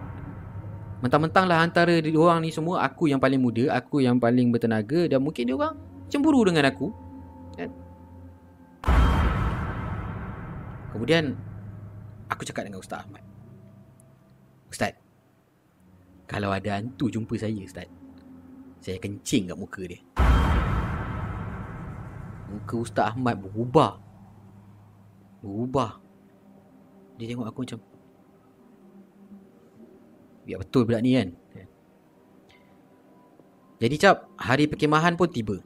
Mentang-mentang 1.04 1.50
lah 1.50 1.64
antara 1.66 1.98
dia 1.98 2.14
orang 2.14 2.46
ni 2.46 2.54
semua 2.54 2.86
Aku 2.86 3.10
yang 3.10 3.18
paling 3.18 3.40
muda 3.42 3.74
Aku 3.74 3.98
yang 3.98 4.22
paling 4.22 4.54
bertenaga 4.54 5.10
Dan 5.10 5.24
mungkin 5.24 5.50
dia 5.50 5.56
orang 5.58 5.74
cemburu 6.06 6.46
dengan 6.46 6.70
aku 6.70 6.94
Kemudian 10.92 11.34
Aku 12.28 12.48
cakap 12.48 12.64
dengan 12.64 12.80
Ustaz 12.80 13.04
Ahmad. 13.04 13.20
Ustaz 14.68 14.96
Kalau 16.28 16.48
ada 16.48 16.80
hantu 16.80 17.12
jumpa 17.12 17.36
saya 17.36 17.60
Ustaz 17.64 17.88
Saya 18.80 18.96
kencing 19.00 19.52
kat 19.52 19.56
muka 19.56 19.82
dia. 19.84 20.00
Muka 22.52 22.76
Ustaz 22.84 23.12
Ahmad 23.16 23.40
berubah. 23.40 24.00
Berubah. 25.40 26.00
Dia 27.16 27.32
tengok 27.32 27.48
aku 27.48 27.60
macam 27.64 27.80
Biar 30.42 30.58
betul 30.60 30.82
budak 30.88 31.02
ni 31.04 31.14
kan? 31.16 31.28
Jadi 33.82 33.94
cap 33.98 34.30
Hari 34.38 34.70
perkemahan 34.70 35.18
pun 35.18 35.26
tiba? 35.26 35.58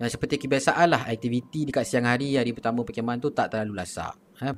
Dan 0.00 0.08
seperti 0.08 0.40
kebiasaan 0.40 0.96
lah 0.96 1.04
Aktiviti 1.04 1.68
dekat 1.68 1.84
siang 1.84 2.08
hari 2.08 2.40
Hari 2.40 2.56
pertama 2.56 2.80
perkemahan 2.80 3.20
tu 3.20 3.28
Tak 3.28 3.52
terlalu 3.52 3.76
lasak 3.76 4.16
eh? 4.40 4.56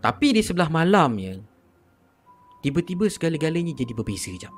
Tapi 0.00 0.32
di 0.32 0.40
sebelah 0.40 0.72
malamnya 0.72 1.36
Tiba-tiba 2.64 3.12
segala-galanya 3.12 3.76
jadi 3.76 3.92
berbeza 3.92 4.32
jap 4.40 4.56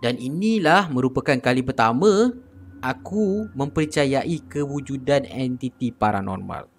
Dan 0.00 0.16
inilah 0.16 0.88
merupakan 0.88 1.36
kali 1.36 1.60
pertama 1.60 2.32
Aku 2.80 3.52
mempercayai 3.52 4.40
kewujudan 4.48 5.28
entiti 5.28 5.92
paranormal 5.92 6.74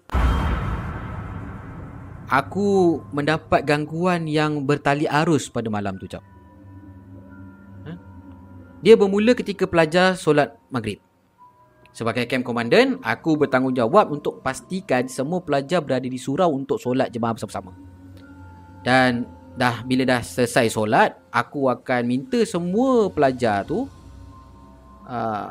aku 2.26 2.98
mendapat 3.14 3.62
gangguan 3.62 4.26
yang 4.26 4.66
bertali 4.66 5.06
arus 5.06 5.46
pada 5.46 5.70
malam 5.70 5.94
tu 5.98 6.10
cap. 6.10 6.22
Ha? 7.86 7.92
Dia 8.82 8.98
bermula 8.98 9.32
ketika 9.34 9.64
pelajar 9.66 10.18
solat 10.18 10.54
maghrib. 10.70 11.05
Sebagai 11.96 12.28
camp 12.28 12.44
komandan, 12.44 13.00
aku 13.00 13.40
bertanggungjawab 13.40 14.12
untuk 14.12 14.44
pastikan 14.44 15.08
semua 15.08 15.40
pelajar 15.40 15.80
berada 15.80 16.04
di 16.04 16.20
surau 16.20 16.52
untuk 16.52 16.76
solat 16.76 17.08
jemaah 17.08 17.32
bersama-sama. 17.32 17.72
Dan 18.84 19.24
dah 19.56 19.80
bila 19.80 20.04
dah 20.04 20.20
selesai 20.20 20.68
solat, 20.76 21.16
aku 21.32 21.72
akan 21.72 22.04
minta 22.04 22.44
semua 22.44 23.08
pelajar 23.08 23.64
tu 23.64 23.88
uh, 25.08 25.50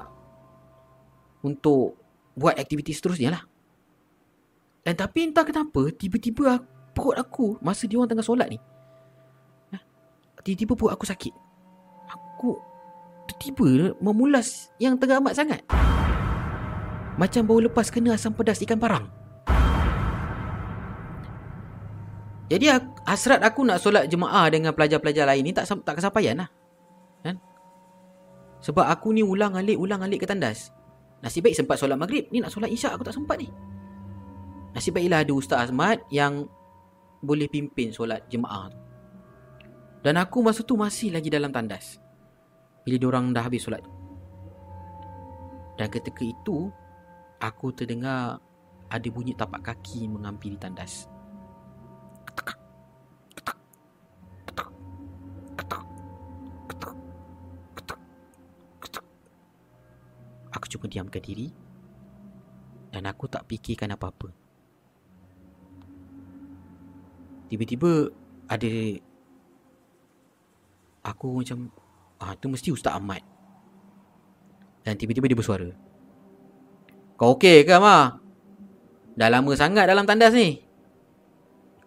untuk 1.41 1.97
buat 2.37 2.53
aktiviti 2.61 2.93
seterusnya 2.93 3.33
lah. 3.33 3.41
Dan 4.85 4.93
tapi 4.93 5.25
entah 5.25 5.41
kenapa, 5.49 5.89
tiba-tiba 5.97 6.61
perut 6.93 7.17
aku 7.17 7.57
masa 7.57 7.89
dia 7.89 7.97
orang 7.97 8.13
tengah 8.13 8.21
solat 8.21 8.53
ni. 8.53 8.61
Eh, 9.73 9.81
tiba-tiba 10.45 10.77
perut 10.77 10.93
aku 10.93 11.09
sakit. 11.09 11.33
Aku 12.13 12.61
tiba-tiba 13.33 13.97
memulas 13.97 14.69
yang 14.77 14.93
tengah 14.93 15.17
amat 15.17 15.33
sangat. 15.41 15.65
Macam 17.15 17.47
baru 17.47 17.71
lepas 17.71 17.87
kena 17.87 18.19
asam 18.19 18.35
pedas 18.35 18.59
ikan 18.59 18.75
parang. 18.75 19.07
Jadi 22.45 22.69
hasrat 23.07 23.41
aku 23.41 23.65
nak 23.65 23.81
solat 23.81 24.05
jemaah 24.05 24.45
dengan 24.53 24.69
pelajar-pelajar 24.75 25.25
lain 25.25 25.49
ni 25.49 25.53
tak 25.55 25.65
tak 25.81 25.97
kesampaian 25.97 26.45
lah. 26.45 26.49
Kan? 27.25 27.41
Sebab 28.61 28.85
aku 28.85 29.15
ni 29.17 29.25
ulang 29.25 29.57
alik 29.57 29.79
ulang 29.79 30.05
alik 30.05 30.21
ke 30.21 30.27
tandas. 30.29 30.69
Nasib 31.25 31.41
baik 31.41 31.57
sempat 31.57 31.81
solat 31.81 31.97
maghrib. 31.97 32.29
Ni 32.29 32.43
nak 32.43 32.53
solat 32.53 32.69
isyak 32.69 32.93
aku 32.93 33.07
tak 33.07 33.17
sempat 33.17 33.41
ni. 33.41 33.49
Nasib 34.77 34.93
baiklah 34.93 35.25
ada 35.25 35.33
Ustaz 35.33 35.71
Ahmad 35.71 36.05
yang 36.13 36.45
boleh 37.25 37.49
pimpin 37.49 37.89
solat 37.89 38.21
jemaah 38.29 38.69
tu. 38.69 38.77
Dan 40.05 40.21
aku 40.21 40.45
masa 40.45 40.61
tu 40.61 40.77
masih 40.77 41.09
lagi 41.09 41.33
dalam 41.33 41.49
tandas. 41.49 41.97
Bila 42.85 43.01
diorang 43.01 43.33
dah 43.33 43.41
habis 43.41 43.65
solat 43.65 43.81
tu. 43.81 43.89
Dan 45.81 45.89
ketika 45.89 46.21
itu, 46.21 46.69
aku 47.45 47.69
terdengar 47.69 48.41
ada 48.89 49.07
bunyi 49.13 49.37
tapak 49.37 49.61
kaki 49.61 50.09
menghampiri 50.09 50.57
tandas. 50.57 51.05
Aku 60.55 60.65
cuma 60.71 60.89
diamkan 60.89 61.21
diri 61.21 61.51
dan 62.89 63.05
aku 63.05 63.27
tak 63.29 63.45
fikirkan 63.45 63.93
apa-apa. 63.93 64.31
Tiba-tiba 67.51 68.09
ada 68.49 68.71
aku 71.05 71.43
macam 71.43 71.69
ah 72.17 72.33
tu 72.39 72.49
mesti 72.49 72.73
Ustaz 72.73 72.97
Ahmad. 72.97 73.21
Dan 74.81 74.95
tiba-tiba 74.97 75.29
dia 75.29 75.37
bersuara. 75.37 75.84
Kau 77.15 77.39
okey 77.39 77.63
ke 77.63 77.75
Ma? 77.79 78.11
Dah 79.15 79.29
lama 79.31 79.51
sangat 79.55 79.87
dalam 79.87 80.03
tandas 80.03 80.35
ni. 80.35 80.59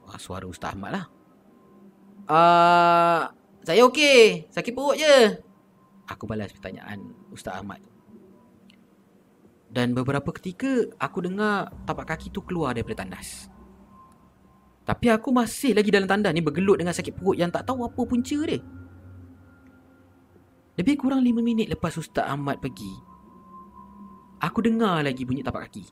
Wah, 0.08 0.16
suara 0.16 0.48
Ustaz 0.48 0.72
Ahmad 0.72 0.96
lah. 0.96 1.04
Ah, 2.28 2.36
uh, 2.36 3.22
saya 3.68 3.84
okey. 3.84 4.48
Sakit 4.48 4.72
perut 4.72 4.96
je. 4.96 5.36
Aku 6.08 6.24
balas 6.24 6.48
pertanyaan 6.56 7.12
Ustaz 7.28 7.60
Ahmad. 7.60 7.84
Dan 9.68 9.92
beberapa 9.92 10.32
ketika 10.32 10.88
aku 10.96 11.28
dengar 11.28 11.68
tapak 11.84 12.16
kaki 12.16 12.32
tu 12.32 12.40
keluar 12.40 12.72
daripada 12.72 13.04
tandas. 13.04 13.52
Tapi 14.88 15.12
aku 15.12 15.28
masih 15.28 15.76
lagi 15.76 15.92
dalam 15.92 16.08
tandas 16.08 16.32
ni 16.32 16.40
bergelut 16.40 16.80
dengan 16.80 16.96
sakit 16.96 17.12
perut 17.12 17.36
yang 17.36 17.52
tak 17.52 17.68
tahu 17.68 17.84
apa 17.84 18.00
punca 18.08 18.38
dia. 18.48 18.64
Lebih 20.80 20.94
kurang 20.96 21.20
5 21.20 21.44
minit 21.44 21.68
lepas 21.68 21.92
Ustaz 22.00 22.24
Ahmad 22.24 22.56
pergi. 22.64 23.07
Aku 24.38 24.62
dengar 24.62 25.02
lagi 25.02 25.26
bunyi 25.26 25.42
tapak 25.42 25.66
kaki. 25.66 25.84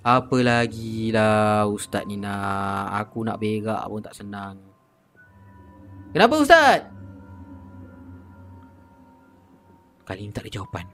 Apa 0.00 0.36
lagi 0.40 1.12
lah 1.12 1.68
Ustaz 1.68 2.08
ni 2.08 2.16
nak 2.16 2.88
Aku 3.04 3.20
nak 3.20 3.36
berak 3.36 3.84
pun 3.84 4.00
tak 4.00 4.16
senang 4.16 4.56
Kenapa 6.10 6.40
Ustaz? 6.40 6.88
Kali 10.02 10.26
ini 10.26 10.34
tak 10.34 10.42
ada 10.42 10.50
jawapan. 10.58 10.86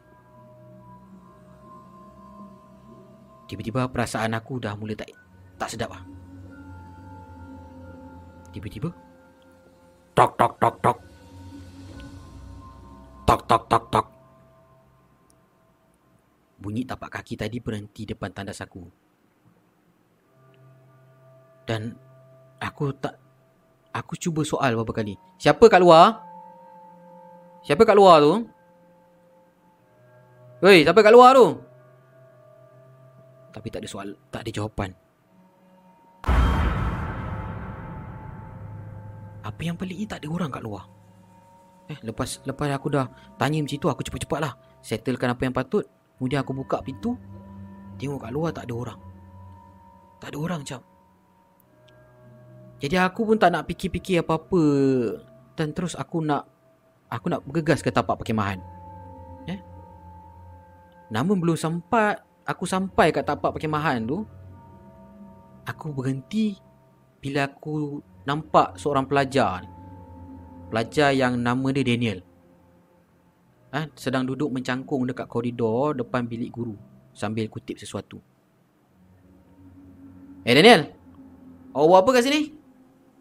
Tiba-tiba 3.49 3.89
perasaan 3.89 4.37
aku 4.37 4.61
dah 4.61 4.77
mula 4.77 4.93
tak 4.93 5.09
tak 5.57 5.73
sedap 5.73 5.89
lah. 5.89 6.05
Tiba-tiba 8.53 8.93
tok 10.17 10.33
tok 10.41 10.53
tok 10.57 10.77
tok. 10.81 10.99
Tok 13.29 13.41
tok 13.45 13.63
tok 13.69 13.85
tok. 13.93 14.07
Bunyi 16.57 16.89
tapak 16.89 17.21
kaki 17.21 17.37
tadi 17.37 17.61
berhenti 17.61 18.09
depan 18.09 18.33
tandas 18.33 18.65
aku. 18.65 18.81
Dan 21.69 21.93
aku 22.57 22.97
tak 22.97 23.21
aku 23.93 24.17
cuba 24.17 24.41
soal 24.41 24.73
beberapa 24.73 25.05
kali. 25.05 25.21
Siapa 25.37 25.69
kat 25.69 25.85
luar? 25.85 26.17
Siapa 27.67 27.83
kat 27.85 27.97
luar 27.99 28.25
tu? 28.25 28.35
Woi, 30.65 30.81
siapa 30.81 31.01
kat 31.05 31.13
luar 31.13 31.37
tu? 31.37 31.47
Tapi 33.53 33.69
tak 33.69 33.85
ada 33.85 33.89
soal, 33.91 34.09
tak 34.33 34.47
ada 34.47 34.51
jawapan. 34.55 34.97
Apa 39.47 39.61
yang 39.63 39.79
pelik 39.79 39.97
ni 40.03 40.07
tak 40.11 40.23
ada 40.23 40.29
orang 40.29 40.51
kat 40.51 40.63
luar. 40.67 40.91
Eh, 41.87 41.99
lepas 42.03 42.43
lepas 42.43 42.67
aku 42.75 42.91
dah 42.91 43.07
tanya 43.39 43.63
macam 43.63 43.79
tu, 43.79 43.87
aku 43.87 44.03
cepat-cepat 44.03 44.39
lah. 44.43 44.53
Settlekan 44.83 45.31
apa 45.31 45.43
yang 45.47 45.55
patut. 45.55 45.87
Kemudian 46.19 46.43
aku 46.43 46.51
buka 46.51 46.83
pintu. 46.83 47.15
Tengok 47.97 48.27
kat 48.27 48.33
luar 48.35 48.51
tak 48.51 48.67
ada 48.67 48.75
orang. 48.75 48.99
Tak 50.19 50.29
ada 50.35 50.39
orang 50.43 50.61
macam. 50.67 50.81
Jadi 52.77 52.97
aku 52.99 53.21
pun 53.23 53.37
tak 53.39 53.55
nak 53.55 53.65
fikir-fikir 53.71 54.27
apa-apa. 54.27 54.65
Dan 55.55 55.71
terus 55.71 55.95
aku 55.95 56.21
nak 56.21 56.45
aku 57.07 57.31
nak 57.31 57.47
bergegas 57.47 57.81
ke 57.81 57.95
tapak 57.95 58.19
perkemahan. 58.19 58.59
Namun 61.11 61.39
belum 61.39 61.55
sempat 61.55 62.23
aku 62.43 62.67
sampai 62.67 63.15
kat 63.15 63.27
tapak 63.27 63.55
perkemahan 63.55 64.03
tu 64.03 64.27
Aku 65.67 65.91
berhenti 65.91 66.55
bila 67.21 67.49
aku 67.49 68.01
nampak 68.27 68.77
seorang 68.77 69.07
pelajar 69.09 69.65
Pelajar 70.67 71.15
yang 71.15 71.39
nama 71.39 71.69
dia 71.71 71.87
Daniel 71.87 72.21
ha, 73.71 73.87
Sedang 73.95 74.27
duduk 74.27 74.51
mencangkung 74.51 75.07
dekat 75.07 75.31
koridor 75.31 75.95
depan 75.95 76.27
bilik 76.27 76.51
guru 76.51 76.75
Sambil 77.17 77.49
kutip 77.49 77.81
sesuatu. 77.81 78.21
Eh 80.45 80.53
Daniel 80.53 80.93
Awak 81.77 81.89
buat 81.89 82.01
apa 82.01 82.11
kat 82.17 82.23
sini? 82.25 82.41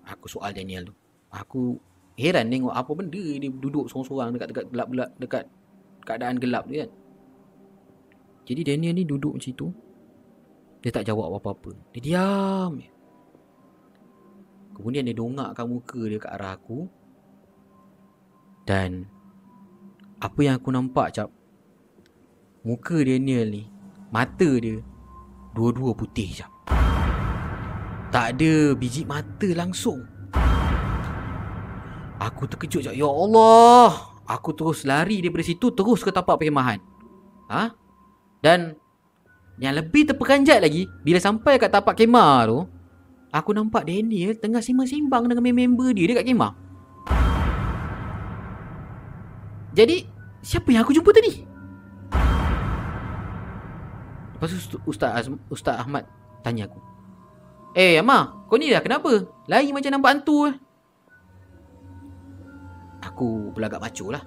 Aku 0.08 0.32
soal 0.32 0.56
Daniel 0.56 0.88
tu. 0.88 0.96
Aku 1.28 1.76
heran 2.16 2.48
tengok 2.48 2.72
apa 2.72 2.92
benda 2.96 3.20
dia 3.20 3.52
duduk 3.52 3.92
sorang-sorang 3.92 4.32
dekat 4.32 4.48
dekat 4.56 4.66
gelap-gelap 4.72 5.10
dekat 5.20 5.44
keadaan 6.08 6.40
gelap 6.40 6.64
tu 6.64 6.80
kan. 6.80 6.90
Jadi 8.48 8.62
Daniel 8.64 8.96
ni 8.96 9.04
duduk 9.04 9.36
macam 9.36 9.52
tu. 9.52 9.68
Dia 10.80 10.94
tak 10.94 11.04
jawab 11.04 11.36
apa-apa. 11.36 11.76
Dia 11.92 12.00
diam 12.00 12.80
Kemudian 14.76 15.08
dia 15.08 15.16
dongakkan 15.16 15.66
muka 15.72 16.04
dia 16.04 16.20
ke 16.20 16.28
arah 16.28 16.60
aku. 16.60 16.92
Dan 18.68 19.08
Apa 20.20 20.40
yang 20.44 20.60
aku 20.60 20.70
nampak 20.74 21.16
cap? 21.16 21.30
Muka 22.66 22.98
Daniel 23.06 23.48
ni 23.54 23.64
Mata 24.10 24.52
dia 24.60 24.84
Dua-dua 25.56 25.96
putih 25.96 26.36
cap. 26.36 26.52
Tak 28.12 28.36
ada 28.36 28.76
biji 28.76 29.08
mata 29.08 29.48
langsung. 29.56 30.04
Aku 32.20 32.44
terkejut 32.48 32.92
cap. 32.92 32.96
Ya 32.96 33.08
Allah! 33.08 34.16
Aku 34.26 34.52
terus 34.58 34.84
lari 34.84 35.22
daripada 35.22 35.46
situ 35.46 35.70
Terus 35.70 36.02
ke 36.02 36.10
tapak 36.10 36.42
perkemahan 36.42 36.82
Ha? 37.46 37.70
Dan 38.42 38.74
yang 39.62 39.78
lebih 39.78 40.10
terperanjat 40.10 40.66
lagi 40.66 40.90
Bila 41.06 41.22
sampai 41.22 41.62
kat 41.62 41.70
tapak 41.70 41.94
kemah 41.94 42.50
tu 42.50 42.60
Aku 43.36 43.52
nampak 43.52 43.84
Daniel 43.84 44.32
tengah 44.40 44.64
simbang-simbang 44.64 45.28
dengan 45.28 45.44
member 45.44 45.92
dia 45.92 46.08
dekat 46.08 46.24
kemah 46.24 46.56
Jadi 49.76 50.16
Siapa 50.46 50.70
yang 50.70 50.86
aku 50.86 50.94
jumpa 50.94 51.10
tadi? 51.10 51.42
Lepas 54.38 54.50
tu 54.70 54.78
Ustaz, 54.86 55.26
Ustaz 55.50 55.76
Ahmad 55.82 56.06
tanya 56.46 56.70
aku 56.70 56.80
Eh 57.74 57.98
Amma 57.98 58.46
Kau 58.46 58.62
ni 58.62 58.70
dah 58.72 58.80
kenapa? 58.80 59.26
Lari 59.50 59.74
macam 59.74 59.90
nampak 59.90 60.12
hantu 60.16 60.54
eh 60.54 60.56
Aku 63.04 63.52
belagak 63.58 63.82
macu 63.82 64.14
lah 64.14 64.22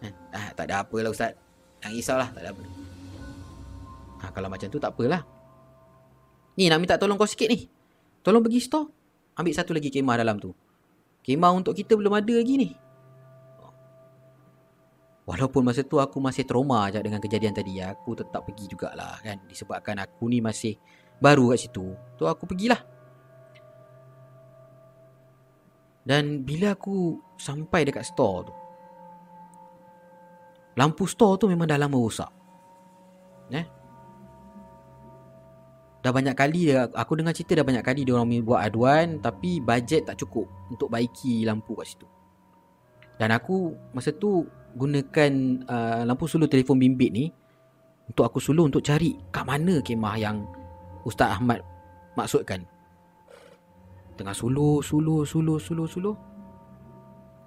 eh, 0.00 0.14
ah, 0.30 0.54
Tak 0.54 0.70
ada 0.70 0.86
apa 0.86 0.96
lah 1.02 1.10
Ustaz 1.10 1.34
Jangan 1.82 1.94
risaulah 1.98 2.28
tak 2.32 2.42
ada 2.46 2.50
apa 2.54 2.84
Ha, 4.24 4.32
kalau 4.32 4.48
macam 4.48 4.72
tu 4.72 4.80
tak 4.80 4.96
apalah. 4.96 5.20
Ni 6.56 6.72
nak 6.72 6.80
minta 6.80 6.96
tolong 6.96 7.20
kau 7.20 7.28
sikit 7.28 7.52
ni. 7.52 7.68
Tolong 8.24 8.40
pergi 8.40 8.60
store. 8.64 8.88
Ambil 9.36 9.52
satu 9.52 9.76
lagi 9.76 9.92
kemah 9.92 10.16
dalam 10.16 10.40
tu. 10.40 10.56
Kemah 11.20 11.52
untuk 11.52 11.76
kita 11.76 11.92
belum 11.92 12.16
ada 12.16 12.32
lagi 12.32 12.56
ni. 12.56 12.70
Walaupun 15.24 15.64
masa 15.64 15.80
tu 15.80 15.96
aku 15.96 16.20
masih 16.20 16.44
trauma 16.44 16.92
je 16.92 17.00
dengan 17.00 17.16
kejadian 17.16 17.56
tadi 17.56 17.80
Aku 17.80 18.12
tetap 18.12 18.44
pergi 18.44 18.68
jugalah 18.68 19.16
kan 19.24 19.40
Disebabkan 19.48 19.96
aku 19.96 20.28
ni 20.28 20.44
masih 20.44 20.76
baru 21.16 21.56
kat 21.56 21.64
situ 21.64 21.96
Tu 22.20 22.28
aku 22.28 22.44
pergilah 22.44 22.76
Dan 26.04 26.44
bila 26.44 26.76
aku 26.76 27.16
sampai 27.40 27.88
dekat 27.88 28.04
store 28.04 28.40
tu 28.44 28.54
Lampu 30.76 31.08
store 31.08 31.40
tu 31.40 31.48
memang 31.48 31.72
dah 31.72 31.80
lama 31.80 31.96
rosak 31.96 32.28
Eh 33.48 33.64
Dah 36.04 36.12
banyak 36.12 36.36
kali 36.36 36.68
Aku 36.76 37.16
dengar 37.16 37.32
cerita 37.32 37.56
dah 37.56 37.64
banyak 37.64 37.80
kali 37.80 38.04
Dia 38.04 38.20
orang 38.20 38.28
buat 38.44 38.60
aduan 38.60 39.24
Tapi 39.24 39.64
bajet 39.64 40.04
tak 40.04 40.20
cukup 40.20 40.44
Untuk 40.68 40.92
baiki 40.92 41.48
lampu 41.48 41.72
kat 41.80 41.96
situ. 41.96 42.04
Dan 43.16 43.32
aku 43.32 43.72
Masa 43.96 44.12
tu 44.12 44.44
Gunakan 44.76 45.32
uh, 45.64 46.04
Lampu 46.04 46.28
suluh 46.28 46.44
telefon 46.44 46.76
bimbit 46.76 47.08
ni 47.08 47.32
Untuk 48.04 48.28
aku 48.28 48.36
suluh 48.36 48.68
Untuk 48.68 48.84
cari 48.84 49.16
Kat 49.32 49.48
mana 49.48 49.80
kemah 49.80 50.16
yang 50.20 50.44
Ustaz 51.08 51.40
Ahmad 51.40 51.64
Maksudkan. 52.20 52.68
Tengah 54.20 54.36
suluh 54.36 54.84
Suluh 54.84 55.24
Suluh 55.24 55.56
Suluh 55.56 55.88
Suluh. 55.88 56.16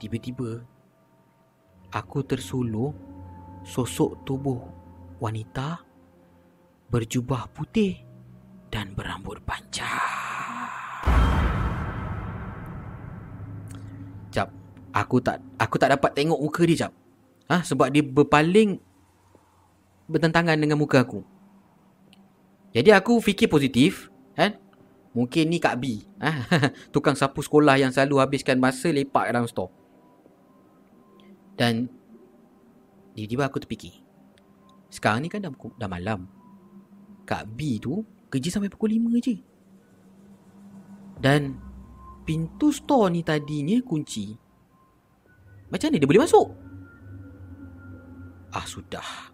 Tiba-tiba 0.01 0.65
Aku 1.93 2.25
tersuluh 2.25 2.89
Sosok 3.61 4.25
tubuh 4.25 4.65
Wanita 5.21 5.77
Berjubah 6.89 7.53
putih 7.53 8.06
dan 8.71 8.91
berambut 8.93 9.39
panjang. 9.47 9.87
Jap, 14.31 14.51
aku 14.91 15.23
tak 15.23 15.39
aku 15.55 15.75
tak 15.79 15.95
dapat 15.95 16.11
tengok 16.13 16.39
muka 16.39 16.61
dia 16.67 16.87
jap. 16.87 16.93
Ha, 17.47 17.63
sebab 17.63 17.87
dia 17.87 18.03
berpaling 18.03 18.75
bertentangan 20.11 20.59
dengan 20.59 20.75
muka 20.75 21.03
aku. 21.03 21.23
Jadi 22.75 22.91
aku 22.91 23.23
fikir 23.23 23.47
positif, 23.47 24.11
kan? 24.35 24.59
Mungkin 25.15 25.49
ni 25.49 25.57
Kak 25.57 25.79
B, 25.79 26.03
ha? 26.19 26.43
tukang 26.93 27.15
sapu 27.15 27.39
sekolah 27.39 27.79
yang 27.79 27.89
selalu 27.89 28.19
habiskan 28.21 28.59
masa 28.59 28.91
lepak 28.91 29.31
dalam 29.31 29.47
store. 29.47 29.71
Dan 31.57 31.89
tiba-tiba 33.17 33.47
aku 33.49 33.63
terfikir. 33.63 33.95
Sekarang 34.91 35.25
ni 35.25 35.31
kan 35.31 35.41
dah, 35.41 35.51
dah 35.79 35.89
malam. 35.89 36.29
Kak 37.27 37.49
B 37.57 37.81
tu 37.81 38.05
Kerja 38.27 38.49
sampai 38.51 38.71
pukul 38.71 38.95
5 38.99 39.23
je. 39.23 39.35
Dan 41.17 41.67
Pintu 42.27 42.75
store 42.75 43.07
ni 43.07 43.23
tadinya 43.23 43.79
kunci. 43.87 44.35
Macam 45.71 45.87
mana 45.87 45.95
dia 45.95 46.09
boleh 46.11 46.23
masuk? 46.27 46.47
Ah 48.51 48.67
sudah. 48.67 49.31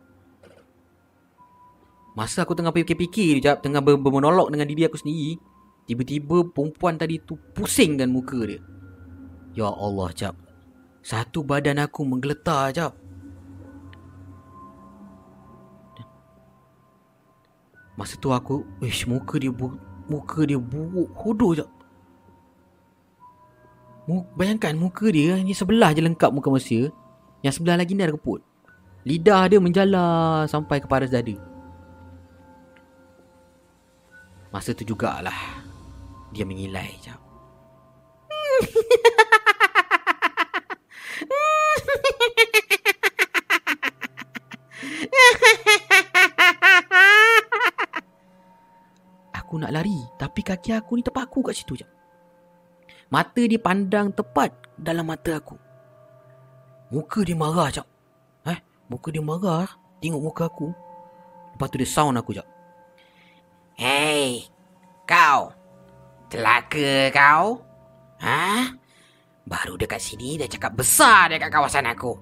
Masa 2.14 2.46
aku 2.46 2.54
tengah 2.54 2.70
fikir-fikir 2.70 3.42
jap, 3.42 3.66
Tengah 3.66 3.82
ber- 3.82 3.98
bermonolog 3.98 4.54
dengan 4.54 4.70
diri 4.70 4.86
aku 4.86 5.02
sendiri 5.02 5.42
Tiba-tiba 5.90 6.46
perempuan 6.54 7.02
tadi 7.02 7.18
tu 7.18 7.34
pusingkan 7.58 8.14
muka 8.14 8.38
dia. 8.46 8.62
Ya 9.58 9.74
Allah 9.74 10.14
jap. 10.14 10.38
Satu 11.02 11.42
badan 11.42 11.82
aku 11.82 12.06
menggeletar 12.06 12.72
jap 12.78 12.94
Masa 17.94 18.18
tu 18.18 18.34
aku 18.34 18.66
Ish 18.82 19.06
muka 19.06 19.38
dia 19.38 19.54
bu 19.54 19.78
Muka 20.10 20.44
dia 20.44 20.58
buruk 20.58 21.14
Hodoh 21.14 21.54
je 21.54 21.66
Bayangkan 24.36 24.76
muka 24.76 25.08
dia 25.14 25.38
Hanya 25.40 25.54
sebelah 25.56 25.94
je 25.96 26.02
lengkap 26.02 26.34
muka 26.34 26.50
manusia 26.50 26.90
Yang 27.46 27.62
sebelah 27.62 27.78
lagi 27.80 27.94
ni 27.96 28.04
ada 28.04 28.16
keput. 28.16 28.42
Lidah 29.06 29.48
dia 29.48 29.60
menjala 29.62 30.04
Sampai 30.50 30.80
ke 30.84 30.88
paras 30.90 31.14
dada. 31.14 31.36
Masa 34.52 34.76
tu 34.76 34.84
jugalah 34.84 35.64
Dia 36.34 36.44
mengilai 36.44 36.98
je 37.00 37.14
lari. 49.74 49.98
Tapi 50.22 50.46
kaki 50.46 50.78
aku 50.78 50.96
ni 50.96 51.02
terpaku 51.02 51.42
kat 51.42 51.58
situ 51.58 51.82
je. 51.82 51.88
Mata 53.10 53.42
dia 53.42 53.58
pandang 53.58 54.14
tepat 54.14 54.54
dalam 54.78 55.10
mata 55.10 55.38
aku. 55.38 55.58
Muka 56.94 57.26
dia 57.26 57.34
marah 57.34 57.74
je 57.74 57.82
Eh, 58.46 58.60
muka 58.86 59.10
dia 59.10 59.26
marah. 59.26 59.66
Tengok 59.98 60.22
muka 60.22 60.46
aku. 60.46 60.70
Lepas 61.54 61.68
tu 61.74 61.78
dia 61.82 61.90
sound 61.90 62.18
aku 62.18 62.38
je 62.38 62.46
Hey, 63.74 64.46
kau. 65.10 65.50
Telaka 66.30 67.10
kau? 67.10 67.66
Ha? 68.22 68.70
Baru 69.44 69.76
dekat 69.76 70.00
sini 70.00 70.40
dah 70.40 70.48
cakap 70.48 70.80
besar 70.80 71.28
dekat 71.28 71.52
kawasan 71.52 71.92
aku 71.92 72.16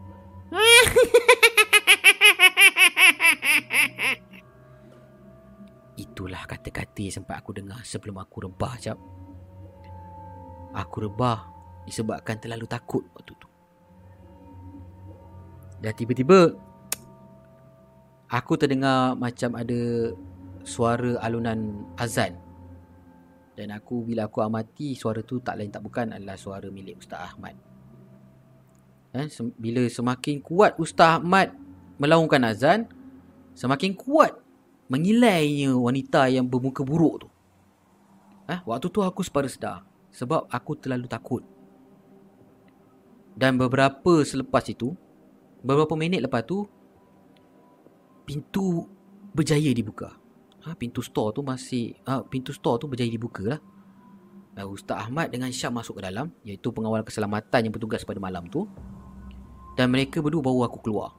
Itulah 6.02 6.50
kata-kata 6.50 6.98
yang 7.06 7.22
sempat 7.22 7.38
aku 7.38 7.54
dengar 7.54 7.86
sebelum 7.86 8.18
aku 8.18 8.50
rebah 8.50 8.74
jap. 8.82 8.98
Aku 10.74 11.06
rebah 11.06 11.46
disebabkan 11.86 12.42
terlalu 12.42 12.66
takut 12.66 13.06
waktu 13.14 13.38
tu. 13.38 13.48
Dan 15.78 15.94
tiba-tiba 15.94 16.58
aku 18.34 18.54
terdengar 18.58 19.14
macam 19.14 19.54
ada 19.54 20.10
suara 20.66 21.22
alunan 21.22 21.86
azan. 22.02 22.34
Dan 23.54 23.70
aku 23.70 24.02
bila 24.02 24.26
aku 24.26 24.42
amati 24.42 24.98
suara 24.98 25.22
tu 25.22 25.38
tak 25.38 25.62
lain 25.62 25.70
tak 25.70 25.86
bukan 25.86 26.18
adalah 26.18 26.34
suara 26.34 26.66
milik 26.74 26.98
Ustaz 26.98 27.30
Ahmad. 27.30 27.54
Eh, 29.14 29.30
bila 29.60 29.86
semakin 29.86 30.42
kuat 30.42 30.82
Ustaz 30.82 31.22
Ahmad 31.22 31.54
melaungkan 32.02 32.42
azan, 32.42 32.90
semakin 33.54 33.94
kuat 33.94 34.41
mengilainya 34.92 35.72
wanita 35.72 36.28
yang 36.28 36.44
bermuka 36.44 36.84
buruk 36.84 37.24
tu. 37.24 37.28
Eh, 38.52 38.60
waktu 38.68 38.92
tu 38.92 39.00
aku 39.00 39.24
sepada 39.24 39.48
sedar 39.48 39.88
sebab 40.12 40.52
aku 40.52 40.76
terlalu 40.76 41.08
takut. 41.08 41.40
Dan 43.32 43.56
beberapa 43.56 44.28
selepas 44.28 44.68
itu, 44.68 44.92
beberapa 45.64 45.96
minit 45.96 46.20
lepas 46.20 46.44
tu, 46.44 46.68
pintu 48.28 48.92
berjaya 49.32 49.72
dibuka. 49.72 50.20
Ha, 50.68 50.76
pintu 50.76 51.00
store 51.00 51.32
tu 51.32 51.42
masih, 51.42 51.96
ha, 52.04 52.22
pintu 52.28 52.52
store 52.52 52.84
tu 52.84 52.92
berjaya 52.92 53.08
dibuka 53.08 53.56
lah. 53.56 53.62
Ustaz 54.68 55.08
Ahmad 55.08 55.32
dengan 55.32 55.48
Syam 55.56 55.80
masuk 55.80 56.04
ke 56.04 56.12
dalam, 56.12 56.28
iaitu 56.44 56.76
pengawal 56.76 57.08
keselamatan 57.08 57.66
yang 57.66 57.74
bertugas 57.74 58.04
pada 58.04 58.20
malam 58.20 58.46
tu. 58.52 58.68
Dan 59.80 59.90
mereka 59.96 60.20
berdua 60.20 60.44
bawa 60.44 60.68
aku 60.68 60.84
keluar. 60.84 61.16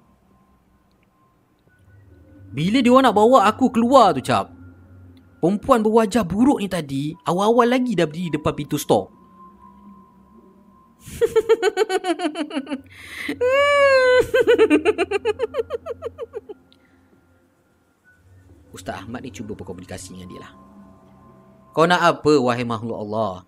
Bila 2.52 2.84
dia 2.84 2.92
nak 2.92 3.16
bawa 3.16 3.48
aku 3.48 3.72
keluar 3.72 4.12
tu 4.12 4.20
cap 4.20 4.52
Perempuan 5.40 5.80
berwajah 5.82 6.22
buruk 6.22 6.60
ni 6.60 6.68
tadi 6.68 7.16
Awal-awal 7.24 7.72
lagi 7.72 7.96
dah 7.96 8.04
berdiri 8.06 8.38
depan 8.38 8.54
pintu 8.54 8.78
store. 8.78 9.22
Ustaz 18.72 19.04
Ahmad 19.04 19.20
ni 19.26 19.34
cuba 19.34 19.58
berkomunikasi 19.58 20.14
dengan 20.16 20.30
dia 20.30 20.40
lah. 20.40 20.52
Kau 21.72 21.88
nak 21.88 22.00
apa 22.00 22.40
wahai 22.40 22.64
makhluk 22.64 22.98
Allah? 23.02 23.44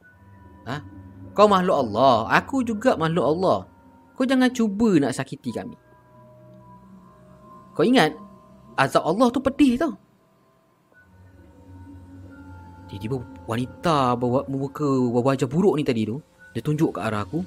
Ha? 0.65 0.81
Kau 1.37 1.45
makhluk 1.45 1.77
Allah 1.77 2.25
Aku 2.41 2.65
juga 2.65 2.97
makhluk 2.97 3.25
Allah. 3.25 3.69
Kau 4.17 4.25
jangan 4.27 4.51
cuba 4.53 4.99
nak 4.99 5.15
sakiti 5.15 5.53
kami. 5.53 5.77
Kau 7.75 7.85
ingat 7.87 8.15
azab 8.75 9.07
Allah 9.07 9.29
tu 9.31 9.41
pedih 9.43 9.79
tau. 9.79 9.95
Tiba-tiba 12.91 13.17
wanita 13.49 14.15
bawa 14.15 14.47
muka 14.47 14.87
wajah 15.19 15.49
buruk 15.51 15.75
ni 15.81 15.83
tadi 15.83 16.07
tu, 16.07 16.23
dia 16.55 16.63
tunjuk 16.63 16.95
ke 16.95 17.01
arah 17.03 17.27
aku. 17.27 17.43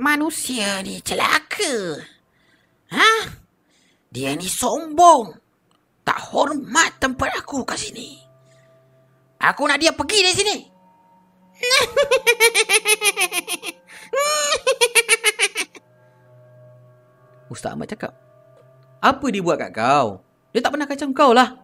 Manusia 0.00 0.80
ni 0.80 1.02
celaka. 1.02 2.00
Ha? 2.94 3.10
Dia 4.08 4.32
ni 4.38 4.48
sombong. 4.48 5.34
Tak 6.06 6.32
hormat 6.32 6.96
tempat 6.98 7.36
aku 7.36 7.62
kat 7.68 7.76
sini. 7.78 8.16
Aku 9.40 9.68
nak 9.68 9.80
dia 9.80 9.92
pergi 9.92 10.18
dari 10.24 10.36
sini. 10.36 10.56
Ustaz 17.52 17.74
Ahmad 17.74 17.90
cakap, 17.90 18.14
apa 19.00 19.26
dia 19.32 19.40
buat 19.40 19.56
kat 19.56 19.72
kau? 19.72 20.20
Dia 20.52 20.60
tak 20.60 20.76
pernah 20.76 20.84
kacau 20.84 21.08
kau 21.16 21.32
lah. 21.32 21.56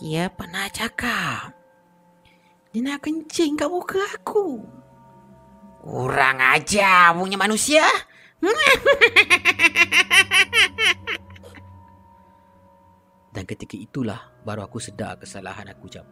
Dia 0.00 0.32
pernah 0.32 0.64
cakap. 0.72 1.52
Dia 2.72 2.80
nak 2.84 3.04
kencing 3.04 3.56
kat 3.56 3.68
muka 3.68 4.00
aku. 4.16 4.64
Kurang 5.84 6.40
ajar 6.40 7.12
punya 7.16 7.36
manusia. 7.36 7.84
Dan 13.36 13.44
ketika 13.44 13.76
itulah 13.76 14.32
baru 14.44 14.64
aku 14.64 14.80
sedar 14.80 15.20
kesalahan 15.20 15.68
aku 15.68 15.88
jap. 15.92 16.08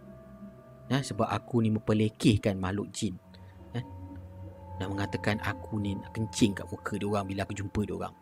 Ya, 0.93 1.01
sebab 1.01 1.25
aku 1.25 1.65
ni 1.65 1.73
mempelekehkan 1.73 2.61
makhluk 2.61 2.93
jin. 2.93 3.17
Ya, 3.73 3.81
dan 4.77 4.93
mengatakan 4.93 5.41
aku 5.41 5.81
ni 5.81 5.97
nak 5.97 6.13
kencing 6.13 6.53
kat 6.53 6.69
muka 6.69 7.01
dia 7.01 7.09
orang 7.09 7.25
bila 7.25 7.49
aku 7.49 7.57
jumpa 7.57 7.81
dia 7.89 7.97
orang. 7.97 8.13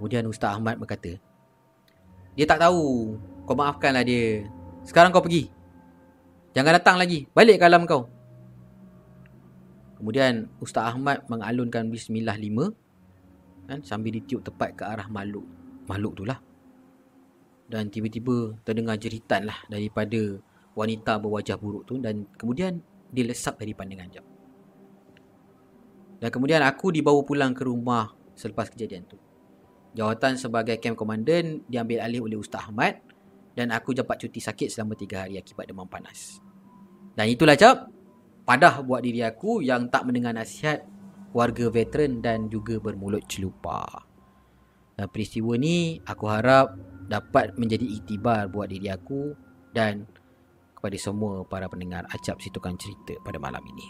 Kemudian 0.00 0.24
Ustaz 0.32 0.56
Ahmad 0.56 0.80
berkata, 0.80 1.20
dia 2.32 2.46
tak 2.48 2.64
tahu. 2.64 3.20
Kau 3.44 3.52
maafkanlah 3.52 4.00
dia. 4.00 4.48
Sekarang 4.80 5.12
kau 5.12 5.20
pergi. 5.20 5.52
Jangan 6.56 6.80
datang 6.80 6.96
lagi. 6.96 7.28
Balik 7.36 7.60
ke 7.60 7.64
alam 7.68 7.84
kau. 7.84 8.08
Kemudian 10.00 10.48
Ustaz 10.56 10.88
Ahmad 10.88 11.28
mengalunkan 11.28 11.92
Bismillah 11.92 12.40
lima 12.40 12.72
kan, 13.68 13.84
sambil 13.84 14.16
ditiup 14.16 14.40
tepat 14.40 14.72
ke 14.72 14.88
arah 14.88 15.04
makhluk. 15.12 15.44
Makhluk 15.84 16.16
tu 16.16 16.24
lah. 16.24 16.40
Dan 17.68 17.92
tiba-tiba 17.92 18.56
terdengar 18.64 18.96
jeritan 18.96 19.44
lah 19.44 19.60
daripada 19.68 20.40
wanita 20.72 21.20
berwajah 21.20 21.60
buruk 21.60 21.84
tu 21.84 22.00
dan 22.00 22.24
kemudian 22.40 22.80
dia 23.12 23.28
lesap 23.28 23.60
dari 23.60 23.76
pandangan 23.76 24.08
jap. 24.08 24.24
Dan 26.24 26.32
kemudian 26.32 26.64
aku 26.64 26.88
dibawa 26.88 27.20
pulang 27.20 27.52
ke 27.52 27.68
rumah 27.68 28.16
selepas 28.32 28.72
kejadian 28.72 29.04
tu. 29.04 29.20
Jawatan 29.90 30.38
sebagai 30.38 30.78
camp 30.78 30.94
komandan 30.94 31.66
diambil 31.66 32.06
alih 32.06 32.22
oleh 32.22 32.38
Ustaz 32.38 32.62
Ahmad 32.70 33.02
dan 33.58 33.74
aku 33.74 33.90
dapat 33.90 34.22
cuti 34.22 34.38
sakit 34.38 34.70
selama 34.70 34.94
3 34.94 35.26
hari 35.26 35.34
akibat 35.36 35.66
demam 35.66 35.90
panas. 35.90 36.38
Dan 37.18 37.26
itulah 37.26 37.58
cap 37.58 37.90
padah 38.46 38.86
buat 38.86 39.02
diri 39.02 39.26
aku 39.26 39.66
yang 39.66 39.90
tak 39.90 40.06
mendengar 40.06 40.30
nasihat 40.30 40.86
warga 41.34 41.66
veteran 41.70 42.22
dan 42.22 42.46
juga 42.46 42.78
bermulut 42.78 43.26
celupar. 43.26 44.06
Dan 44.94 45.10
peristiwa 45.10 45.58
ni 45.58 45.98
aku 46.06 46.24
harap 46.30 46.78
dapat 47.10 47.58
menjadi 47.58 47.82
iktibar 47.82 48.46
buat 48.46 48.70
diri 48.70 48.86
aku 48.86 49.34
dan 49.74 50.06
kepada 50.78 50.96
semua 50.96 51.42
para 51.42 51.66
pendengar 51.66 52.06
acap 52.14 52.38
situkan 52.38 52.78
cerita 52.78 53.18
pada 53.26 53.42
malam 53.42 53.62
ini. 53.66 53.88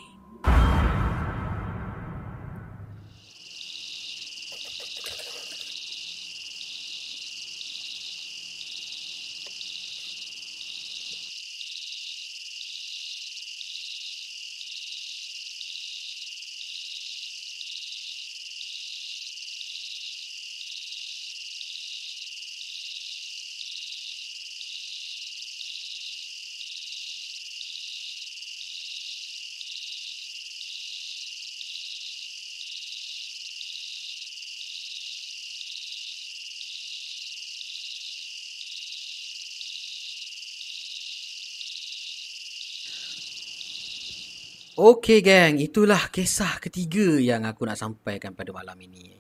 Okey 44.81 45.21
gang, 45.21 45.61
itulah 45.61 46.09
kisah 46.09 46.57
ketiga 46.57 47.21
yang 47.21 47.45
aku 47.45 47.69
nak 47.69 47.77
sampaikan 47.77 48.33
pada 48.33 48.49
malam 48.49 48.73
ini. 48.81 49.13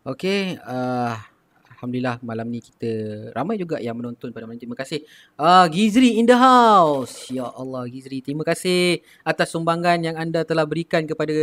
Okey, 0.00 0.56
uh, 0.64 1.12
Alhamdulillah 1.76 2.24
malam 2.24 2.48
ni 2.48 2.64
kita 2.64 2.88
ramai 3.36 3.60
juga 3.60 3.76
yang 3.84 4.00
menonton 4.00 4.32
pada 4.32 4.48
malam 4.48 4.56
ini. 4.56 4.64
Terima 4.64 4.80
kasih. 4.80 5.04
Uh, 5.36 5.68
Gizri 5.68 6.16
in 6.16 6.24
the 6.24 6.32
house. 6.32 7.28
Ya 7.28 7.44
Allah 7.52 7.84
Gizri, 7.84 8.24
terima 8.24 8.48
kasih 8.48 9.04
atas 9.20 9.52
sumbangan 9.52 10.00
yang 10.00 10.16
anda 10.16 10.40
telah 10.40 10.64
berikan 10.64 11.04
kepada 11.04 11.36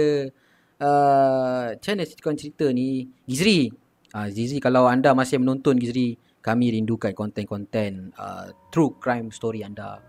uh, 0.82 1.78
channel 1.86 2.10
Sitcom 2.10 2.34
Cerita 2.34 2.66
ni. 2.74 3.14
Gizri, 3.30 3.70
uh, 4.18 4.26
Gizri 4.34 4.58
kalau 4.58 4.90
anda 4.90 5.14
masih 5.14 5.38
menonton 5.38 5.78
Gizri, 5.78 6.18
kami 6.42 6.74
rindukan 6.74 7.14
konten-konten 7.14 8.10
uh, 8.18 8.50
true 8.74 8.98
crime 8.98 9.30
story 9.30 9.62
anda 9.62 10.02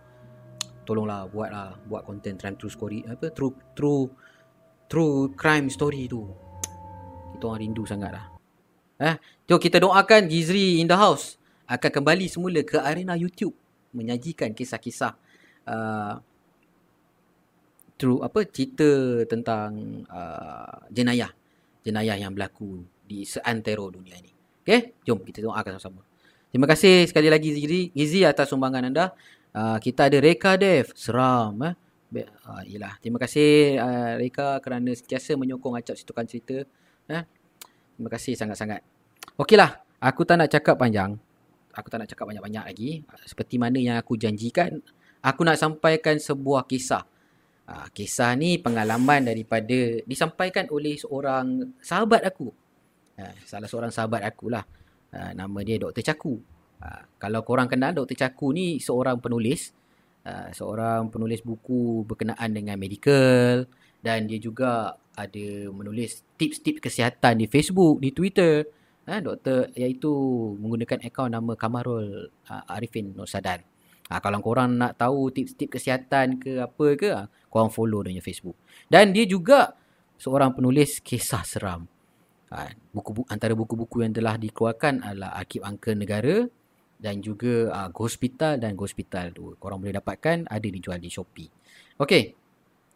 tolonglah 0.92 1.24
buatlah 1.32 1.88
buat 1.88 2.04
konten 2.04 2.36
crime 2.36 2.60
true 2.60 2.68
story 2.68 3.00
apa 3.08 3.32
true 3.32 3.56
true 3.72 4.12
true 4.92 5.32
crime 5.32 5.72
story 5.72 6.04
tu. 6.04 6.28
Kita 7.32 7.48
orang 7.48 7.64
rindu 7.64 7.88
sangatlah. 7.88 8.28
Eh 9.00 9.16
jom 9.48 9.56
kita 9.56 9.80
doakan 9.80 10.28
Gizri 10.28 10.84
in 10.84 10.86
the 10.86 10.92
house. 10.92 11.40
Akan 11.64 11.88
kembali 11.88 12.28
semula 12.28 12.60
ke 12.60 12.76
arena 12.76 13.16
YouTube 13.16 13.56
menyajikan 13.96 14.52
kisah-kisah 14.52 15.16
uh, 15.64 16.20
true 17.96 18.20
apa 18.20 18.44
cerita 18.44 19.24
tentang 19.24 20.04
uh, 20.12 20.84
jenayah 20.92 21.32
jenayah 21.80 22.20
yang 22.20 22.36
berlaku 22.36 22.84
di 23.08 23.24
seantero 23.24 23.88
dunia 23.88 24.20
ini. 24.20 24.28
Okey 24.60 25.00
jom 25.08 25.24
kita 25.24 25.40
doakan 25.40 25.80
sama-sama. 25.80 26.04
Terima 26.52 26.68
kasih 26.68 27.08
sekali 27.08 27.32
lagi 27.32 27.48
Gizri 27.48 27.88
Gizri 27.96 28.28
atas 28.28 28.52
sumbangan 28.52 28.92
anda 28.92 29.16
Uh, 29.52 29.76
kita 29.78 30.08
ada 30.08 30.18
Reka 30.18 30.56
Dev. 30.56 30.96
Seram. 30.96 31.56
Eh? 31.64 31.74
Uh, 32.44 32.62
yelah. 32.68 32.96
Terima 33.00 33.20
kasih 33.20 33.76
uh, 33.80 34.12
Reka 34.16 34.60
kerana 34.64 34.92
sentiasa 34.92 35.36
menyokong 35.36 35.76
acap 35.76 35.96
situkan 35.96 36.24
cerita. 36.24 36.64
Eh? 37.08 37.22
Terima 37.96 38.08
kasih 38.08 38.36
sangat-sangat. 38.36 38.80
Okeylah. 39.36 39.84
Aku 40.02 40.26
tak 40.26 40.40
nak 40.40 40.50
cakap 40.50 40.74
panjang. 40.80 41.14
Aku 41.72 41.86
tak 41.88 42.02
nak 42.02 42.08
cakap 42.10 42.26
banyak-banyak 42.26 42.64
lagi. 42.68 42.90
Seperti 43.24 43.56
mana 43.56 43.78
yang 43.78 43.96
aku 43.96 44.18
janjikan. 44.18 44.82
Aku 45.22 45.46
nak 45.46 45.56
sampaikan 45.56 46.18
sebuah 46.18 46.66
kisah. 46.66 47.06
Uh, 47.62 47.86
kisah 47.94 48.34
ni 48.34 48.58
pengalaman 48.58 49.22
daripada 49.22 50.02
disampaikan 50.02 50.66
oleh 50.74 50.98
seorang 50.98 51.78
sahabat 51.78 52.26
aku. 52.26 52.50
Uh, 53.14 53.34
salah 53.46 53.70
seorang 53.70 53.94
sahabat 53.94 54.26
akulah. 54.26 54.66
Uh, 55.14 55.30
nama 55.38 55.58
dia 55.62 55.78
Dr. 55.78 56.02
Caku. 56.02 56.42
Ha, 56.82 57.06
kalau 57.22 57.46
korang 57.46 57.70
kenal 57.70 57.94
Dr. 57.94 58.18
Caku 58.18 58.50
ni 58.50 58.82
seorang 58.82 59.22
penulis. 59.22 59.70
Ha, 60.26 60.50
seorang 60.50 61.14
penulis 61.14 61.46
buku 61.46 62.02
berkenaan 62.02 62.50
dengan 62.50 62.74
medical. 62.74 63.70
Dan 64.02 64.26
dia 64.26 64.42
juga 64.42 64.98
ada 65.14 65.46
menulis 65.70 66.26
tips-tips 66.34 66.82
kesihatan 66.82 67.38
di 67.38 67.46
Facebook, 67.46 68.02
di 68.02 68.10
Twitter. 68.10 68.66
Ha, 69.06 69.22
doktor 69.22 69.70
iaitu 69.78 70.10
menggunakan 70.58 71.06
akaun 71.06 71.30
nama 71.30 71.54
Kamarul 71.54 72.30
ha, 72.50 72.66
Arifin 72.66 73.14
Nur 73.14 73.30
Sadan. 73.30 73.62
Ha, 74.10 74.18
kalau 74.18 74.42
korang 74.42 74.74
nak 74.74 74.98
tahu 74.98 75.30
tips-tips 75.30 75.78
kesihatan 75.78 76.42
ke 76.42 76.58
apa 76.58 76.86
ke, 76.98 77.08
ha, 77.14 77.30
korang 77.46 77.70
follow 77.70 78.02
dia 78.02 78.18
Facebook. 78.18 78.58
Dan 78.90 79.14
dia 79.14 79.22
juga 79.22 79.78
seorang 80.18 80.50
penulis 80.54 80.98
kisah 80.98 81.46
seram. 81.46 81.86
Ha, 82.50 82.68
buku, 82.90 83.24
antara 83.30 83.54
buku-buku 83.54 84.02
yang 84.02 84.12
telah 84.12 84.34
dikeluarkan 84.36 85.00
adalah 85.06 85.38
Arkib 85.38 85.64
Angka 85.64 85.96
Negara, 85.96 86.44
dan 87.02 87.18
juga 87.18 87.66
uh, 87.74 87.90
Hospital 87.90 88.62
dan 88.62 88.78
Hospital 88.78 89.34
tu. 89.34 89.58
Korang 89.58 89.82
boleh 89.82 89.98
dapatkan 89.98 90.46
ada 90.46 90.68
dijual 90.70 91.02
di 91.02 91.10
Shopee. 91.10 91.50
Okay. 91.98 92.38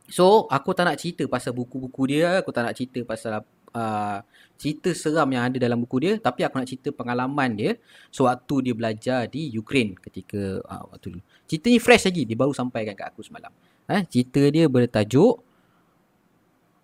So, 0.06 0.46
aku 0.46 0.70
tak 0.70 0.86
nak 0.86 1.02
cerita 1.02 1.26
pasal 1.26 1.50
buku-buku 1.50 2.06
dia. 2.06 2.38
Aku 2.38 2.54
tak 2.54 2.70
nak 2.70 2.78
cerita 2.78 3.02
pasal 3.02 3.42
uh, 3.74 4.18
cerita 4.54 4.94
seram 4.94 5.26
yang 5.34 5.50
ada 5.50 5.58
dalam 5.58 5.82
buku 5.82 5.98
dia. 5.98 6.14
Tapi 6.22 6.46
aku 6.46 6.62
nak 6.62 6.70
cerita 6.70 6.94
pengalaman 6.94 7.58
dia 7.58 7.74
sewaktu 8.14 8.70
dia 8.70 8.74
belajar 8.78 9.20
di 9.26 9.50
Ukraine 9.50 9.98
ketika 9.98 10.62
uh, 10.62 10.86
waktu 10.94 11.18
dulu. 11.18 11.22
Cerita 11.50 11.66
ni 11.66 11.82
fresh 11.82 12.06
lagi. 12.06 12.22
Dia 12.22 12.38
baru 12.38 12.54
sampaikan 12.54 12.94
kat 12.94 13.10
aku 13.10 13.26
semalam. 13.26 13.50
Eh, 13.90 14.06
cerita 14.06 14.46
dia 14.46 14.70
bertajuk 14.70 15.42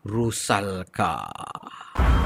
Rusalka. 0.03 1.31
Rusalka. 1.31 2.22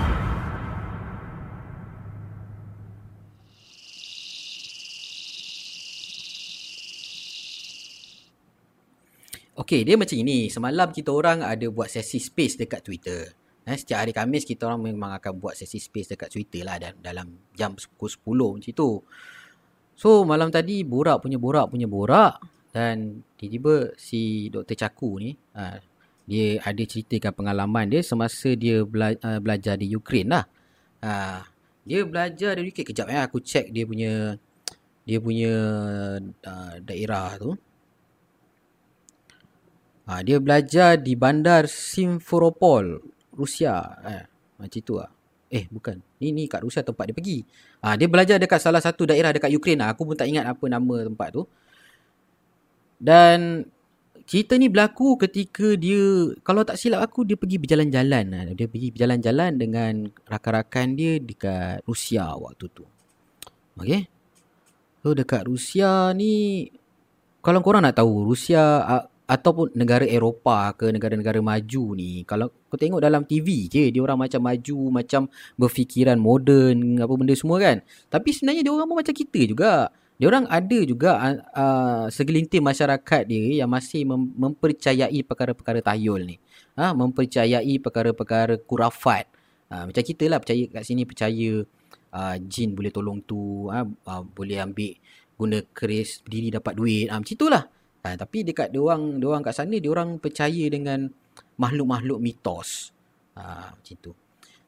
Okey, 9.57 9.89
dia 9.89 9.97
macam 9.97 10.21
ini. 10.21 10.53
Semalam 10.53 10.93
kita 10.93 11.09
orang 11.17 11.41
ada 11.41 11.65
buat 11.73 11.89
sesi 11.89 12.21
space 12.21 12.61
dekat 12.61 12.85
Twitter. 12.85 13.33
Eh, 13.65 13.73
setiap 13.73 14.05
hari 14.05 14.13
Khamis 14.13 14.45
kita 14.45 14.69
orang 14.69 14.85
memang 14.85 15.17
akan 15.17 15.33
buat 15.41 15.57
sesi 15.57 15.81
space 15.81 16.13
dekat 16.13 16.29
Twitter 16.29 16.61
lah 16.61 16.77
dan 16.77 16.93
dalam 17.01 17.41
jam 17.57 17.73
pukul 17.73 18.61
10 18.61 18.61
macam 18.61 18.73
tu. 18.77 18.91
So 19.97 20.29
malam 20.29 20.53
tadi 20.53 20.85
borak 20.85 21.25
punya 21.25 21.41
borak 21.41 21.73
punya 21.73 21.89
borak 21.89 22.37
dan 22.69 23.25
tiba-tiba 23.41 23.97
si 23.97 24.53
Dr. 24.53 24.77
Caku 24.77 25.25
ni 25.25 25.33
uh, 25.57 25.81
dia 26.29 26.61
ada 26.61 26.83
ceritakan 26.85 27.33
pengalaman 27.33 27.89
dia 27.89 28.05
semasa 28.05 28.53
dia 28.53 28.85
bela- 28.85 29.17
uh, 29.25 29.41
belajar 29.41 29.81
di 29.81 29.89
Ukraine 29.89 30.37
lah. 30.37 30.45
Uh, 31.01 31.41
dia 31.89 32.05
belajar 32.05 32.61
dari 32.61 32.69
Ukraine. 32.71 32.93
Kejap 32.93 33.09
ya 33.09 33.25
aku 33.25 33.41
check 33.41 33.73
dia 33.73 33.89
punya 33.89 34.37
dia 35.09 35.19
punya 35.19 35.55
uh, 36.23 36.75
daerah 36.85 37.41
tu. 37.41 37.57
Ha, 40.07 40.23
dia 40.23 40.39
belajar 40.39 40.95
di 41.03 41.19
bandar 41.19 41.67
Simferopol, 41.67 43.03
Rusia. 43.35 43.83
Eh, 44.07 44.25
macam 44.55 44.81
tu 44.87 44.95
lah. 45.03 45.11
Eh, 45.51 45.67
bukan. 45.67 45.99
Ni 46.23 46.31
ni 46.31 46.47
kat 46.47 46.63
Rusia 46.63 46.87
tempat 46.87 47.11
dia 47.11 47.15
pergi. 47.15 47.43
Ha, 47.83 47.99
dia 47.99 48.07
belajar 48.07 48.39
dekat 48.39 48.63
salah 48.63 48.79
satu 48.79 49.07
daerah 49.11 49.35
dekat 49.35 49.51
Ukraine. 49.51 49.83
Ha, 49.83 49.91
aku 49.95 50.07
pun 50.07 50.15
tak 50.15 50.31
ingat 50.31 50.47
apa 50.47 50.65
nama 50.71 51.07
tempat 51.11 51.29
tu. 51.35 51.43
Dan 53.03 53.67
cerita 54.27 54.55
ni 54.55 54.71
berlaku 54.71 55.19
ketika 55.19 55.75
dia, 55.75 56.35
kalau 56.47 56.63
tak 56.63 56.79
silap 56.79 57.03
aku, 57.03 57.27
dia 57.27 57.35
pergi 57.35 57.59
berjalan-jalan. 57.59 58.25
Ha. 58.31 58.39
Dia 58.55 58.67
pergi 58.71 58.95
berjalan-jalan 58.95 59.51
dengan 59.59 59.93
rakan-rakan 60.31 60.87
dia 60.95 61.19
dekat 61.19 61.83
Rusia 61.83 62.31
waktu 62.31 62.67
tu. 62.71 62.87
Okay. 63.75 64.07
So 65.03 65.15
dekat 65.15 65.47
Rusia 65.47 66.11
ni, 66.15 66.67
kalau 67.43 67.63
korang 67.63 67.87
nak 67.87 67.99
tahu, 67.99 68.27
Rusia 68.27 68.83
ataupun 69.27 69.75
negara 69.75 70.07
Eropah 70.07 70.79
ke 70.79 70.87
negara-negara 70.95 71.43
maju 71.43 71.85
ni 71.99 72.23
kalau 72.23 72.47
kau 72.71 72.79
tengok 72.79 73.03
dalam 73.03 73.27
TV 73.27 73.67
je 73.67 73.91
dia 73.91 73.99
orang 73.99 74.23
macam 74.23 74.39
maju 74.39 74.79
macam 74.95 75.27
berfikiran 75.59 76.15
moden 76.15 77.03
apa 77.03 77.13
benda 77.19 77.35
semua 77.35 77.59
kan. 77.59 77.83
Tapi 78.07 78.31
sebenarnya 78.31 78.63
dia 78.63 78.73
orang 78.73 78.87
pun 78.87 78.97
macam 79.03 79.15
kita 79.15 79.41
juga. 79.51 79.91
Dia 80.17 80.33
orang 80.33 80.49
ada 80.49 80.79
juga 80.81 81.11
uh, 81.53 82.09
segelintir 82.09 82.65
masyarakat 82.65 83.29
dia 83.29 83.61
yang 83.61 83.69
masih 83.69 84.09
mem- 84.09 84.33
mempercayai 84.33 85.21
perkara-perkara 85.21 85.85
tayul 85.85 86.25
ni. 86.25 86.41
Ha 86.79 86.97
mempercayai 86.97 87.77
perkara-perkara 87.83 88.63
kurafat 88.65 89.29
ha, 89.71 89.87
macam 89.89 90.03
kita 90.03 90.25
lah 90.31 90.39
percaya 90.39 90.65
kat 90.71 90.83
sini 90.87 91.03
percaya 91.03 91.51
uh, 92.15 92.37
jin 92.47 92.73
boleh 92.73 92.93
tolong 92.95 93.19
tu 93.25 93.69
ha, 93.71 93.83
uh, 93.83 94.23
boleh 94.23 94.63
ambil 94.63 94.95
guna 95.37 95.61
keris 95.75 96.25
berdiri 96.25 96.49
dapat 96.55 96.73
duit. 96.79 97.07
Ha, 97.11 97.21
macam 97.21 97.35
itulah 97.37 97.65
Ha, 98.07 98.15
tapi 98.15 98.47
dekat 98.47 98.71
dia 98.71 98.79
orang, 98.79 99.19
dia 99.19 99.27
orang 99.27 99.43
kat 99.43 99.59
sana 99.59 99.83
dia 99.83 99.91
orang 99.91 100.23
percaya 100.23 100.65
dengan 100.71 101.11
makhluk-makhluk 101.59 102.23
mitos. 102.23 102.95
Ha, 103.35 103.75
macam 103.75 103.97
tu. 103.99 104.15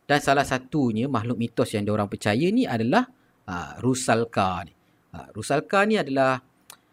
Dan 0.03 0.19
salah 0.19 0.43
satunya 0.43 1.07
makhluk 1.07 1.39
mitos 1.39 1.71
yang 1.71 1.87
dia 1.87 1.95
orang 1.95 2.11
percaya 2.11 2.51
ni 2.51 2.67
adalah 2.67 3.07
ha, 3.47 3.79
Rusalka 3.79 4.67
ni. 4.67 4.75
Ha, 5.15 5.31
Rusalka 5.31 5.87
ni 5.87 5.95
adalah 6.03 6.43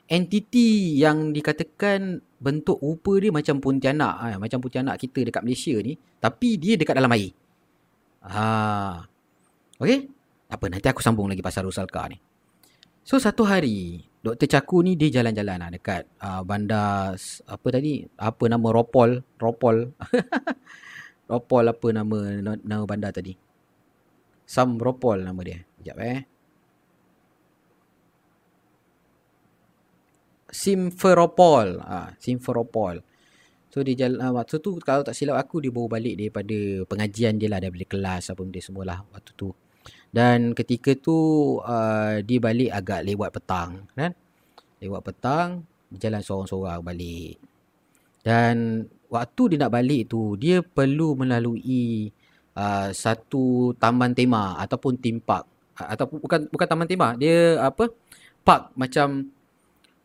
entiti 0.06 1.02
yang 1.02 1.34
dikatakan 1.34 2.22
bentuk 2.38 2.78
rupa 2.78 3.18
dia 3.18 3.34
macam 3.34 3.58
Pontianak, 3.58 4.16
ha, 4.22 4.28
macam 4.38 4.62
Pontianak 4.62 5.02
kita 5.02 5.26
dekat 5.26 5.42
Malaysia 5.42 5.74
ni, 5.82 5.98
tapi 6.22 6.62
dia 6.62 6.78
dekat 6.78 6.94
dalam 6.94 7.10
air. 7.10 7.34
Ha. 8.22 9.02
Okey? 9.82 10.00
Apa 10.46 10.70
nanti 10.70 10.86
aku 10.86 11.02
sambung 11.02 11.26
lagi 11.26 11.42
pasal 11.42 11.66
Rusalka 11.66 12.06
ni. 12.06 12.22
So 13.02 13.18
satu 13.18 13.50
hari 13.50 14.06
Dr. 14.26 14.50
Caku 14.50 14.82
ni 14.82 14.98
dia 14.98 15.22
jalan-jalan 15.22 15.62
lah 15.62 15.70
dekat 15.70 16.10
uh, 16.18 16.42
bandar 16.42 17.14
apa 17.46 17.68
tadi? 17.70 18.02
Apa 18.18 18.50
nama 18.50 18.74
Ropol? 18.74 19.22
Ropol. 19.38 19.94
Ropol 21.30 21.64
apa 21.70 21.88
nama 21.94 22.18
nama 22.42 22.84
bandar 22.90 23.14
tadi? 23.14 23.38
Sam 24.50 24.82
Ropol 24.82 25.22
nama 25.22 25.38
dia. 25.46 25.62
Sekejap 25.62 25.98
eh. 26.02 26.20
Simferopol. 30.50 31.78
Ah, 31.86 32.18
Simferopol. 32.18 33.06
So 33.70 33.86
dia 33.86 34.08
jalan 34.08 34.24
uh, 34.26 34.34
waktu 34.42 34.58
tu 34.58 34.74
kalau 34.82 35.06
tak 35.06 35.14
silap 35.14 35.38
aku 35.38 35.62
dia 35.62 35.70
baru 35.70 35.86
balik 35.86 36.16
daripada 36.18 36.58
pengajian 36.90 37.38
dia 37.38 37.52
lah 37.52 37.62
daripada 37.62 37.86
kelas 37.86 38.34
apa 38.34 38.42
benda 38.42 38.58
semualah 38.58 39.06
waktu 39.14 39.32
tu. 39.38 39.54
Dan 40.16 40.56
ketika 40.56 40.96
tu 40.96 41.18
uh, 41.60 42.24
dia 42.24 42.40
balik 42.40 42.72
agak 42.72 43.04
lewat 43.04 43.36
petang 43.36 43.84
kan. 43.92 44.16
Lewat 44.80 45.02
petang 45.04 45.68
jalan 45.92 46.24
seorang-seorang 46.24 46.80
balik. 46.80 47.36
Dan 48.24 48.88
waktu 49.12 49.44
dia 49.52 49.68
nak 49.68 49.74
balik 49.76 50.08
tu 50.08 50.40
dia 50.40 50.64
perlu 50.64 51.20
melalui 51.20 52.10
uh, 52.56 52.90
satu 52.96 53.76
taman 53.76 54.16
tema 54.16 54.56
ataupun 54.60 54.98
theme 54.98 55.22
park 55.22 55.46
ataupun 55.76 56.24
bukan 56.24 56.40
bukan 56.50 56.68
taman 56.68 56.88
tema 56.88 57.08
dia 57.20 57.60
apa 57.60 57.92
park 58.48 58.72
macam 58.80 59.28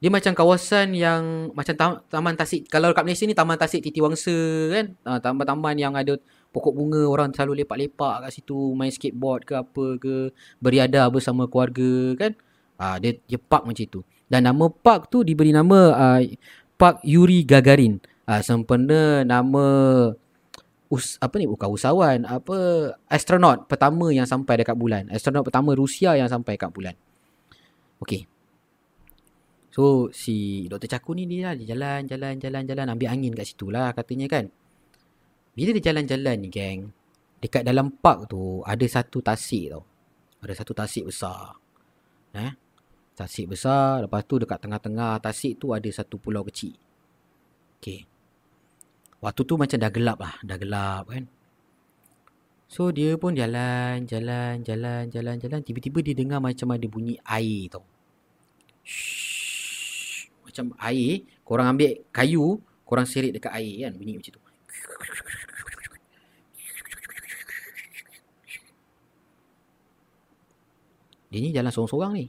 dia 0.01 0.09
macam 0.09 0.33
kawasan 0.33 0.97
yang 0.97 1.53
macam 1.53 1.75
tam, 1.77 1.91
taman 2.09 2.33
tasik. 2.33 2.65
Kalau 2.73 2.89
kat 2.97 3.05
Malaysia 3.05 3.29
ni 3.29 3.37
taman 3.37 3.61
tasik 3.61 3.85
Titi 3.85 4.01
Wangsa 4.01 4.33
kan? 4.73 4.97
Uh, 5.05 5.21
taman-taman 5.21 5.77
yang 5.77 5.93
ada 5.93 6.17
pokok 6.57 6.73
bunga 6.73 7.05
orang 7.05 7.29
selalu 7.37 7.63
lepak-lepak 7.63 8.25
kat 8.25 8.31
situ 8.33 8.73
main 8.73 8.89
skateboard 8.89 9.45
ke 9.45 9.61
apa 9.61 9.85
ke 10.01 10.33
beriadah 10.57 11.05
bersama 11.13 11.45
keluarga 11.45 12.17
kan? 12.17 12.33
Ah 12.81 12.97
dia 12.97 13.21
dia 13.29 13.37
park 13.37 13.69
macam 13.69 13.85
itu 13.85 14.01
dan 14.33 14.49
nama 14.49 14.73
park 14.73 15.13
tu 15.13 15.21
diberi 15.21 15.53
nama 15.53 15.93
uh, 15.93 16.21
Park 16.81 17.05
Yuri 17.05 17.45
Gagarin. 17.45 18.01
Ah 18.25 18.41
sempena 18.41 19.21
nama 19.21 19.65
us, 20.89 21.21
apa 21.21 21.37
ni? 21.37 21.45
Bukan 21.45 21.77
usahawan 21.77 22.25
apa? 22.25 22.57
Astronot 23.05 23.69
pertama 23.69 24.09
yang 24.17 24.25
sampai 24.25 24.65
dekat 24.65 24.81
bulan. 24.81 25.13
Astronot 25.13 25.45
pertama 25.45 25.77
Rusia 25.77 26.17
yang 26.17 26.33
sampai 26.33 26.57
kat 26.57 26.73
bulan. 26.73 26.97
Okey 28.01 28.30
So 29.71 30.11
si 30.11 30.67
Dr. 30.67 30.91
Caku 30.91 31.15
ni 31.15 31.31
dia, 31.31 31.51
lah, 31.51 31.55
dia 31.55 31.75
jalan 31.75 32.07
jalan 32.11 32.35
jalan 32.43 32.63
jalan 32.67 32.87
ambil 32.91 33.09
angin 33.15 33.33
kat 33.35 33.47
situ 33.55 33.71
lah 33.71 33.95
katanya 33.95 34.27
kan. 34.27 34.51
Bila 35.55 35.77
dia 35.77 35.93
jalan-jalan 35.93 36.37
ni 36.41 36.49
geng 36.49 36.95
Dekat 37.43 37.67
dalam 37.67 37.91
park 37.99 38.31
tu 38.31 38.63
Ada 38.63 38.87
satu 38.87 39.19
tasik 39.21 39.75
tau 39.75 39.83
Ada 40.41 40.63
satu 40.63 40.73
tasik 40.73 41.05
besar 41.11 41.59
eh? 42.33 42.55
Tasik 43.19 43.51
besar 43.53 44.07
Lepas 44.07 44.25
tu 44.25 44.39
dekat 44.39 44.63
tengah-tengah 44.63 45.19
tasik 45.19 45.59
tu 45.59 45.75
Ada 45.75 45.91
satu 45.91 46.23
pulau 46.23 46.47
kecil 46.47 46.73
Okay 47.81 48.07
Waktu 49.21 49.43
tu 49.45 49.55
macam 49.61 49.77
dah 49.77 49.93
gelap 49.93 50.19
lah 50.23 50.35
Dah 50.47 50.57
gelap 50.57 51.05
kan 51.11 51.25
So 52.71 52.95
dia 52.95 53.19
pun 53.19 53.35
jalan 53.35 54.07
Jalan 54.07 54.63
Jalan 54.63 55.11
Jalan 55.11 55.37
Jalan 55.43 55.61
Tiba-tiba 55.67 55.99
dia 56.01 56.15
dengar 56.15 56.39
macam 56.39 56.71
ada 56.71 56.87
bunyi 56.87 57.19
air 57.27 57.69
tau 57.69 57.85
Shhh. 58.81 59.20
Macam 60.51 60.75
air 60.83 61.23
Korang 61.47 61.79
ambil 61.79 62.03
kayu 62.11 62.59
Korang 62.83 63.07
serit 63.07 63.31
dekat 63.31 63.55
air 63.55 63.87
kan 63.87 63.95
Bunyi 63.95 64.19
macam 64.19 64.35
tu 64.35 64.41
Dia 71.31 71.39
ni 71.39 71.55
jalan 71.55 71.71
seorang-seorang 71.71 72.13
ni. 72.19 72.27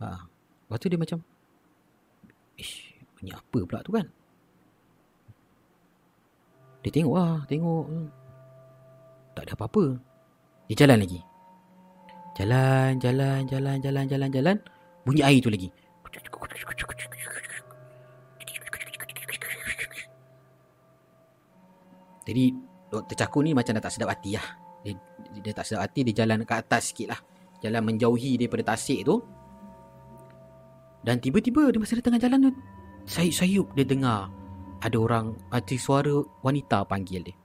Ha. 0.00 0.08
Lepas 0.24 0.78
tu 0.80 0.88
dia 0.88 0.96
macam. 0.96 1.20
Ish, 2.56 2.96
bunyi 3.20 3.30
apa 3.36 3.58
pula 3.60 3.84
tu 3.84 3.92
kan? 3.92 4.06
Dia 6.80 6.90
tengok 6.90 7.14
lah, 7.16 7.44
tengok. 7.44 7.84
Tak 9.36 9.44
ada 9.44 9.52
apa-apa. 9.52 10.00
Dia 10.72 10.76
jalan 10.80 11.04
lagi. 11.04 11.20
Jalan, 12.34 12.96
jalan, 12.98 13.40
jalan, 13.46 13.76
jalan, 13.84 14.04
jalan, 14.08 14.30
jalan. 14.32 14.56
Bunyi 15.04 15.20
air 15.20 15.44
tu 15.44 15.52
lagi. 15.52 15.68
Jadi, 22.24 22.44
Dr. 22.88 23.16
Caku 23.20 23.44
ni 23.44 23.52
macam 23.52 23.76
dah 23.76 23.84
tak 23.84 23.92
sedap 23.92 24.16
hati 24.16 24.32
lah. 24.38 24.46
Dia, 24.80 24.96
dia 25.44 25.52
tak 25.52 25.68
sedap 25.68 25.84
hati, 25.84 26.08
dia 26.08 26.24
jalan 26.24 26.44
ke 26.48 26.54
atas 26.56 26.92
sikit 26.92 27.12
lah 27.12 27.20
jalan 27.64 27.80
menjauhi 27.80 28.36
daripada 28.36 28.76
tasik 28.76 29.08
tu 29.08 29.24
dan 31.00 31.16
tiba-tiba 31.16 31.72
di 31.72 31.80
masa 31.80 31.96
dia 31.96 32.04
tengah 32.04 32.20
jalan 32.20 32.38
tu 32.44 32.52
sayup-sayup 33.08 33.72
dia 33.72 33.88
dengar 33.88 34.28
ada 34.84 34.96
orang 35.00 35.32
ada 35.48 35.74
suara 35.80 36.20
wanita 36.44 36.84
panggil 36.84 37.24
dia 37.24 37.36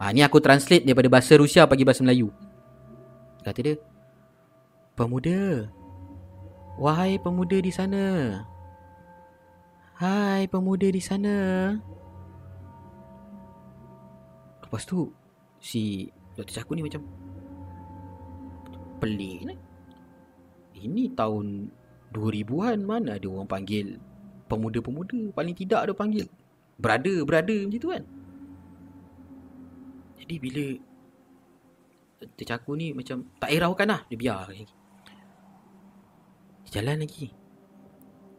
ha, 0.00 0.08
ni 0.08 0.24
aku 0.24 0.40
translate 0.40 0.88
daripada 0.88 1.12
bahasa 1.12 1.36
Rusia 1.36 1.68
bagi 1.68 1.84
bahasa 1.84 2.00
Melayu 2.00 2.32
kata 3.44 3.60
dia 3.60 3.74
pemuda 4.96 5.68
wahai 6.80 7.20
pemuda 7.20 7.58
di 7.60 7.72
sana 7.72 8.04
hai 10.00 10.48
pemuda 10.48 10.88
di 10.88 11.02
sana 11.02 11.34
lepas 14.62 14.88
tu 14.88 15.12
si 15.60 16.08
Dr. 16.32 16.64
Caku 16.64 16.72
ni 16.74 16.82
macam 16.82 17.04
pelik 18.98 19.38
ni. 19.46 19.54
Ini 20.82 21.14
tahun 21.14 21.70
2000-an 22.10 22.78
mana 22.82 23.18
ada 23.18 23.26
orang 23.30 23.46
panggil 23.46 23.98
pemuda-pemuda. 24.50 25.30
Paling 25.34 25.54
tidak 25.54 25.86
ada 25.86 25.92
panggil 25.94 26.26
brother, 26.78 27.22
brother 27.22 27.58
macam 27.66 27.80
tu 27.82 27.90
kan. 27.90 28.02
Jadi 30.22 30.34
bila 30.38 30.66
tercaku 32.38 32.78
ni 32.78 32.94
macam 32.94 33.26
tak 33.38 33.50
eraukan 33.54 33.86
lah. 33.90 34.00
Dia 34.10 34.18
biar 34.18 34.50
lagi. 34.50 34.66
Dia 36.72 36.80
jalan 36.80 37.04
lagi. 37.04 37.28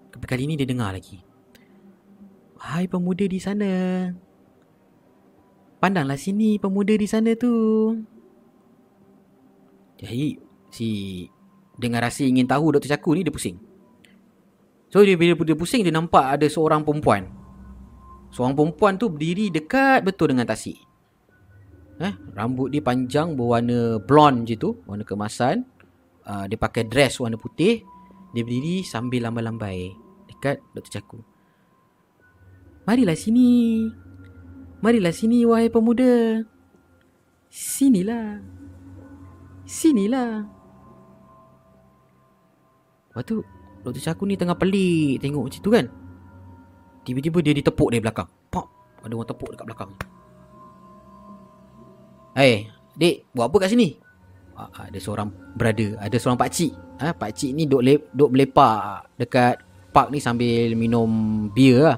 Tapi 0.10 0.26
kali 0.26 0.50
ni 0.50 0.58
dia 0.58 0.66
dengar 0.66 0.90
lagi. 0.90 1.22
Hai 2.58 2.90
pemuda 2.90 3.30
di 3.30 3.38
sana. 3.38 3.70
Pandanglah 5.78 6.18
sini 6.18 6.58
pemuda 6.58 6.98
di 6.98 7.06
sana 7.06 7.38
tu. 7.38 7.54
Jadi 10.02 10.34
si 10.74 10.90
dengan 11.78 12.02
rasa 12.02 12.26
ingin 12.26 12.50
tahu 12.50 12.74
Dr. 12.74 12.98
Caku 12.98 13.14
ni 13.14 13.22
dia 13.22 13.30
pusing. 13.30 13.62
So 14.90 15.06
dia 15.06 15.14
bila 15.14 15.38
dia 15.38 15.54
pusing 15.54 15.86
dia 15.86 15.94
nampak 15.94 16.42
ada 16.42 16.50
seorang 16.50 16.82
perempuan. 16.82 17.30
Seorang 18.34 18.58
perempuan 18.58 18.98
tu 18.98 19.14
berdiri 19.14 19.54
dekat 19.54 20.02
betul 20.02 20.34
dengan 20.34 20.50
tasik. 20.50 20.82
Eh, 22.02 22.14
rambut 22.34 22.74
dia 22.74 22.82
panjang 22.82 23.38
berwarna 23.38 24.02
blonde 24.02 24.50
je 24.50 24.58
tu, 24.58 24.82
warna 24.90 25.06
kemasan. 25.06 25.70
Uh, 26.26 26.50
dia 26.50 26.58
pakai 26.58 26.90
dress 26.90 27.22
warna 27.22 27.38
putih. 27.38 27.93
Dia 28.34 28.42
berdiri 28.42 28.82
sambil 28.82 29.30
lambai-lambai 29.30 29.94
dekat 30.26 30.58
Dr. 30.74 31.00
Caku. 31.00 31.22
Marilah 32.90 33.14
sini. 33.16 33.88
Marilah 34.82 35.14
sini 35.14 35.46
wahai 35.46 35.70
pemuda. 35.70 36.42
Sinilah. 37.54 38.42
Sinilah. 39.64 40.50
Lepas 43.14 43.24
tu 43.30 43.46
Dr. 43.86 44.02
Caku 44.02 44.26
ni 44.26 44.34
tengah 44.34 44.58
pelik 44.58 45.22
tengok 45.22 45.46
macam 45.46 45.62
tu 45.62 45.70
kan. 45.70 45.86
Tiba-tiba 47.06 47.40
dia 47.46 47.54
ditepuk 47.54 47.94
dari 47.94 48.02
belakang. 48.02 48.28
Pop. 48.50 48.66
Ada 49.06 49.14
orang 49.14 49.30
tepuk 49.30 49.50
dekat 49.54 49.66
belakang. 49.70 49.92
Hey, 52.34 52.74
dik, 52.98 53.30
buat 53.36 53.54
apa 53.54 53.68
kat 53.68 53.78
sini? 53.78 53.94
Ah, 54.54 54.70
ada 54.86 55.00
seorang 55.02 55.34
brother, 55.58 55.98
ada 55.98 56.14
seorang 56.22 56.38
pak 56.38 56.54
cik. 56.54 56.72
Ha, 57.02 57.18
pak 57.18 57.34
cik 57.34 57.52
ni 57.58 57.66
duk 57.66 57.82
le, 57.82 58.06
duk 58.14 58.30
melepak 58.30 59.10
dekat 59.18 59.58
park 59.90 60.14
ni 60.14 60.22
sambil 60.22 60.78
minum 60.78 61.10
beer 61.50 61.90
lah. 61.90 61.98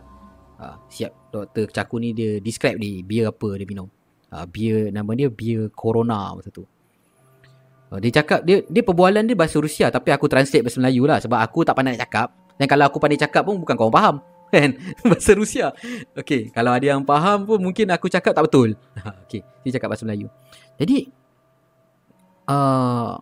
Ha, 0.56 0.80
siap 0.88 1.32
Dr. 1.36 1.68
Caku 1.68 2.00
ni 2.00 2.16
dia 2.16 2.40
describe 2.40 2.80
ni 2.80 3.04
beer 3.04 3.28
apa 3.28 3.60
dia 3.60 3.68
minum. 3.68 3.92
Ha, 4.32 4.48
beer 4.48 4.88
nama 4.88 5.12
dia 5.12 5.28
beer 5.28 5.68
Corona 5.76 6.32
masa 6.32 6.48
tu. 6.48 6.64
Ha, 7.92 8.00
dia 8.00 8.24
cakap 8.24 8.48
dia 8.48 8.64
dia 8.72 8.84
perbualan 8.88 9.28
dia 9.28 9.36
bahasa 9.36 9.60
Rusia 9.60 9.92
tapi 9.92 10.16
aku 10.16 10.32
translate 10.32 10.64
bahasa 10.64 10.80
Melayu 10.80 11.04
lah 11.04 11.20
sebab 11.20 11.40
aku 11.44 11.68
tak 11.68 11.76
pandai 11.76 12.00
nak 12.00 12.08
cakap. 12.08 12.32
Dan 12.56 12.72
kalau 12.72 12.88
aku 12.88 13.04
pandai 13.04 13.20
cakap 13.20 13.44
pun 13.44 13.60
bukan 13.60 13.76
kau 13.76 13.92
faham 13.92 14.24
kan 14.56 14.72
bahasa 15.04 15.36
Rusia. 15.36 15.76
Okey, 16.16 16.56
kalau 16.56 16.72
ada 16.72 16.88
yang 16.88 17.04
faham 17.04 17.44
pun 17.44 17.60
mungkin 17.60 17.92
aku 17.92 18.08
cakap 18.08 18.32
tak 18.32 18.48
betul. 18.48 18.80
Okey, 19.28 19.44
dia 19.44 19.72
cakap 19.76 19.92
bahasa 19.92 20.08
Melayu. 20.08 20.32
Jadi 20.80 21.12
uh, 22.50 23.18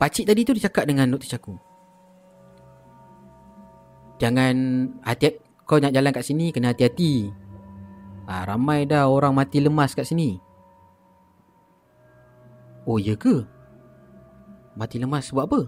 Pakcik 0.00 0.24
tadi 0.24 0.48
tu 0.48 0.56
dia 0.56 0.64
cakap 0.64 0.88
dengan 0.88 1.12
Dr. 1.12 1.36
Caku. 1.36 1.60
Jangan 4.16 4.56
hati 5.04 5.36
kau 5.68 5.76
nak 5.76 5.92
jalan 5.92 6.08
kat 6.08 6.24
sini 6.24 6.48
kena 6.56 6.72
hati-hati. 6.72 7.28
Ha, 8.24 8.48
ramai 8.48 8.88
dah 8.88 9.12
orang 9.12 9.36
mati 9.36 9.60
lemas 9.60 9.92
kat 9.92 10.08
sini. 10.08 10.40
Oh 12.88 12.96
ya 12.96 13.12
ke? 13.12 13.44
Mati 14.72 14.96
lemas 14.96 15.28
sebab 15.28 15.44
apa? 15.44 15.60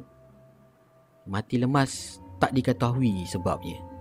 Mati 1.29 1.61
lemas 1.61 2.17
tak 2.41 2.57
diketahui 2.57 3.29
sebabnya. 3.29 3.92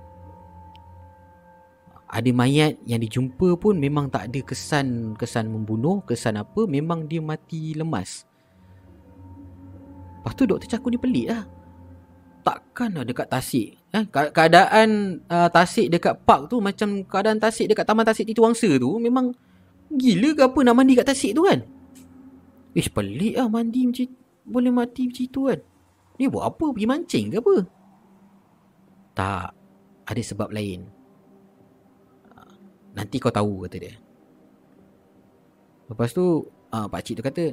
Ada 2.11 2.27
mayat 2.35 2.75
yang 2.83 2.99
dijumpa 2.99 3.55
pun 3.55 3.79
memang 3.79 4.11
tak 4.11 4.27
ada 4.27 4.43
kesan 4.43 5.15
kesan 5.15 5.47
membunuh, 5.47 6.03
kesan 6.03 6.35
apa, 6.35 6.67
memang 6.67 7.07
dia 7.07 7.23
mati 7.23 7.71
lemas. 7.71 8.27
Lepas 10.19 10.33
tu 10.35 10.43
doktor 10.43 10.67
Caku 10.67 10.91
ni 10.91 10.99
pelik 10.99 11.31
lah. 11.31 11.47
Takkan 12.43 12.99
lah 12.99 13.07
dekat 13.07 13.31
Tasik. 13.31 13.79
Eh, 13.95 14.03
keadaan 14.11 15.23
uh, 15.31 15.47
Tasik 15.47 15.87
dekat 15.87 16.19
park 16.27 16.51
tu 16.51 16.59
macam 16.59 17.07
keadaan 17.07 17.39
Tasik 17.39 17.71
dekat 17.71 17.87
Taman 17.87 18.03
Tasik 18.03 18.27
Titu 18.27 18.43
Wangsa 18.43 18.67
tu 18.75 18.99
memang 18.99 19.31
gila 19.87 20.35
ke 20.35 20.41
apa 20.43 20.59
nak 20.67 20.75
mandi 20.75 20.99
kat 20.99 21.07
Tasik 21.07 21.31
tu 21.31 21.47
kan? 21.47 21.63
Ish 22.75 22.91
pelik 22.91 23.39
lah 23.39 23.47
mandi 23.47 23.87
macam 23.87 24.07
boleh 24.43 24.71
mati 24.75 25.07
macam 25.07 25.25
tu 25.31 25.41
kan. 25.47 25.59
Dia 26.19 26.27
buat 26.27 26.43
apa? 26.43 26.65
Pergi 26.75 26.87
mancing 26.91 27.25
ke 27.31 27.37
apa? 27.39 27.55
Tak. 29.15 29.49
Ada 30.11 30.21
sebab 30.21 30.51
lain. 30.51 31.00
Nanti 32.91 33.17
kau 33.17 33.31
tahu 33.31 33.67
kata 33.67 33.77
dia. 33.79 33.93
Lepas 35.91 36.11
tu 36.15 36.43
uh, 36.47 36.87
pakcik 36.87 37.19
tu 37.19 37.23
kata, 37.23 37.43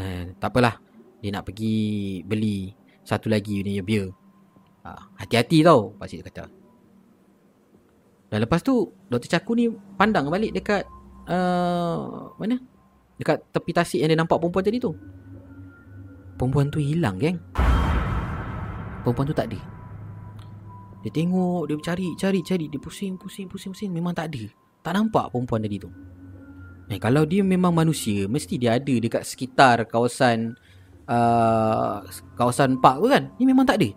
eh, 0.00 0.22
tak 0.36 0.52
apalah. 0.52 0.80
Dia 1.20 1.32
nak 1.32 1.48
pergi 1.48 2.20
beli 2.24 2.72
satu 3.04 3.32
lagi 3.32 3.64
ni 3.64 3.80
beer. 3.80 4.12
Uh, 4.84 5.02
hati-hati 5.18 5.64
tau 5.64 5.96
pakcik 5.96 6.20
tu 6.20 6.26
kata. 6.28 6.44
Dan 8.26 8.38
lepas 8.42 8.60
tu 8.60 8.90
Dr. 9.06 9.30
Caku 9.38 9.54
ni 9.54 9.70
pandang 9.96 10.28
balik 10.28 10.52
dekat 10.52 10.84
uh, 11.30 12.34
mana? 12.36 12.58
Dekat 13.16 13.48
tepi 13.48 13.72
tasik 13.72 14.00
yang 14.02 14.12
dia 14.12 14.18
nampak 14.18 14.36
perempuan 14.36 14.64
tadi 14.66 14.76
tu. 14.76 14.92
Perempuan 16.36 16.68
tu 16.68 16.82
hilang 16.84 17.16
geng. 17.16 17.40
Perempuan 19.00 19.24
tu 19.24 19.32
tak 19.32 19.48
ada. 19.48 19.60
Dia 21.00 21.10
tengok, 21.14 21.70
dia 21.70 21.78
cari, 21.80 22.12
cari, 22.18 22.40
cari. 22.44 22.66
Dia 22.68 22.82
pusing, 22.82 23.16
pusing, 23.16 23.46
pusing, 23.48 23.72
pusing. 23.72 23.90
Memang 23.94 24.12
tak 24.12 24.34
ada. 24.34 24.44
Tak 24.86 24.94
nampak 24.94 25.34
perempuan 25.34 25.66
tadi 25.66 25.82
tu. 25.82 25.90
Eh, 26.86 27.02
kalau 27.02 27.26
dia 27.26 27.42
memang 27.42 27.74
manusia, 27.74 28.30
mesti 28.30 28.54
dia 28.54 28.78
ada 28.78 28.94
dekat 28.94 29.26
sekitar 29.26 29.82
kawasan 29.90 30.54
uh, 31.10 32.06
kawasan 32.38 32.78
park 32.78 33.02
tu 33.02 33.08
kan. 33.10 33.26
Ni 33.34 33.50
memang 33.50 33.66
tak 33.66 33.82
ada. 33.82 33.90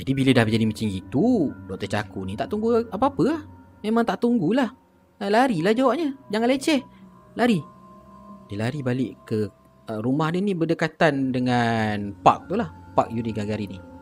Jadi 0.00 0.10
bila 0.16 0.32
dah 0.32 0.48
jadi 0.48 0.64
macam 0.64 0.88
itu, 0.88 1.52
Dr. 1.68 1.88
Caku 1.92 2.24
ni 2.24 2.32
tak 2.32 2.48
tunggu 2.48 2.88
apa-apa 2.88 3.22
lah. 3.28 3.40
Memang 3.84 4.08
tak 4.08 4.24
tunggulah. 4.24 4.72
Eh, 5.20 5.28
larilah 5.28 5.76
jawabnya. 5.76 6.16
Jangan 6.32 6.48
leceh. 6.48 6.80
Lari. 7.36 7.60
Dia 8.48 8.56
lari 8.56 8.80
balik 8.80 9.12
ke 9.28 9.52
uh, 9.92 10.00
rumah 10.00 10.32
dia 10.32 10.40
ni 10.40 10.56
berdekatan 10.56 11.28
dengan 11.28 12.16
park 12.24 12.48
tu 12.48 12.56
lah 12.56 12.72
park 12.96 13.12
Yuri 13.12 13.36
Gagari 13.36 13.68
ni. 13.68 13.93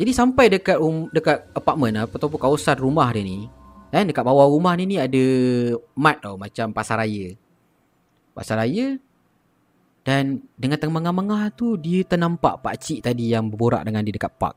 Jadi 0.00 0.16
sampai 0.16 0.48
dekat 0.48 0.80
um, 0.80 1.12
dekat 1.12 1.44
apartment 1.52 2.08
ataupun 2.08 2.40
kawasan 2.40 2.80
rumah 2.80 3.12
dia 3.12 3.20
ni, 3.20 3.52
eh 3.92 4.00
dekat 4.00 4.24
bawah 4.24 4.48
rumah 4.48 4.72
ni 4.72 4.88
ni 4.88 4.96
ada 4.96 5.24
mat 5.92 6.24
tau 6.24 6.40
macam 6.40 6.72
pasar 6.72 7.04
raya. 7.04 7.36
Pasar 8.32 8.64
raya 8.64 8.96
dan 10.00 10.40
dengan 10.56 10.80
tengah-tengah 10.80 11.52
tu 11.52 11.76
dia 11.76 12.00
ternampak 12.08 12.64
pak 12.64 12.80
cik 12.80 13.04
tadi 13.04 13.36
yang 13.36 13.52
berborak 13.52 13.84
dengan 13.84 14.00
dia 14.00 14.16
dekat 14.16 14.32
park. 14.40 14.56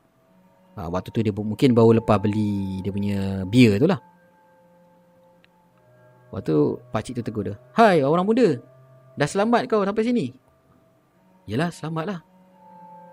Ha, 0.80 0.88
waktu 0.88 1.12
tu 1.12 1.20
dia 1.20 1.30
mungkin 1.36 1.76
baru 1.76 2.00
lepas 2.00 2.16
beli 2.16 2.80
dia 2.80 2.88
punya 2.88 3.44
beer 3.44 3.76
tu 3.76 3.84
lah. 3.84 4.00
Waktu 6.32 6.50
tu 6.50 6.80
pakcik 6.90 7.20
tu 7.20 7.22
tegur 7.22 7.44
dia. 7.46 7.60
Hai 7.76 8.00
orang 8.00 8.24
muda. 8.24 8.58
Dah 9.14 9.28
selamat 9.28 9.70
kau 9.70 9.84
sampai 9.84 10.02
sini? 10.02 10.32
Yelah 11.46 11.68
selamat 11.68 12.04
lah. 12.08 12.20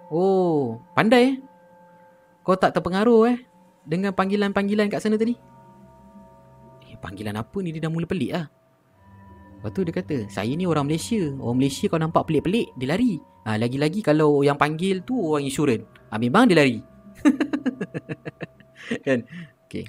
Oh, 0.09 0.81
pandai 0.95 1.35
eh. 1.35 1.50
Kau 2.41 2.57
tak 2.57 2.73
terpengaruh 2.73 3.29
eh 3.29 3.37
dengan 3.85 4.13
panggilan-panggilan 4.13 4.89
kat 4.89 5.01
sana 5.01 5.17
tadi? 5.17 5.37
Eh, 6.89 6.97
panggilan 6.97 7.37
apa 7.37 7.57
ni 7.61 7.73
dia 7.73 7.85
dah 7.85 7.91
mula 7.93 8.09
pelik 8.09 8.33
lah. 8.33 8.45
Lepas 9.61 9.77
tu 9.77 9.85
dia 9.85 9.93
kata, 9.93 10.17
saya 10.25 10.49
ni 10.57 10.65
orang 10.65 10.89
Malaysia. 10.89 11.21
Orang 11.37 11.61
Malaysia 11.61 11.85
kau 11.85 12.01
nampak 12.01 12.25
pelik-pelik, 12.25 12.73
dia 12.81 12.97
lari. 12.97 13.21
Ha, 13.45 13.61
lagi-lagi 13.61 14.01
kalau 14.01 14.41
yang 14.41 14.57
panggil 14.57 15.05
tu 15.05 15.13
orang 15.13 15.45
insurans. 15.45 15.85
Ha, 16.09 16.17
memang 16.17 16.49
dia 16.49 16.57
lari. 16.57 16.81
kan? 19.05 19.21
Okay. 19.69 19.85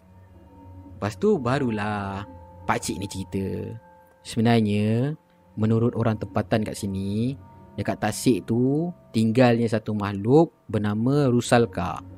Lepas 0.92 1.16
tu 1.16 1.40
barulah 1.40 2.28
pakcik 2.68 3.00
ni 3.00 3.08
cerita. 3.08 3.72
Sebenarnya, 4.20 5.16
menurut 5.56 5.96
orang 5.96 6.20
tempatan 6.20 6.68
kat 6.68 6.76
sini, 6.76 7.32
dekat 7.74 7.96
Tasik 7.96 8.44
tu 8.44 8.92
tinggalnya 9.10 9.66
satu 9.72 9.96
makhluk 9.96 10.52
bernama 10.68 11.32
Rusalka. 11.32 12.11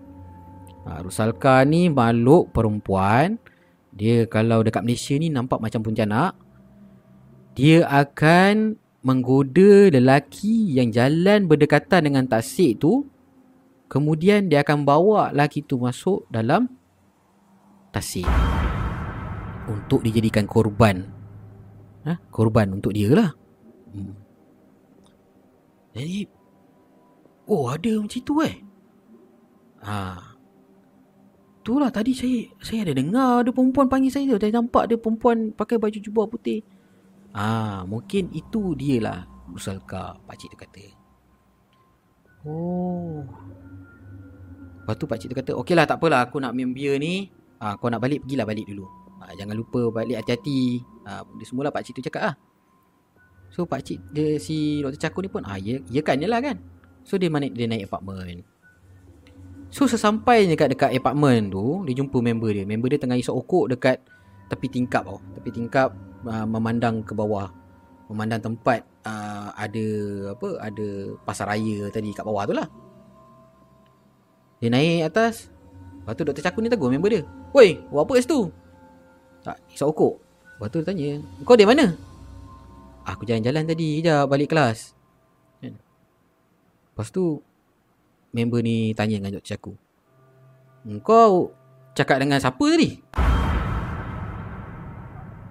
Ha, 0.84 1.00
Rusalka 1.00 1.64
ni 1.64 1.88
makhluk 1.88 2.52
perempuan. 2.52 3.40
Dia 3.94 4.28
kalau 4.28 4.60
dekat 4.60 4.84
Malaysia 4.84 5.16
ni 5.16 5.32
nampak 5.32 5.62
macam 5.62 5.80
puncanak. 5.80 6.36
Dia 7.56 7.88
akan 7.88 8.76
menggoda 9.00 9.88
lelaki 9.88 10.76
yang 10.76 10.92
jalan 10.92 11.48
berdekatan 11.48 12.10
dengan 12.10 12.28
Tasik 12.28 12.84
tu. 12.84 13.08
Kemudian 13.88 14.50
dia 14.50 14.60
akan 14.60 14.84
bawa 14.84 15.32
lelaki 15.32 15.64
tu 15.64 15.80
masuk 15.80 16.28
dalam 16.28 16.68
Tasik. 17.94 18.28
Untuk 19.64 20.04
dijadikan 20.04 20.44
korban. 20.44 21.08
Ha? 22.04 22.20
Korban 22.28 22.76
untuk 22.76 22.92
dia 22.92 23.08
lah. 23.14 23.30
Hmm. 23.94 24.24
Jadi 25.94 26.26
Oh 27.44 27.68
ada 27.68 27.92
macam 28.00 28.20
tu 28.24 28.40
eh 28.40 28.56
Ha 29.84 30.33
Itulah 31.64 31.88
tadi 31.88 32.12
saya 32.12 32.44
Saya 32.60 32.84
ada 32.84 32.92
dengar 32.92 33.40
Ada 33.40 33.48
perempuan 33.48 33.88
panggil 33.88 34.12
saya 34.12 34.28
tu. 34.28 34.36
Saya 34.36 34.52
nampak 34.52 34.84
ada 34.84 35.00
perempuan 35.00 35.48
Pakai 35.56 35.80
baju 35.80 35.96
jubah 35.96 36.28
putih. 36.28 36.60
Ah, 37.32 37.88
Mungkin 37.88 38.28
itu 38.36 38.76
dia 38.76 39.00
lah 39.00 39.18
Rusalka 39.48 40.20
Pakcik 40.28 40.52
tu 40.52 40.58
kata. 40.60 40.84
Oh. 42.44 43.24
Lepas 44.84 44.94
tu 45.00 45.08
pakcik 45.08 45.32
tu 45.32 45.36
kata 45.40 45.52
Okey 45.56 45.72
lah 45.72 45.88
tak 45.88 45.96
apalah 45.96 46.28
Aku 46.28 46.36
nak 46.36 46.52
minum 46.52 46.76
beer 46.76 47.00
ni. 47.00 47.32
Ha, 47.64 47.80
Kau 47.80 47.88
nak 47.88 48.04
balik 48.04 48.20
Pergilah 48.28 48.44
balik 48.44 48.68
dulu. 48.68 48.84
Ha, 49.24 49.32
Jangan 49.32 49.56
lupa 49.56 49.88
balik 49.88 50.20
hati-hati. 50.20 50.84
Ha, 51.08 51.24
Dia 51.24 51.46
semula 51.48 51.72
pakcik 51.72 51.96
tu 51.96 52.04
cakap 52.04 52.28
lah. 52.28 52.36
So 53.54 53.62
pak 53.70 53.86
cik 53.86 54.02
dia 54.10 54.34
si 54.42 54.82
Dr. 54.82 54.98
Caku 54.98 55.22
ni 55.22 55.30
pun 55.30 55.46
ah 55.46 55.54
ya 55.54 55.78
ya 55.86 56.02
kan 56.02 56.18
yalah 56.18 56.42
kan. 56.42 56.58
So 57.06 57.14
dia 57.14 57.30
mana 57.30 57.46
dia 57.46 57.70
naik 57.70 57.86
apartment. 57.86 58.42
So 59.74 59.90
sesampainya 59.90 60.54
kat 60.54 60.70
dekat 60.70 60.94
apartment 60.94 61.50
tu 61.50 61.82
Dia 61.82 61.98
jumpa 61.98 62.22
member 62.22 62.54
dia. 62.54 62.62
Member 62.62 62.86
dia 62.86 63.02
tengah 63.02 63.18
isap 63.18 63.34
okok 63.34 63.74
dekat 63.74 63.98
Tepi 64.46 64.70
tingkap 64.70 65.02
tau. 65.02 65.18
Tepi 65.34 65.50
tingkap 65.50 65.90
uh, 66.22 66.46
Memandang 66.46 67.02
ke 67.02 67.10
bawah. 67.10 67.50
Memandang 68.06 68.38
tempat 68.38 68.86
uh, 69.02 69.50
Ada 69.58 69.86
Apa 70.38 70.62
Ada 70.62 71.18
pasar 71.26 71.50
raya 71.50 71.90
tadi 71.90 72.14
kat 72.14 72.22
bawah 72.22 72.46
tu 72.46 72.54
lah. 72.54 72.70
Dia 74.62 74.70
naik 74.70 75.10
atas. 75.10 75.50
Lepas 76.06 76.14
tu 76.14 76.22
Dr. 76.22 76.42
Cakun 76.46 76.62
ni 76.62 76.70
tegur 76.70 76.94
member 76.94 77.10
dia. 77.10 77.26
Woi 77.50 77.82
buat 77.90 78.06
apa 78.06 78.14
kat 78.14 78.30
situ? 78.30 78.40
Tak 79.42 79.58
isap 79.74 79.90
okok 79.90 80.14
Lepas 80.54 80.68
tu 80.70 80.78
dia 80.80 80.86
tanya 80.86 81.10
Kau 81.42 81.58
dari 81.58 81.66
mana? 81.66 81.90
Aku 83.10 83.26
jalan-jalan 83.26 83.66
tadi 83.66 83.98
Sekejap 83.98 84.30
balik 84.30 84.54
kelas. 84.54 84.94
Kan? 85.58 85.74
Lepas 86.94 87.10
tu 87.10 87.42
Member 88.34 88.60
ni 88.66 88.90
tanya 88.98 89.22
dengan 89.22 89.38
Dr. 89.38 89.54
Chaku 89.54 89.72
Kau 91.06 91.54
cakap 91.94 92.18
dengan 92.18 92.42
siapa 92.42 92.66
tadi? 92.66 92.98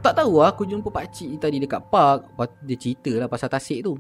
Tak 0.03 0.13
tahu 0.19 0.43
lah 0.43 0.51
aku 0.51 0.67
jumpa 0.67 0.91
pakcik 0.91 1.39
tadi 1.39 1.63
dekat 1.63 1.79
park 1.87 2.27
tu 2.35 2.43
dia 2.67 2.75
cerita 2.75 3.23
lah 3.23 3.31
pasal 3.31 3.47
tasik 3.47 3.87
tu 3.87 3.95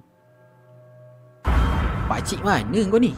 Pakcik 2.11 2.43
mana 2.43 2.83
kau 2.91 2.99
ni? 2.99 3.15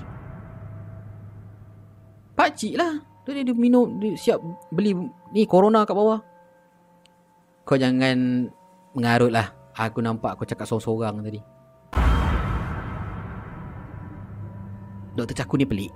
Pakcik 2.37 2.77
lah 2.77 3.01
Dia, 3.25 3.41
dia 3.41 3.57
minum 3.57 3.97
Dia 3.97 4.13
siap 4.13 4.37
beli 4.69 4.93
Ni 5.33 5.49
corona 5.49 5.81
kat 5.81 5.97
bawah 5.97 6.21
Kau 7.65 7.73
jangan 7.73 8.45
Mengarut 8.93 9.33
lah 9.33 9.49
Aku 9.73 10.05
nampak 10.05 10.37
kau 10.37 10.45
cakap 10.45 10.69
sorang-sorang 10.69 11.25
tadi 11.25 11.54
Doktor 15.15 15.35
Caku 15.43 15.55
ni 15.57 15.65
pelik 15.65 15.91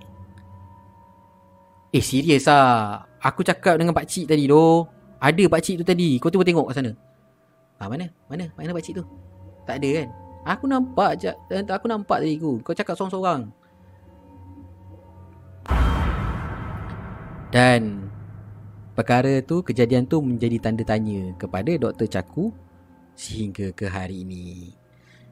Eh 1.91 2.03
serius 2.03 2.47
lah 2.47 3.03
Aku 3.19 3.43
cakap 3.43 3.75
dengan 3.75 3.91
pakcik 3.91 4.25
tadi 4.31 4.47
tu 4.47 4.87
Ada 5.19 5.43
pakcik 5.51 5.83
tu 5.83 5.85
tadi 5.85 6.15
Kau 6.17 6.31
cuba 6.31 6.47
tengok 6.47 6.71
kat 6.71 6.75
sana 6.79 6.91
Ah 7.79 7.87
mana? 7.87 8.07
Mana? 8.31 8.47
Mana 8.55 8.71
pakcik 8.71 8.99
tu? 8.99 9.03
Tak 9.67 9.79
ada 9.83 9.89
kan? 10.03 10.07
Aku 10.47 10.65
nampak 10.65 11.11
je 11.19 11.31
Aku 11.67 11.85
nampak 11.91 12.23
tadi 12.23 12.39
aku 12.39 12.63
Kau 12.63 12.73
cakap 12.73 12.95
sorang-sorang 12.95 13.51
Dan 17.51 18.07
Perkara 18.95 19.43
tu 19.43 19.59
Kejadian 19.63 20.07
tu 20.07 20.23
menjadi 20.23 20.59
tanda 20.63 20.83
tanya 20.87 21.35
Kepada 21.35 21.75
Dr. 21.75 22.07
Caku 22.07 22.55
Sehingga 23.19 23.75
ke 23.75 23.91
hari 23.91 24.23
ini 24.23 24.79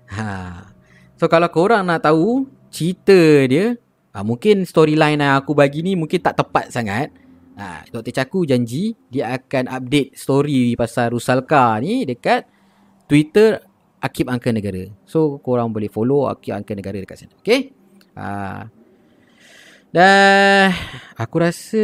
Ha. 0.07 0.63
So 1.19 1.27
kalau 1.27 1.51
korang 1.51 1.83
nak 1.83 2.07
tahu 2.07 2.47
cerita 2.77 3.17
dia, 3.49 3.73
ha, 4.13 4.21
mungkin 4.21 4.61
storyline 4.61 5.17
yang 5.17 5.41
aku 5.41 5.57
bagi 5.57 5.81
ni 5.81 5.97
mungkin 5.97 6.21
tak 6.21 6.37
tepat 6.37 6.69
sangat. 6.69 7.09
Ha, 7.57 7.89
Dr. 7.89 8.13
Caku 8.13 8.45
janji 8.45 8.93
dia 9.09 9.33
akan 9.33 9.65
update 9.65 10.13
story 10.13 10.77
pasal 10.77 11.17
Rusalka 11.17 11.81
ni 11.81 12.05
dekat 12.05 12.45
Twitter 13.09 13.57
Akib 13.97 14.29
Angka 14.29 14.53
Negara. 14.53 14.85
So 15.09 15.41
korang 15.41 15.73
boleh 15.73 15.89
follow 15.89 16.29
Akib 16.29 16.53
Angka 16.53 16.77
Negara 16.77 17.01
dekat 17.01 17.17
sana. 17.17 17.33
Okay? 17.41 17.73
Ha. 18.13 18.69
Dan 19.89 20.69
aku 21.17 21.35
rasa 21.41 21.83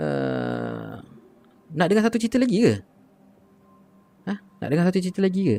uh, 0.00 0.96
nak 1.76 1.86
dengar 1.92 2.08
satu 2.08 2.16
cerita 2.16 2.40
lagi 2.40 2.64
ke? 2.64 2.74
Ha? 4.32 4.34
Nak 4.64 4.68
dengar 4.72 4.88
satu 4.88 5.04
cerita 5.04 5.20
lagi 5.20 5.42
ke? 5.44 5.58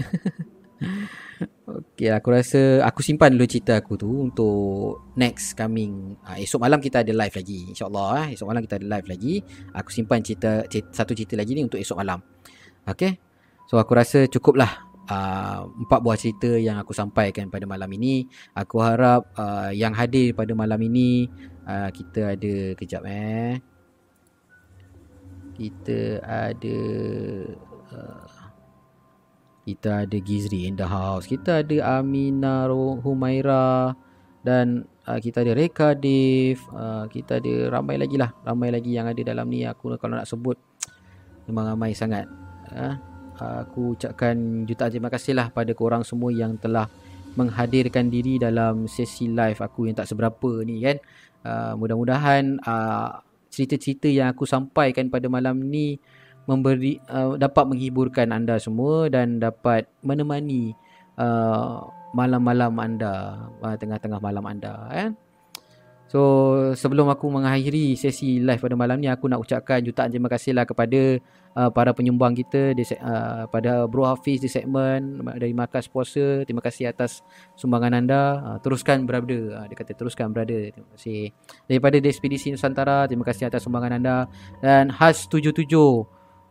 Okay 1.62 2.10
aku 2.10 2.34
rasa 2.34 2.82
Aku 2.90 3.06
simpan 3.06 3.38
dulu 3.38 3.46
cerita 3.46 3.78
aku 3.78 3.94
tu 3.94 4.10
Untuk 4.10 5.14
next 5.14 5.54
coming. 5.54 6.18
Uh, 6.26 6.42
Esok 6.42 6.58
malam 6.58 6.82
kita 6.82 7.06
ada 7.06 7.12
live 7.14 7.34
lagi 7.38 7.70
InsyaAllah 7.70 8.08
eh. 8.26 8.26
Esok 8.34 8.46
malam 8.50 8.62
kita 8.66 8.82
ada 8.82 8.86
live 8.98 9.06
lagi. 9.06 9.34
Aku 9.70 9.94
simpan 9.94 10.26
cerita, 10.26 10.66
cerita 10.66 10.90
Satu 10.90 11.14
cerita 11.14 11.38
lagi 11.38 11.54
ni 11.54 11.62
Untuk 11.62 11.78
esok 11.78 12.02
malam. 12.02 12.18
Okay 12.82 13.14
So 13.70 13.78
aku 13.78 13.94
rasa 13.94 14.26
cukup 14.26 14.58
lah 14.58 14.90
uh, 15.06 15.70
Empat 15.86 16.02
buah 16.02 16.18
cerita 16.18 16.50
yang 16.58 16.82
aku 16.82 16.90
sampaikan 16.90 17.46
pada 17.46 17.62
malam 17.62 17.86
ini. 17.94 18.26
Aku 18.58 18.82
harap 18.82 19.30
uh, 19.38 19.70
Yang 19.70 19.94
hadir 20.02 20.26
pada 20.34 20.50
malam 20.58 20.82
ini 20.82 21.30
uh, 21.70 21.94
Kita 21.94 22.34
ada 22.34 22.54
Kejap 22.74 23.06
eh. 23.06 23.62
Kita 25.54 26.26
ada 26.26 26.78
uh, 27.94 28.41
kita 29.62 30.06
ada 30.06 30.16
Gizri 30.18 30.66
in 30.66 30.74
the 30.74 30.86
house. 30.86 31.30
Kita 31.30 31.62
ada 31.62 32.02
Amina 32.02 32.66
Humaira 32.98 33.94
dan 34.42 34.86
uh, 35.06 35.18
kita 35.22 35.46
ada 35.46 35.54
Reka 35.54 35.94
Dev. 35.94 36.58
Uh, 36.74 37.06
kita 37.06 37.38
ada 37.38 37.78
ramai 37.78 37.98
lagi 37.98 38.18
lah. 38.18 38.34
Ramai 38.42 38.74
lagi 38.74 38.90
yang 38.94 39.06
ada 39.06 39.22
dalam 39.22 39.46
ni. 39.46 39.62
Aku 39.62 39.94
kalau 39.98 40.18
nak 40.18 40.26
sebut 40.26 40.58
memang 41.46 41.74
ramai 41.74 41.94
sangat. 41.94 42.26
Uh, 42.74 42.98
aku 43.38 43.94
ucapkan 43.98 44.66
jutaan 44.66 44.90
terima 44.90 45.10
kasih 45.10 45.34
lah 45.34 45.50
pada 45.50 45.70
korang 45.74 46.02
semua 46.02 46.30
yang 46.34 46.58
telah 46.58 46.86
menghadirkan 47.32 48.12
diri 48.12 48.36
dalam 48.36 48.84
sesi 48.84 49.24
live 49.24 49.56
aku 49.62 49.88
yang 49.88 49.96
tak 49.96 50.10
seberapa 50.10 50.62
ni 50.66 50.82
kan. 50.82 50.98
Uh, 51.42 51.74
mudah-mudahan 51.78 52.58
uh, 52.62 53.18
cerita-cerita 53.50 54.06
yang 54.06 54.30
aku 54.30 54.46
sampaikan 54.46 55.10
pada 55.10 55.26
malam 55.26 55.58
ni 55.58 55.98
memberi 56.46 56.98
uh, 57.06 57.38
dapat 57.38 57.64
menghiburkan 57.70 58.34
anda 58.34 58.58
semua 58.58 59.06
dan 59.06 59.38
dapat 59.38 59.86
menemani 60.02 60.74
uh, 61.16 61.86
malam-malam 62.12 62.72
anda 62.76 63.46
uh, 63.62 63.76
tengah-tengah 63.78 64.20
malam 64.20 64.44
anda 64.44 64.90
eh 64.92 65.10
So 66.12 66.20
sebelum 66.76 67.08
aku 67.08 67.24
mengakhiri 67.32 67.96
sesi 67.96 68.36
live 68.36 68.60
pada 68.60 68.76
malam 68.76 69.00
ni 69.00 69.08
aku 69.08 69.32
nak 69.32 69.40
ucapkan 69.40 69.80
jutaan 69.80 70.12
terima 70.12 70.28
kasihlah 70.28 70.68
kepada 70.68 71.16
uh, 71.56 71.72
para 71.72 71.96
penyumbang 71.96 72.36
kita 72.36 72.76
di 72.76 72.84
uh, 73.00 73.48
pada 73.48 73.88
Bro 73.88 74.04
Hafiz 74.04 74.44
di 74.44 74.52
segmen 74.52 75.24
dari 75.24 75.56
Markas 75.56 75.88
Puasa. 75.88 76.44
Terima 76.44 76.60
kasih 76.60 76.92
atas 76.92 77.24
sumbangan 77.56 77.96
anda. 77.96 78.22
Uh, 78.44 78.58
teruskan 78.60 79.08
berada. 79.08 79.64
Uh, 79.64 79.64
dia 79.72 79.76
kata 79.80 79.96
teruskan 79.96 80.28
berada. 80.36 80.52
Terima 80.52 80.88
kasih. 80.92 81.32
Daripada 81.64 81.96
Despedisi 81.96 82.52
Nusantara, 82.52 83.08
terima 83.08 83.24
kasih 83.24 83.48
atas 83.48 83.64
sumbangan 83.64 83.96
anda 83.96 84.28
dan 84.60 84.92
Has 84.92 85.24
77 85.32 85.64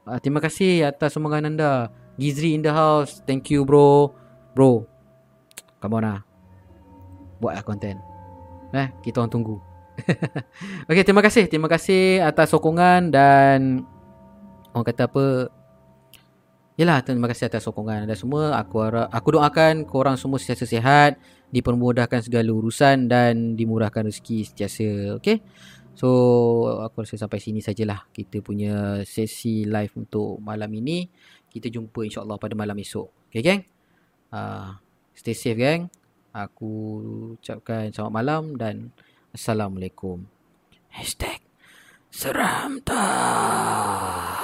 Uh, 0.02 0.18
terima 0.18 0.42
kasih 0.42 0.90
atas 0.90 1.14
sumbangan 1.14 1.50
anda. 1.50 1.74
Gizri 2.18 2.58
in 2.58 2.66
the 2.66 2.74
house. 2.74 3.22
Thank 3.26 3.54
you 3.54 3.66
bro. 3.66 4.14
Bro. 4.58 4.90
Come 5.82 5.98
on 5.98 6.04
lah. 6.06 6.20
Buatlah 7.42 7.66
konten. 7.66 7.98
Eh, 8.72 8.88
kita 9.06 9.22
orang 9.22 9.34
tunggu. 9.34 9.56
okay, 10.90 11.04
terima 11.06 11.22
kasih. 11.22 11.46
Terima 11.46 11.70
kasih 11.70 12.22
atas 12.22 12.54
sokongan 12.54 13.14
dan 13.14 13.86
orang 14.74 14.86
kata 14.88 15.06
apa? 15.10 15.26
Yalah, 16.80 17.04
terima 17.04 17.30
kasih 17.30 17.52
atas 17.52 17.68
sokongan 17.68 18.08
anda 18.08 18.18
semua. 18.18 18.58
Aku 18.58 18.82
harap, 18.82 19.12
aku 19.12 19.38
doakan 19.38 19.86
korang 19.86 20.18
semua 20.18 20.42
sentiasa 20.42 20.66
sihat, 20.66 21.20
dipermudahkan 21.54 22.26
segala 22.26 22.50
urusan 22.50 23.12
dan 23.12 23.54
dimurahkan 23.60 24.08
rezeki 24.08 24.50
sentiasa. 24.50 25.20
Okay? 25.20 25.44
So 26.02 26.10
aku 26.82 27.06
rasa 27.06 27.14
sampai 27.14 27.38
sini 27.38 27.62
sajalah 27.62 28.10
kita 28.10 28.42
punya 28.42 29.06
sesi 29.06 29.70
live 29.70 29.94
untuk 30.02 30.42
malam 30.42 30.74
ini. 30.74 31.06
Kita 31.46 31.70
jumpa 31.70 32.02
insyaAllah 32.02 32.42
pada 32.42 32.58
malam 32.58 32.74
esok. 32.82 33.30
Okay 33.30 33.46
gang? 33.46 33.62
Uh, 34.34 34.82
stay 35.14 35.38
safe 35.38 35.62
gang. 35.62 35.94
Aku 36.34 36.98
ucapkan 37.38 37.94
selamat 37.94 38.14
malam 38.18 38.58
dan 38.58 38.90
Assalamualaikum. 39.30 40.26
Hashtag 40.90 41.46
Seram 42.10 42.82
tak. 42.82 44.42